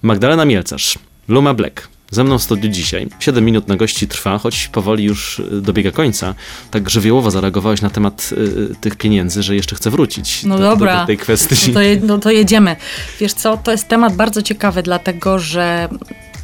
Magdalena 0.02 0.44
Mielcarz, 0.44 0.98
Luma 1.28 1.54
Black. 1.54 1.88
Ze 2.10 2.24
mną 2.24 2.38
w 2.38 2.42
studiu 2.42 2.70
dzisiaj. 2.70 3.08
7 3.20 3.44
minut 3.44 3.68
na 3.68 3.76
gości 3.76 4.08
trwa, 4.08 4.38
choć 4.38 4.68
powoli 4.68 5.04
już 5.04 5.38
y, 5.38 5.60
dobiega 5.60 5.90
końca. 5.90 6.34
Tak 6.70 6.90
żywiołowo 6.90 7.30
zareagowałeś 7.30 7.82
na 7.82 7.90
temat 7.90 8.30
y, 8.32 8.74
tych 8.80 8.96
pieniędzy, 8.96 9.42
że 9.42 9.54
jeszcze 9.54 9.76
chcę 9.76 9.90
wrócić 9.90 10.44
No 10.44 10.58
do, 10.58 10.62
dobra. 10.62 11.00
Do, 11.00 11.06
tej 11.06 11.18
kwestii. 11.18 11.68
No 11.68 11.74
to, 11.74 11.80
je, 11.80 12.00
no 12.02 12.18
to 12.18 12.30
jedziemy. 12.30 12.76
Wiesz 13.20 13.32
co, 13.32 13.56
to 13.56 13.70
jest 13.70 13.88
temat 13.88 14.16
bardzo 14.16 14.42
ciekawy, 14.42 14.82
dlatego 14.82 15.38
że 15.38 15.88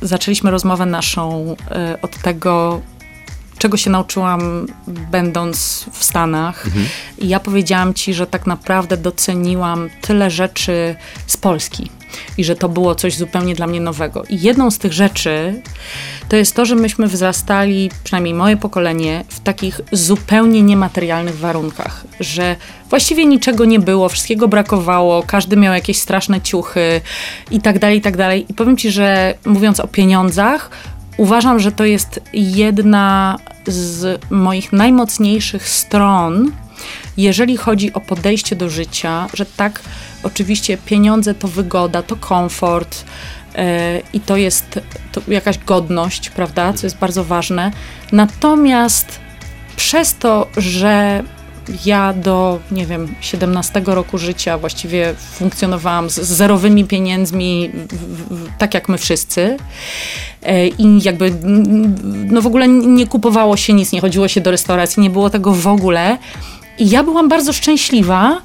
zaczęliśmy 0.02 0.50
rozmowę 0.50 0.86
naszą 0.86 1.56
e, 1.70 1.98
od 2.02 2.18
tego, 2.18 2.80
czego 3.58 3.76
się 3.76 3.90
nauczyłam 3.90 4.66
będąc 4.86 5.86
w 5.92 6.04
Stanach. 6.04 6.66
I 7.18 7.28
ja 7.28 7.40
powiedziałam 7.40 7.94
ci, 7.94 8.14
że 8.14 8.26
tak 8.26 8.46
naprawdę 8.46 8.96
doceniłam 8.96 9.90
tyle 10.00 10.30
rzeczy 10.30 10.96
z 11.26 11.36
Polski. 11.36 11.90
I 12.38 12.44
że 12.44 12.56
to 12.56 12.68
było 12.68 12.94
coś 12.94 13.16
zupełnie 13.16 13.54
dla 13.54 13.66
mnie 13.66 13.80
nowego. 13.80 14.24
I 14.28 14.40
jedną 14.40 14.70
z 14.70 14.78
tych 14.78 14.92
rzeczy 14.92 15.62
to 16.28 16.36
jest 16.36 16.54
to, 16.54 16.64
że 16.64 16.74
myśmy 16.74 17.06
wzrastali, 17.06 17.90
przynajmniej 18.04 18.34
moje 18.34 18.56
pokolenie, 18.56 19.24
w 19.28 19.40
takich 19.40 19.80
zupełnie 19.92 20.62
niematerialnych 20.62 21.38
warunkach, 21.38 22.04
że 22.20 22.56
właściwie 22.90 23.26
niczego 23.26 23.64
nie 23.64 23.78
było, 23.78 24.08
wszystkiego 24.08 24.48
brakowało, 24.48 25.22
każdy 25.22 25.56
miał 25.56 25.74
jakieś 25.74 25.98
straszne 25.98 26.40
ciuchy 26.40 27.00
i 27.50 27.60
tak 27.60 27.78
dalej, 27.78 27.98
i 27.98 28.00
tak 28.00 28.16
dalej. 28.16 28.46
I 28.48 28.54
powiem 28.54 28.76
ci, 28.76 28.90
że 28.90 29.34
mówiąc 29.46 29.80
o 29.80 29.88
pieniądzach, 29.88 30.70
uważam, 31.16 31.60
że 31.60 31.72
to 31.72 31.84
jest 31.84 32.20
jedna 32.32 33.38
z 33.66 34.20
moich 34.30 34.72
najmocniejszych 34.72 35.68
stron, 35.68 36.52
jeżeli 37.16 37.56
chodzi 37.56 37.92
o 37.92 38.00
podejście 38.00 38.56
do 38.56 38.68
życia, 38.70 39.26
że 39.34 39.46
tak, 39.46 39.80
oczywiście 40.22 40.78
pieniądze 40.78 41.34
to 41.34 41.48
wygoda, 41.48 42.02
to 42.02 42.16
komfort 42.16 43.04
e, 43.54 44.00
i 44.12 44.20
to 44.20 44.36
jest 44.36 44.80
to 45.12 45.20
jakaś 45.28 45.58
godność, 45.58 46.30
prawda, 46.30 46.72
co 46.72 46.86
jest 46.86 46.98
bardzo 46.98 47.24
ważne. 47.24 47.70
Natomiast 48.12 49.20
przez 49.76 50.14
to, 50.14 50.46
że 50.56 51.22
ja 51.84 52.12
do, 52.12 52.58
nie 52.70 52.86
wiem, 52.86 53.14
17 53.20 53.82
roku 53.86 54.18
życia 54.18 54.58
właściwie 54.58 55.14
funkcjonowałam 55.14 56.10
z, 56.10 56.14
zerowymi 56.14 56.84
pieniędzmi, 56.84 57.70
w, 57.74 58.34
w, 58.34 58.48
tak 58.58 58.74
jak 58.74 58.88
my 58.88 58.98
wszyscy. 58.98 59.56
E, 60.42 60.68
I 60.68 61.02
jakby, 61.02 61.32
no 62.30 62.42
w 62.42 62.46
ogóle 62.46 62.68
nie 62.68 63.06
kupowało 63.06 63.56
się 63.56 63.72
nic, 63.72 63.92
nie 63.92 64.00
chodziło 64.00 64.28
się 64.28 64.40
do 64.40 64.50
restauracji, 64.50 65.02
nie 65.02 65.10
było 65.10 65.30
tego 65.30 65.52
w 65.52 65.66
ogóle. 65.66 66.18
I 66.78 66.90
ja 66.90 67.04
byłam 67.04 67.28
bardzo 67.28 67.52
szczęśliwa 67.52 68.40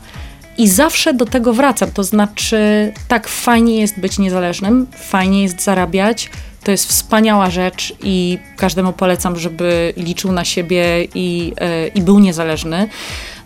i 0.57 0.67
zawsze 0.67 1.13
do 1.13 1.25
tego 1.25 1.53
wracam. 1.53 1.91
To 1.91 2.03
znaczy, 2.03 2.93
tak, 3.07 3.27
fajnie 3.27 3.79
jest 3.79 3.99
być 3.99 4.19
niezależnym, 4.19 4.87
fajnie 4.97 5.43
jest 5.43 5.61
zarabiać. 5.61 6.29
To 6.63 6.71
jest 6.71 6.89
wspaniała 6.89 7.49
rzecz 7.49 7.93
i 8.03 8.37
każdemu 8.57 8.93
polecam, 8.93 9.39
żeby 9.39 9.93
liczył 9.97 10.31
na 10.31 10.45
siebie 10.45 11.07
i, 11.15 11.53
e, 11.57 11.87
i 11.87 12.01
był 12.01 12.19
niezależny. 12.19 12.87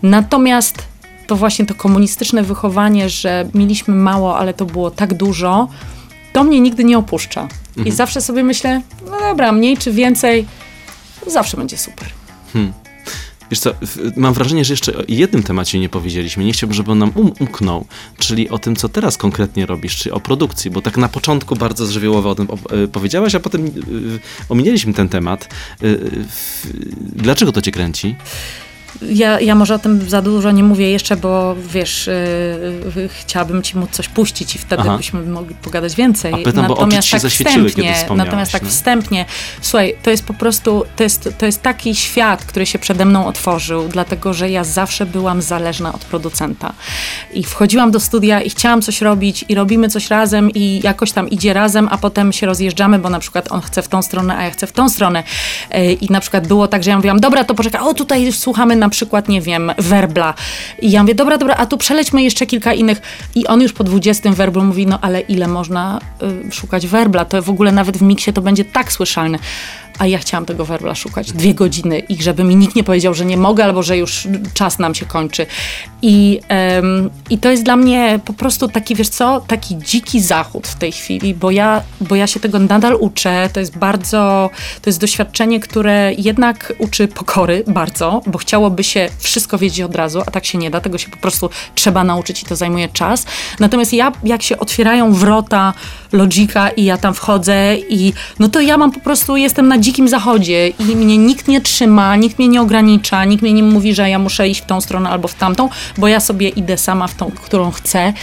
Natomiast 0.04 0.84
to 1.28 1.36
właśnie 1.36 1.66
to 1.66 1.76
komunistyczne 1.76 2.44
wychowanie, 2.44 3.10
że 3.10 3.50
mieliśmy 3.54 3.96
mało, 3.96 4.38
ale 4.38 4.54
to 4.54 4.66
było 4.66 4.92
tak 4.92 5.14
dużo, 5.14 5.68
to 6.34 6.44
mnie 6.44 6.60
nigdy 6.60 6.84
nie 6.84 6.98
opuszcza. 6.98 7.48
I 7.86 7.92
zawsze 7.92 8.22
sobie 8.22 8.44
myślę, 8.44 8.82
no 9.06 9.20
dobra, 9.20 9.52
mniej 9.52 9.78
czy 9.78 9.92
więcej, 9.92 10.46
zawsze 11.28 11.58
będzie 11.58 11.78
super. 11.78 12.08
Wiesz 13.52 13.60
co, 13.60 13.74
mam 14.16 14.34
wrażenie, 14.34 14.66
że 14.66 14.74
jeszcze 14.74 14.98
o 14.98 15.02
jednym 15.08 15.44
temacie 15.44 15.80
nie 15.80 15.90
powiedzieliśmy. 15.90 16.44
Nie 16.44 16.54
chciałbym, 16.54 16.76
żeby 16.76 16.92
on 16.92 17.00
nam 17.00 17.12
um, 17.16 17.32
umknął, 17.40 17.86
czyli 18.18 18.50
o 18.50 18.60
tym, 18.60 18.76
co 18.76 18.90
teraz 18.90 19.18
konkretnie 19.18 19.66
robisz, 19.66 19.98
czyli 19.98 20.12
o 20.12 20.20
produkcji, 20.20 20.72
bo 20.72 20.82
tak 20.82 20.98
na 20.98 21.10
początku 21.10 21.56
bardzo 21.56 21.86
żywiołowo 21.86 22.30
o 22.30 22.36
tym 22.36 22.48
e, 22.70 22.88
powiedziałaś, 22.88 23.36
a 23.36 23.40
potem 23.40 23.66
y, 23.66 23.72
ominęliśmy 24.50 24.94
ten 24.94 25.10
temat. 25.10 25.50
Dlaczego 27.16 27.52
to 27.52 27.62
cię 27.62 27.72
kręci? 27.72 28.16
Ja, 29.02 29.40
ja 29.40 29.56
może 29.56 29.76
o 29.76 29.80
tym 29.80 30.10
za 30.10 30.22
dużo 30.22 30.52
nie 30.52 30.64
mówię 30.64 30.92
jeszcze, 30.92 31.16
bo 31.16 31.56
wiesz, 31.74 32.10
yy, 32.96 33.10
chciałabym 33.10 33.64
ci 33.64 33.78
móc 33.78 33.90
coś 33.92 34.10
puścić 34.10 34.56
i 34.56 34.58
wtedy 34.58 34.84
Aha. 34.86 34.98
byśmy 34.98 35.22
mogli 35.22 35.56
pogadać 35.56 35.96
więcej. 35.96 36.34
A 36.34 36.38
pytam, 36.38 36.68
bo 36.68 37.02
się 37.02 37.20
zaświeciły, 37.20 37.72
kiedy 37.72 37.94
wstępnie, 37.94 38.18
natomiast 38.18 38.52
tak 38.52 38.64
no. 38.64 38.70
wstępnie, 38.70 39.26
słuchaj, 39.62 39.96
to 40.04 40.12
jest 40.12 40.26
po 40.26 40.34
prostu, 40.34 40.84
to 40.96 41.04
jest, 41.04 41.30
to 41.38 41.46
jest 41.46 41.62
taki 41.62 41.96
świat, 41.96 42.46
który 42.46 42.66
się 42.66 42.80
przede 42.80 43.06
mną 43.06 43.28
otworzył, 43.28 43.88
dlatego, 43.88 44.34
że 44.34 44.50
ja 44.50 44.64
zawsze 44.64 45.06
byłam 45.06 45.42
zależna 45.42 45.94
od 45.94 46.06
producenta. 46.06 46.74
I 47.34 47.44
wchodziłam 47.44 47.92
do 47.92 48.00
studia 48.00 48.42
i 48.42 48.50
chciałam 48.50 48.82
coś 48.82 49.02
robić 49.02 49.46
i 49.50 49.56
robimy 49.56 49.90
coś 49.90 50.10
razem 50.10 50.52
i 50.52 50.82
jakoś 50.84 51.12
tam 51.12 51.30
idzie 51.30 51.54
razem, 51.54 51.88
a 51.92 51.98
potem 51.98 52.34
się 52.34 52.46
rozjeżdżamy, 52.46 53.00
bo 53.00 53.10
na 53.10 53.20
przykład 53.20 53.52
on 53.52 53.62
chce 53.62 53.82
w 53.82 53.88
tą 53.88 54.02
stronę, 54.02 54.38
a 54.38 54.44
ja 54.44 54.52
chcę 54.52 54.68
w 54.68 54.72
tą 54.72 54.90
stronę. 54.90 55.24
Yy, 55.72 55.94
I 55.94 56.12
na 56.12 56.20
przykład 56.20 56.48
było 56.48 56.68
tak, 56.68 56.84
że 56.84 56.90
ja 56.90 56.96
mówiłam, 56.96 57.20
dobra, 57.20 57.44
to 57.44 57.56
poczekaj, 57.56 57.82
o 57.82 57.94
tutaj 57.94 58.32
słuchamy 58.32 58.76
na 58.76 58.87
przykład, 58.90 59.30
nie 59.30 59.42
wiem, 59.42 59.72
werbla. 59.78 60.34
I 60.82 60.92
ja 60.92 61.02
mówię, 61.02 61.16
dobra, 61.16 61.38
dobra, 61.38 61.56
a 61.56 61.66
tu 61.66 61.78
przelećmy 61.78 62.24
jeszcze 62.24 62.46
kilka 62.46 62.74
innych. 62.74 63.02
I 63.36 63.48
on 63.48 63.62
już 63.62 63.74
po 63.74 63.84
20 63.84 64.32
werblu 64.32 64.64
mówi, 64.64 64.88
no 64.88 65.00
ale 65.02 65.22
ile 65.22 65.48
można 65.48 66.00
y, 66.48 66.52
szukać 66.52 66.88
werbla? 66.88 67.26
To 67.26 67.42
w 67.42 67.50
ogóle 67.50 67.72
nawet 67.72 67.98
w 67.98 68.02
miksie 68.02 68.34
to 68.34 68.42
będzie 68.42 68.66
tak 68.66 68.92
słyszalne. 68.92 69.40
A 69.98 70.08
ja 70.08 70.18
chciałam 70.18 70.46
tego 70.46 70.66
werbla 70.66 70.96
szukać 70.96 71.32
dwie 71.32 71.54
godziny 71.54 72.00
i 72.00 72.24
żeby 72.24 72.44
mi 72.44 72.56
nikt 72.56 72.76
nie 72.76 72.84
powiedział, 72.84 73.14
że 73.14 73.26
nie 73.26 73.38
mogę 73.38 73.64
albo 73.64 73.84
że 73.84 73.98
już 73.98 74.28
czas 74.54 74.80
nam 74.80 74.96
się 74.96 75.06
kończy. 75.06 75.46
I, 76.02 76.40
i 77.30 77.38
to 77.38 77.52
jest 77.52 77.64
dla 77.64 77.76
mnie 77.76 78.20
po 78.26 78.34
prostu 78.34 78.68
taki, 78.68 78.96
wiesz 78.96 79.10
co, 79.10 79.42
taki 79.48 79.78
dziki 79.78 80.22
zachód 80.22 80.68
w 80.68 80.76
tej 80.76 80.92
chwili, 80.92 81.34
bo 81.34 81.52
ja, 81.52 81.82
bo 82.02 82.16
ja 82.16 82.28
się 82.28 82.40
tego 82.40 82.60
nadal 82.60 82.98
uczę. 83.00 83.50
To 83.54 83.60
jest 83.60 83.78
bardzo, 83.78 84.50
to 84.82 84.90
jest 84.90 85.00
doświadczenie, 85.00 85.60
które 85.60 86.14
jednak 86.18 86.74
uczy 86.80 87.08
pokory 87.08 87.64
bardzo, 87.68 88.22
bo 88.28 88.38
chciałoby 88.38 88.84
się 88.84 89.10
wszystko 89.20 89.58
wiedzieć 89.58 89.82
od 89.82 89.96
razu, 89.96 90.22
a 90.26 90.32
tak 90.32 90.46
się 90.46 90.58
nie 90.58 90.72
da. 90.72 90.82
Tego 90.82 90.98
się 90.98 91.10
po 91.10 91.18
prostu 91.18 91.50
trzeba 91.76 92.04
nauczyć 92.04 92.44
i 92.44 92.46
to 92.46 92.56
zajmuje 92.56 92.90
czas. 92.90 93.26
Natomiast 93.60 93.94
ja, 93.94 94.12
jak 94.24 94.44
się 94.44 94.60
otwierają 94.60 95.14
wrota 95.14 95.74
logika 96.12 96.70
i 96.70 96.84
ja 96.84 96.98
tam 96.98 97.14
wchodzę 97.14 97.76
i 97.78 98.14
no 98.40 98.50
to 98.50 98.62
ja 98.62 98.78
mam 98.78 98.92
po 98.92 99.00
prostu, 99.00 99.38
jestem 99.38 99.68
na 99.68 99.80
dzikim 99.88 100.08
zachodzie 100.08 100.68
i 100.68 100.96
mnie 100.96 101.18
nikt 101.18 101.48
nie 101.48 101.62
trzyma, 101.62 102.16
nikt 102.16 102.40
mnie 102.40 102.48
nie 102.48 102.62
ogranicza, 102.62 103.26
nikt 103.26 103.44
mnie 103.44 103.54
nie 103.54 103.64
mówi, 103.64 103.94
że 103.94 104.10
ja 104.10 104.20
muszę 104.20 104.50
iść 104.50 104.62
w 104.62 104.66
tą 104.66 104.82
stronę 104.82 105.10
albo 105.10 105.28
w 105.28 105.34
tamtą, 105.34 105.70
bo 105.98 106.08
ja 106.08 106.20
sobie 106.20 106.50
idę 106.50 106.78
sama 106.78 107.08
w 107.08 107.16
tą, 107.16 107.32
którą 107.32 107.72
chcę 107.72 108.14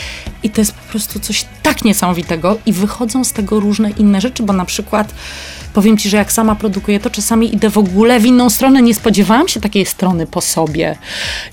i 0.42 0.50
to 0.50 0.60
jest 0.60 0.72
po 0.72 0.90
prostu 0.90 1.20
coś 1.20 1.44
tak 1.62 1.84
niesamowitego 1.84 2.58
i 2.66 2.72
wychodzą 2.72 3.24
z 3.24 3.32
tego 3.32 3.60
różne 3.60 3.90
inne 3.90 4.20
rzeczy, 4.20 4.42
bo 4.42 4.52
na 4.52 4.64
przykład 4.64 5.14
powiem 5.74 5.98
ci, 5.98 6.08
że 6.08 6.16
jak 6.16 6.32
sama 6.32 6.54
produkuję, 6.54 7.00
to 7.00 7.10
czasami 7.10 7.54
idę 7.54 7.70
w 7.70 7.78
ogóle 7.78 8.20
w 8.20 8.26
inną 8.26 8.50
stronę. 8.50 8.82
Nie 8.82 8.94
spodziewałam 8.94 9.48
się 9.48 9.60
takiej 9.60 9.86
strony 9.86 10.26
po 10.26 10.40
sobie. 10.40 10.96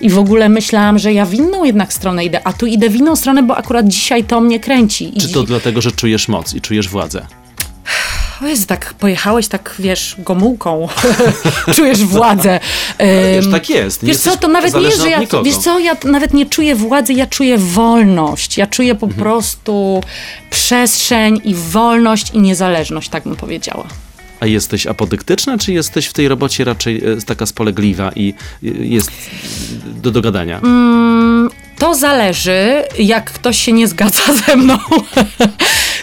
I 0.02 0.10
w 0.10 0.18
ogóle 0.18 0.50
myślałam, 0.50 1.00
że 1.00 1.14
ja 1.14 1.26
w 1.26 1.34
inną 1.34 1.64
jednak 1.64 1.94
stronę 1.94 2.26
idę, 2.26 2.40
a 2.44 2.54
tu 2.54 2.66
idę 2.66 2.90
w 2.90 2.96
inną 2.96 3.16
stronę, 3.16 3.44
bo 3.44 3.58
akurat 3.58 3.88
dzisiaj 3.88 4.24
to 4.24 4.42
mnie 4.42 4.60
kręci. 4.60 5.14
Czy 5.20 5.30
to 5.30 5.44
dlatego, 5.44 5.82
że 5.82 5.92
czujesz 5.92 6.28
moc 6.28 6.54
i 6.54 6.62
czujesz 6.62 6.90
władzę? 6.90 7.26
O 8.44 8.48
Jezu, 8.48 8.66
tak 8.68 8.94
pojechałeś 8.94 9.48
tak, 9.48 9.76
wiesz, 9.80 10.16
gomułką. 10.20 10.88
Czujesz 11.76 12.04
władzę. 12.04 12.60
Wiesz, 13.36 13.52
tak 13.52 13.70
jest. 13.70 14.04
Nie 14.04 14.08
Wiesz 14.08 14.18
co, 14.22 14.38
to 14.38 14.48
nawet 14.48 14.74
nie 14.74 14.92
że 14.92 15.10
ja, 15.10 15.20
nikogo. 15.20 15.44
wiesz 15.44 15.58
co, 15.58 15.80
ja 15.80 15.96
nawet 16.04 16.34
nie 16.34 16.46
czuję 16.46 16.76
władzy, 16.76 17.14
ja 17.14 17.26
czuję 17.28 17.58
wolność. 17.58 18.58
Ja 18.58 18.68
czuję 18.68 18.96
po 18.96 19.06
Mhm. 19.06 19.24
prostu 19.24 20.02
przestrzeń 20.50 21.42
i 21.44 21.56
wolność 21.56 22.32
i 22.34 22.40
niezależność, 22.40 23.10
tak 23.10 23.24
bym 23.24 23.36
powiedziała. 23.36 23.88
A 24.40 24.46
jesteś 24.46 24.88
apodyktyczna, 24.88 25.58
czy 25.58 25.74
jesteś 25.74 26.08
w 26.08 26.14
tej 26.14 26.28
robocie 26.28 26.64
raczej 26.64 26.98
e, 27.06 27.22
taka 27.26 27.46
spolegliwa 27.46 28.12
i 28.16 28.34
e, 28.64 28.68
jest 28.68 29.12
do 29.84 30.12
dogadania? 30.12 30.60
Mm, 30.60 31.50
To 31.80 31.96
zależy, 31.96 32.84
jak 33.00 33.32
ktoś 33.32 33.58
się 33.58 33.72
nie 33.72 33.88
zgadza 33.88 34.24
ze 34.48 34.56
mną. 34.56 34.78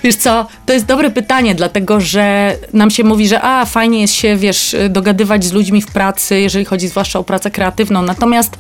Wiesz 0.05 0.17
co, 0.17 0.47
to 0.67 0.73
jest 0.73 0.87
dobre 0.87 1.11
pytanie, 1.11 1.55
dlatego 1.55 2.01
że 2.01 2.57
nam 2.73 2.91
się 2.91 3.05
mówi, 3.05 3.29
że 3.29 3.43
a, 3.43 3.65
fajnie 3.65 4.01
jest 4.01 4.15
się, 4.15 4.37
wiesz, 4.37 4.77
dogadywać 4.91 5.45
z 5.45 5.53
ludźmi 5.53 5.83
w 5.83 5.87
pracy, 5.87 6.41
jeżeli 6.41 6.65
chodzi 6.65 6.89
zwłaszcza 6.89 7.19
o 7.19 7.25
pracę 7.25 7.51
kreatywną. 7.51 8.03
Natomiast 8.03 8.57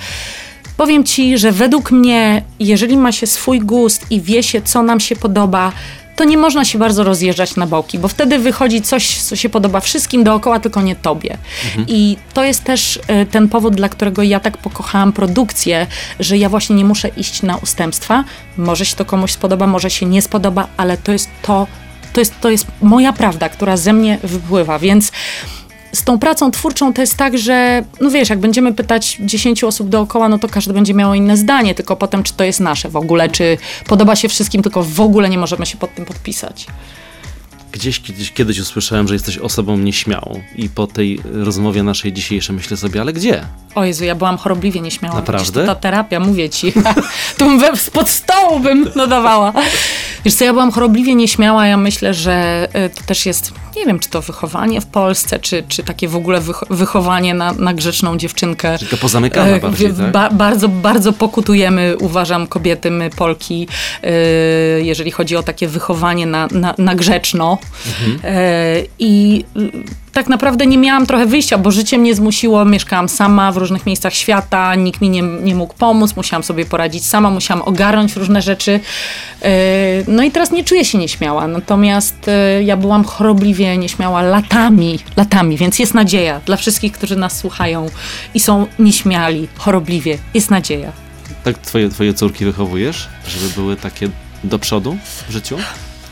powiem 0.76 1.05
ci, 1.05 1.39
że 1.39 1.53
według 1.53 1.91
mnie, 1.91 2.43
jeżeli 2.61 2.97
ma 2.97 3.12
się 3.12 3.26
swój 3.26 3.61
gust 3.61 4.07
i 4.11 4.20
wie 4.20 4.43
się, 4.43 4.62
co 4.62 4.82
nam 4.82 5.01
się 5.01 5.16
podoba, 5.16 5.72
to 6.18 6.24
nie 6.24 6.36
można 6.36 6.64
się 6.64 6.78
bardzo 6.78 7.04
rozjeżdżać 7.04 7.56
na 7.56 7.66
boki, 7.66 7.98
bo 7.98 8.08
wtedy 8.08 8.38
wychodzi 8.38 8.82
coś, 8.82 9.22
co 9.22 9.36
się 9.36 9.48
podoba 9.48 9.80
wszystkim 9.80 10.24
dookoła, 10.24 10.60
tylko 10.60 10.82
nie 10.82 10.96
tobie. 10.96 11.38
I 11.88 12.16
to 12.34 12.44
jest 12.44 12.64
też 12.64 13.00
e, 13.06 13.26
ten 13.26 13.48
powód, 13.48 13.74
dla 13.74 13.88
którego 13.88 14.22
ja 14.22 14.40
tak 14.40 14.56
pokochałam 14.56 15.12
produkcję, 15.12 15.86
że 16.20 16.38
ja 16.38 16.48
właśnie 16.48 16.76
nie 16.76 16.84
muszę 16.84 17.08
iść 17.08 17.42
na 17.42 17.56
ustępstwa. 17.56 18.24
Może 18.56 18.84
się 18.84 18.96
to 18.96 19.04
komuś 19.04 19.32
spodoba, 19.32 19.66
może 19.66 19.90
się 19.90 20.06
nie 20.06 20.22
spodoba, 20.22 20.66
ale 20.76 20.96
to 20.96 21.12
jest 21.12 21.28
to, 21.42 21.66
to 22.12 22.20
jest, 22.20 22.40
to 22.40 22.50
jest 22.50 22.66
moja 22.82 23.12
prawda, 23.12 23.48
która 23.48 23.76
ze 23.76 23.92
mnie 23.92 24.18
wypływa, 24.22 24.78
więc 24.78 25.12
z 25.93 26.05
tą 26.05 26.18
pracą 26.18 26.51
twórczą 26.51 26.93
to 26.93 27.01
jest 27.01 27.16
tak, 27.16 27.39
że 27.39 27.84
no 28.01 28.11
wiesz, 28.11 28.30
jak 28.30 28.39
będziemy 28.39 28.74
pytać 28.74 29.18
10 29.20 29.64
osób 29.64 29.89
dookoła, 29.89 30.28
no 30.28 30.39
to 30.39 30.49
każdy 30.49 30.72
będzie 30.72 30.95
miało 30.95 31.14
inne 31.14 31.36
zdanie, 31.36 31.74
tylko 31.74 31.97
potem 31.97 32.22
czy 32.22 32.32
to 32.32 32.45
jest 32.45 32.61
nasze 32.61 32.89
w 32.89 32.97
ogóle, 32.97 33.28
czy 33.28 33.59
podoba 33.86 34.16
się 34.16 34.28
wszystkim, 34.28 34.62
tylko 34.62 34.82
w 34.82 35.01
ogóle 35.01 35.28
nie 35.28 35.39
możemy 35.39 35.66
się 35.66 35.78
pod 35.78 35.95
tym 35.95 36.05
podpisać. 36.05 36.66
Gdzieś 37.72 38.01
kiedyś, 38.01 38.32
kiedyś 38.32 38.59
usłyszałem, 38.59 39.09
że 39.09 39.14
jesteś 39.14 39.39
osobą 39.39 39.78
nieśmiałą 39.78 40.41
i 40.57 40.68
po 40.68 40.86
tej 40.86 41.20
rozmowie 41.24 41.82
naszej 41.82 42.12
dzisiejszej 42.12 42.57
myślę 42.57 42.76
sobie, 42.76 43.01
ale 43.01 43.12
gdzie? 43.12 43.45
O 43.74 43.84
Jezu, 43.84 44.05
ja 44.05 44.14
byłam 44.14 44.39
chorobliwie 44.39 44.80
nieśmiała. 44.80 45.14
Naprawdę? 45.14 45.61
To 45.61 45.66
ta 45.66 45.74
terapia, 45.74 46.20
mówię 46.20 46.51
ci. 46.51 46.72
tu 47.39 47.45
bym 47.45 47.59
we, 47.59 47.76
spod 47.76 48.09
stołu 48.09 48.61
bym 48.61 48.91
nadawała. 48.97 49.53
Wiesz 50.24 50.34
co, 50.34 50.45
ja 50.45 50.53
byłam 50.53 50.72
chorobliwie 50.72 51.14
nieśmiała. 51.14 51.66
Ja 51.66 51.76
myślę, 51.76 52.14
że 52.14 52.68
y, 52.86 52.91
to 52.91 53.03
też 53.03 53.26
jest, 53.26 53.53
nie 53.78 53.86
wiem, 53.86 53.98
czy 53.98 54.08
to 54.10 54.22
wychowanie 54.22 54.80
w 54.80 54.86
Polsce, 54.86 55.38
czy, 55.38 55.62
czy 55.68 55.82
takie 55.82 56.08
w 56.08 56.16
ogóle 56.16 56.40
wych- 56.40 56.62
wychowanie 56.70 57.34
na, 57.34 57.52
na 57.52 57.74
grzeczną 57.74 58.16
dziewczynkę. 58.18 58.78
Taka 58.78 58.96
pozamykana 58.96 59.48
E, 59.56 59.60
bardziej, 59.60 59.92
tak? 59.92 60.12
ba- 60.12 60.30
bardzo, 60.30 60.68
bardzo 60.68 61.12
pokutujemy, 61.12 61.96
uważam, 62.00 62.46
kobiety, 62.46 62.90
my 62.90 63.10
Polki, 63.10 63.68
e, 64.02 64.10
jeżeli 64.80 65.10
chodzi 65.10 65.36
o 65.36 65.42
takie 65.42 65.68
wychowanie 65.68 66.26
na, 66.26 66.48
na, 66.52 66.74
na 66.78 66.94
grzeczno. 66.94 67.58
Mhm. 67.86 68.34
E, 68.36 68.82
I 68.98 69.44
y, 69.56 69.70
tak 70.12 70.28
naprawdę 70.28 70.66
nie 70.66 70.78
miałam 70.78 71.06
trochę 71.06 71.26
wyjścia, 71.26 71.58
bo 71.58 71.70
życie 71.70 71.98
mnie 71.98 72.14
zmusiło, 72.14 72.64
mieszkałam 72.64 73.08
sama 73.08 73.52
w 73.52 73.56
różnych 73.56 73.86
miejscach 73.86 74.14
świata, 74.14 74.74
nikt 74.74 75.00
mi 75.00 75.10
nie, 75.10 75.22
nie 75.22 75.54
mógł 75.54 75.74
pomóc, 75.74 76.16
musiałam 76.16 76.42
sobie 76.42 76.64
poradzić 76.66 77.06
sama, 77.06 77.30
musiałam 77.30 77.62
ogarnąć 77.62 78.16
różne 78.16 78.42
rzeczy. 78.42 78.80
No 80.08 80.22
i 80.22 80.30
teraz 80.30 80.50
nie 80.50 80.64
czuję 80.64 80.84
się 80.84 80.98
nieśmiała, 80.98 81.46
natomiast 81.48 82.30
ja 82.64 82.76
byłam 82.76 83.04
chorobliwie 83.04 83.67
nieśmiała 83.76 84.22
latami, 84.22 84.98
latami, 85.16 85.56
więc 85.56 85.78
jest 85.78 85.94
nadzieja 85.94 86.40
dla 86.46 86.56
wszystkich, 86.56 86.92
którzy 86.92 87.16
nas 87.16 87.38
słuchają 87.38 87.86
i 88.34 88.40
są 88.40 88.66
nieśmiali, 88.78 89.48
chorobliwie. 89.56 90.18
Jest 90.34 90.50
nadzieja. 90.50 90.92
Tak 91.44 91.58
twoje, 91.58 91.88
twoje 91.88 92.14
córki 92.14 92.44
wychowujesz, 92.44 93.08
żeby 93.28 93.48
były 93.48 93.76
takie 93.76 94.08
do 94.44 94.58
przodu 94.58 94.98
w 95.28 95.32
życiu? 95.32 95.58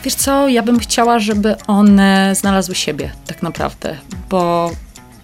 Wiesz 0.04 0.14
co, 0.14 0.48
ja 0.48 0.62
bym 0.62 0.78
chciała, 0.78 1.18
żeby 1.18 1.54
one 1.66 2.34
znalazły 2.34 2.74
siebie 2.74 3.12
tak 3.26 3.42
naprawdę, 3.42 3.96
bo 4.30 4.70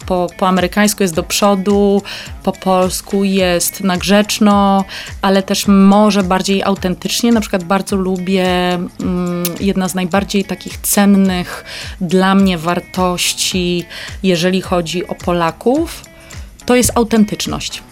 po, 0.06 0.26
po 0.38 0.48
amerykańsku 0.48 1.02
jest 1.02 1.14
do 1.14 1.22
przodu, 1.22 2.02
po 2.42 2.52
polsku 2.52 3.24
jest 3.24 3.80
na 3.80 3.96
grzeczno, 3.96 4.84
ale 5.22 5.42
też 5.42 5.66
może 5.66 6.22
bardziej 6.22 6.62
autentycznie. 6.62 7.32
Na 7.32 7.40
przykład 7.40 7.64
bardzo 7.64 7.96
lubię, 7.96 8.74
mm, 8.74 9.44
jedna 9.60 9.88
z 9.88 9.94
najbardziej 9.94 10.44
takich 10.44 10.78
cennych 10.78 11.64
dla 12.00 12.34
mnie 12.34 12.58
wartości, 12.58 13.84
jeżeli 14.22 14.60
chodzi 14.60 15.06
o 15.06 15.14
Polaków, 15.14 16.04
to 16.66 16.76
jest 16.76 16.92
autentyczność. 16.94 17.82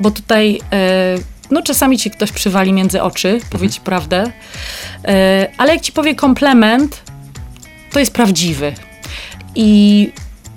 Bo 0.00 0.10
tutaj 0.10 0.60
e, 0.72 1.18
no 1.50 1.62
czasami 1.62 1.98
ci 1.98 2.10
ktoś 2.10 2.32
przywali 2.32 2.72
między 2.72 3.02
oczy, 3.02 3.40
powie 3.50 3.70
ci 3.70 3.80
prawdę, 3.80 4.32
e, 5.04 5.48
ale 5.58 5.74
jak 5.74 5.82
ci 5.82 5.92
powie 5.92 6.14
komplement, 6.14 7.02
to 7.92 7.98
jest 7.98 8.12
prawdziwy. 8.12 8.74
I 9.54 10.12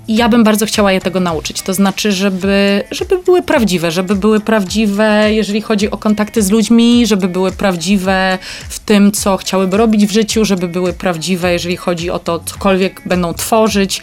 ja 0.08 0.28
bym 0.28 0.44
bardzo 0.44 0.66
chciała 0.66 0.92
je 0.92 1.00
tego 1.00 1.20
nauczyć. 1.20 1.62
To 1.62 1.74
znaczy, 1.74 2.12
żeby, 2.12 2.84
żeby 2.90 3.18
były 3.18 3.42
prawdziwe, 3.42 3.90
żeby 3.90 4.14
były 4.14 4.40
prawdziwe, 4.40 5.28
jeżeli 5.34 5.60
chodzi 5.60 5.90
o 5.90 5.96
kontakty 5.96 6.42
z 6.42 6.50
ludźmi, 6.50 7.06
żeby 7.06 7.28
były 7.28 7.52
prawdziwe 7.52 8.38
w 8.68 8.78
tym, 8.78 9.12
co 9.12 9.36
chciałyby 9.36 9.76
robić 9.76 10.06
w 10.06 10.12
życiu, 10.12 10.44
żeby 10.44 10.68
były 10.68 10.92
prawdziwe, 10.92 11.52
jeżeli 11.52 11.76
chodzi 11.76 12.10
o 12.10 12.18
to, 12.18 12.40
cokolwiek 12.46 13.02
będą 13.06 13.34
tworzyć. 13.34 14.02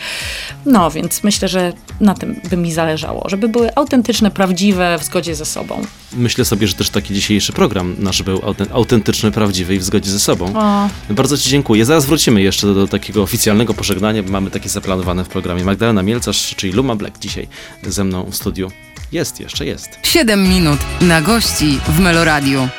No, 0.66 0.91
więc 0.91 1.24
myślę, 1.24 1.47
że 1.47 1.74
na 2.02 2.14
tym 2.14 2.41
by 2.50 2.58
mi 2.58 2.72
zależało, 2.72 3.30
żeby 3.30 3.47
były 3.50 3.76
autentyczne, 3.76 4.32
prawdziwe, 4.32 4.97
w 5.00 5.04
zgodzie 5.04 5.36
ze 5.36 5.45
sobą. 5.45 5.82
Myślę 6.14 6.45
sobie, 6.45 6.68
że 6.68 6.74
też 6.74 6.89
taki 6.89 7.14
dzisiejszy 7.14 7.54
program 7.54 7.95
nasz 8.00 8.24
był 8.24 8.38
auten- 8.39 8.68
autentyczny, 8.74 9.32
prawdziwy 9.32 9.76
i 9.76 9.80
w 9.80 9.84
zgodzie 9.84 10.12
ze 10.12 10.20
sobą. 10.20 10.54
O, 10.56 10.89
Bardzo 11.14 11.38
Ci 11.38 11.50
dziękuję. 11.50 11.86
Zaraz 11.86 12.06
wrócimy 12.06 12.41
jeszcze 12.41 12.68
do, 12.68 12.74
do 12.74 12.88
takiego 12.88 13.22
oficjalnego 13.24 13.74
pożegnania, 13.74 14.24
bo 14.24 14.32
mamy 14.32 14.52
takie 14.52 14.70
zaplanowane 14.70 15.24
w 15.24 15.28
programie. 15.28 15.64
Magdalena 15.90 16.04
Mielcarz, 16.04 16.56
czyli 16.56 16.74
Luma 16.74 16.96
Black 16.96 17.20
dzisiaj 17.20 17.48
ze 17.84 18.04
mną 18.04 18.26
w 18.32 18.36
studiu. 18.36 18.72
Jest, 19.12 19.40
jeszcze 19.40 19.66
jest. 19.66 20.00
7 20.04 20.44
minut 20.50 20.80
na 21.02 21.22
gości 21.22 21.80
w 21.88 22.00
Meloradiu. 22.00 22.70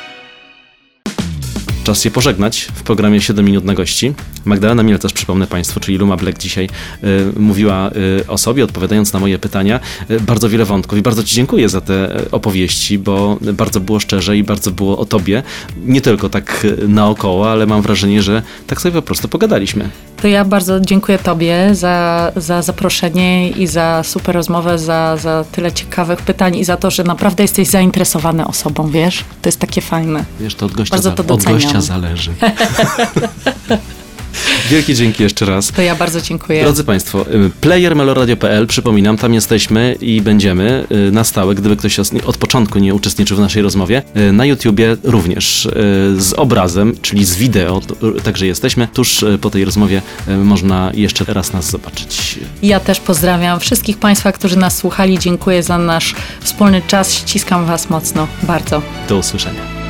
Czas 1.91 2.03
się 2.03 2.11
pożegnać 2.11 2.67
w 2.73 2.83
programie 2.83 3.21
7 3.21 3.45
minut 3.45 3.65
na 3.65 3.73
gości. 3.73 4.13
Magdalena 4.45 4.83
Mielcarz, 4.83 5.13
przypomnę 5.13 5.47
Państwu, 5.47 5.79
czyli 5.79 5.97
Luma 5.97 6.17
Black 6.17 6.39
dzisiaj 6.39 6.69
y, 7.03 7.39
mówiła 7.39 7.91
y, 8.19 8.27
o 8.27 8.37
sobie, 8.37 8.63
odpowiadając 8.63 9.13
na 9.13 9.19
moje 9.19 9.39
pytania. 9.39 9.79
Y, 10.11 10.19
bardzo 10.19 10.49
wiele 10.49 10.65
wątków 10.65 10.97
i 10.97 11.01
bardzo 11.01 11.23
Ci 11.23 11.35
dziękuję 11.35 11.69
za 11.69 11.81
te 11.81 12.21
y, 12.21 12.31
opowieści, 12.31 12.99
bo 12.99 13.37
bardzo 13.41 13.79
było 13.79 13.99
szczerze 13.99 14.37
i 14.37 14.43
bardzo 14.43 14.71
było 14.71 14.97
o 14.97 15.05
Tobie. 15.05 15.43
Nie 15.85 16.01
tylko 16.01 16.29
tak 16.29 16.65
y, 16.65 16.87
naokoło, 16.87 17.51
ale 17.51 17.65
mam 17.65 17.81
wrażenie, 17.81 18.21
że 18.21 18.41
tak 18.67 18.81
sobie 18.81 18.93
po 18.93 19.01
prostu 19.01 19.27
pogadaliśmy. 19.27 19.89
To 20.21 20.27
ja 20.27 20.45
bardzo 20.45 20.79
dziękuję 20.79 21.17
Tobie 21.17 21.69
za, 21.75 22.31
za 22.35 22.61
zaproszenie 22.61 23.49
i 23.49 23.67
za 23.67 24.03
super 24.03 24.35
rozmowę, 24.35 24.79
za, 24.79 25.17
za 25.17 25.45
tyle 25.51 25.71
ciekawych 25.71 26.21
pytań 26.21 26.55
i 26.55 26.63
za 26.63 26.77
to, 26.77 26.91
że 26.91 27.03
naprawdę 27.03 27.43
jesteś 27.43 27.67
zainteresowany 27.67 28.47
osobą, 28.47 28.89
wiesz? 28.89 29.23
To 29.41 29.47
jest 29.47 29.59
takie 29.59 29.81
fajne. 29.81 30.25
Wiesz, 30.39 30.55
to 30.55 30.65
od 30.65 30.71
gościa, 30.71 30.95
Bardzo 30.95 31.11
to 31.11 31.33
od 31.33 31.43
zależy. 31.81 32.31
Wielkie 34.69 34.95
dzięki 34.95 35.23
jeszcze 35.23 35.45
raz. 35.45 35.71
To 35.71 35.81
ja 35.81 35.95
bardzo 35.95 36.21
dziękuję. 36.21 36.63
Drodzy 36.63 36.83
Państwo, 36.83 37.25
y, 37.33 37.49
player 37.61 37.95
meloradio.pl, 37.95 38.67
przypominam, 38.67 39.17
tam 39.17 39.33
jesteśmy 39.33 39.95
i 40.01 40.21
będziemy 40.21 40.87
y, 41.07 41.11
na 41.11 41.23
stałe, 41.23 41.55
gdyby 41.55 41.77
ktoś 41.77 41.99
od 42.25 42.37
początku 42.37 42.79
nie 42.79 42.93
uczestniczył 42.93 43.37
w 43.37 43.39
naszej 43.39 43.61
rozmowie. 43.61 44.03
Y, 44.17 44.31
Na 44.31 44.45
YouTubie 44.45 44.97
również 45.03 45.67
z 46.17 46.33
obrazem, 46.33 46.95
czyli 47.01 47.25
z 47.25 47.35
wideo, 47.35 47.81
także 48.23 48.47
jesteśmy. 48.47 48.87
Tuż 48.93 49.25
po 49.41 49.49
tej 49.49 49.65
rozmowie 49.65 50.01
można 50.27 50.91
jeszcze 50.93 51.25
raz 51.27 51.53
nas 51.53 51.69
zobaczyć. 51.69 52.39
Ja 52.63 52.79
też 52.79 52.99
pozdrawiam 52.99 53.59
wszystkich 53.59 53.97
Państwa, 53.97 54.31
którzy 54.31 54.57
nas 54.57 54.77
słuchali. 54.77 55.19
Dziękuję 55.19 55.63
za 55.63 55.77
nasz 55.77 56.15
wspólny 56.41 56.81
czas. 56.87 57.13
Ściskam 57.13 57.65
Was 57.65 57.89
mocno. 57.89 58.27
Bardzo. 58.43 58.81
Do 59.09 59.17
usłyszenia. 59.17 59.80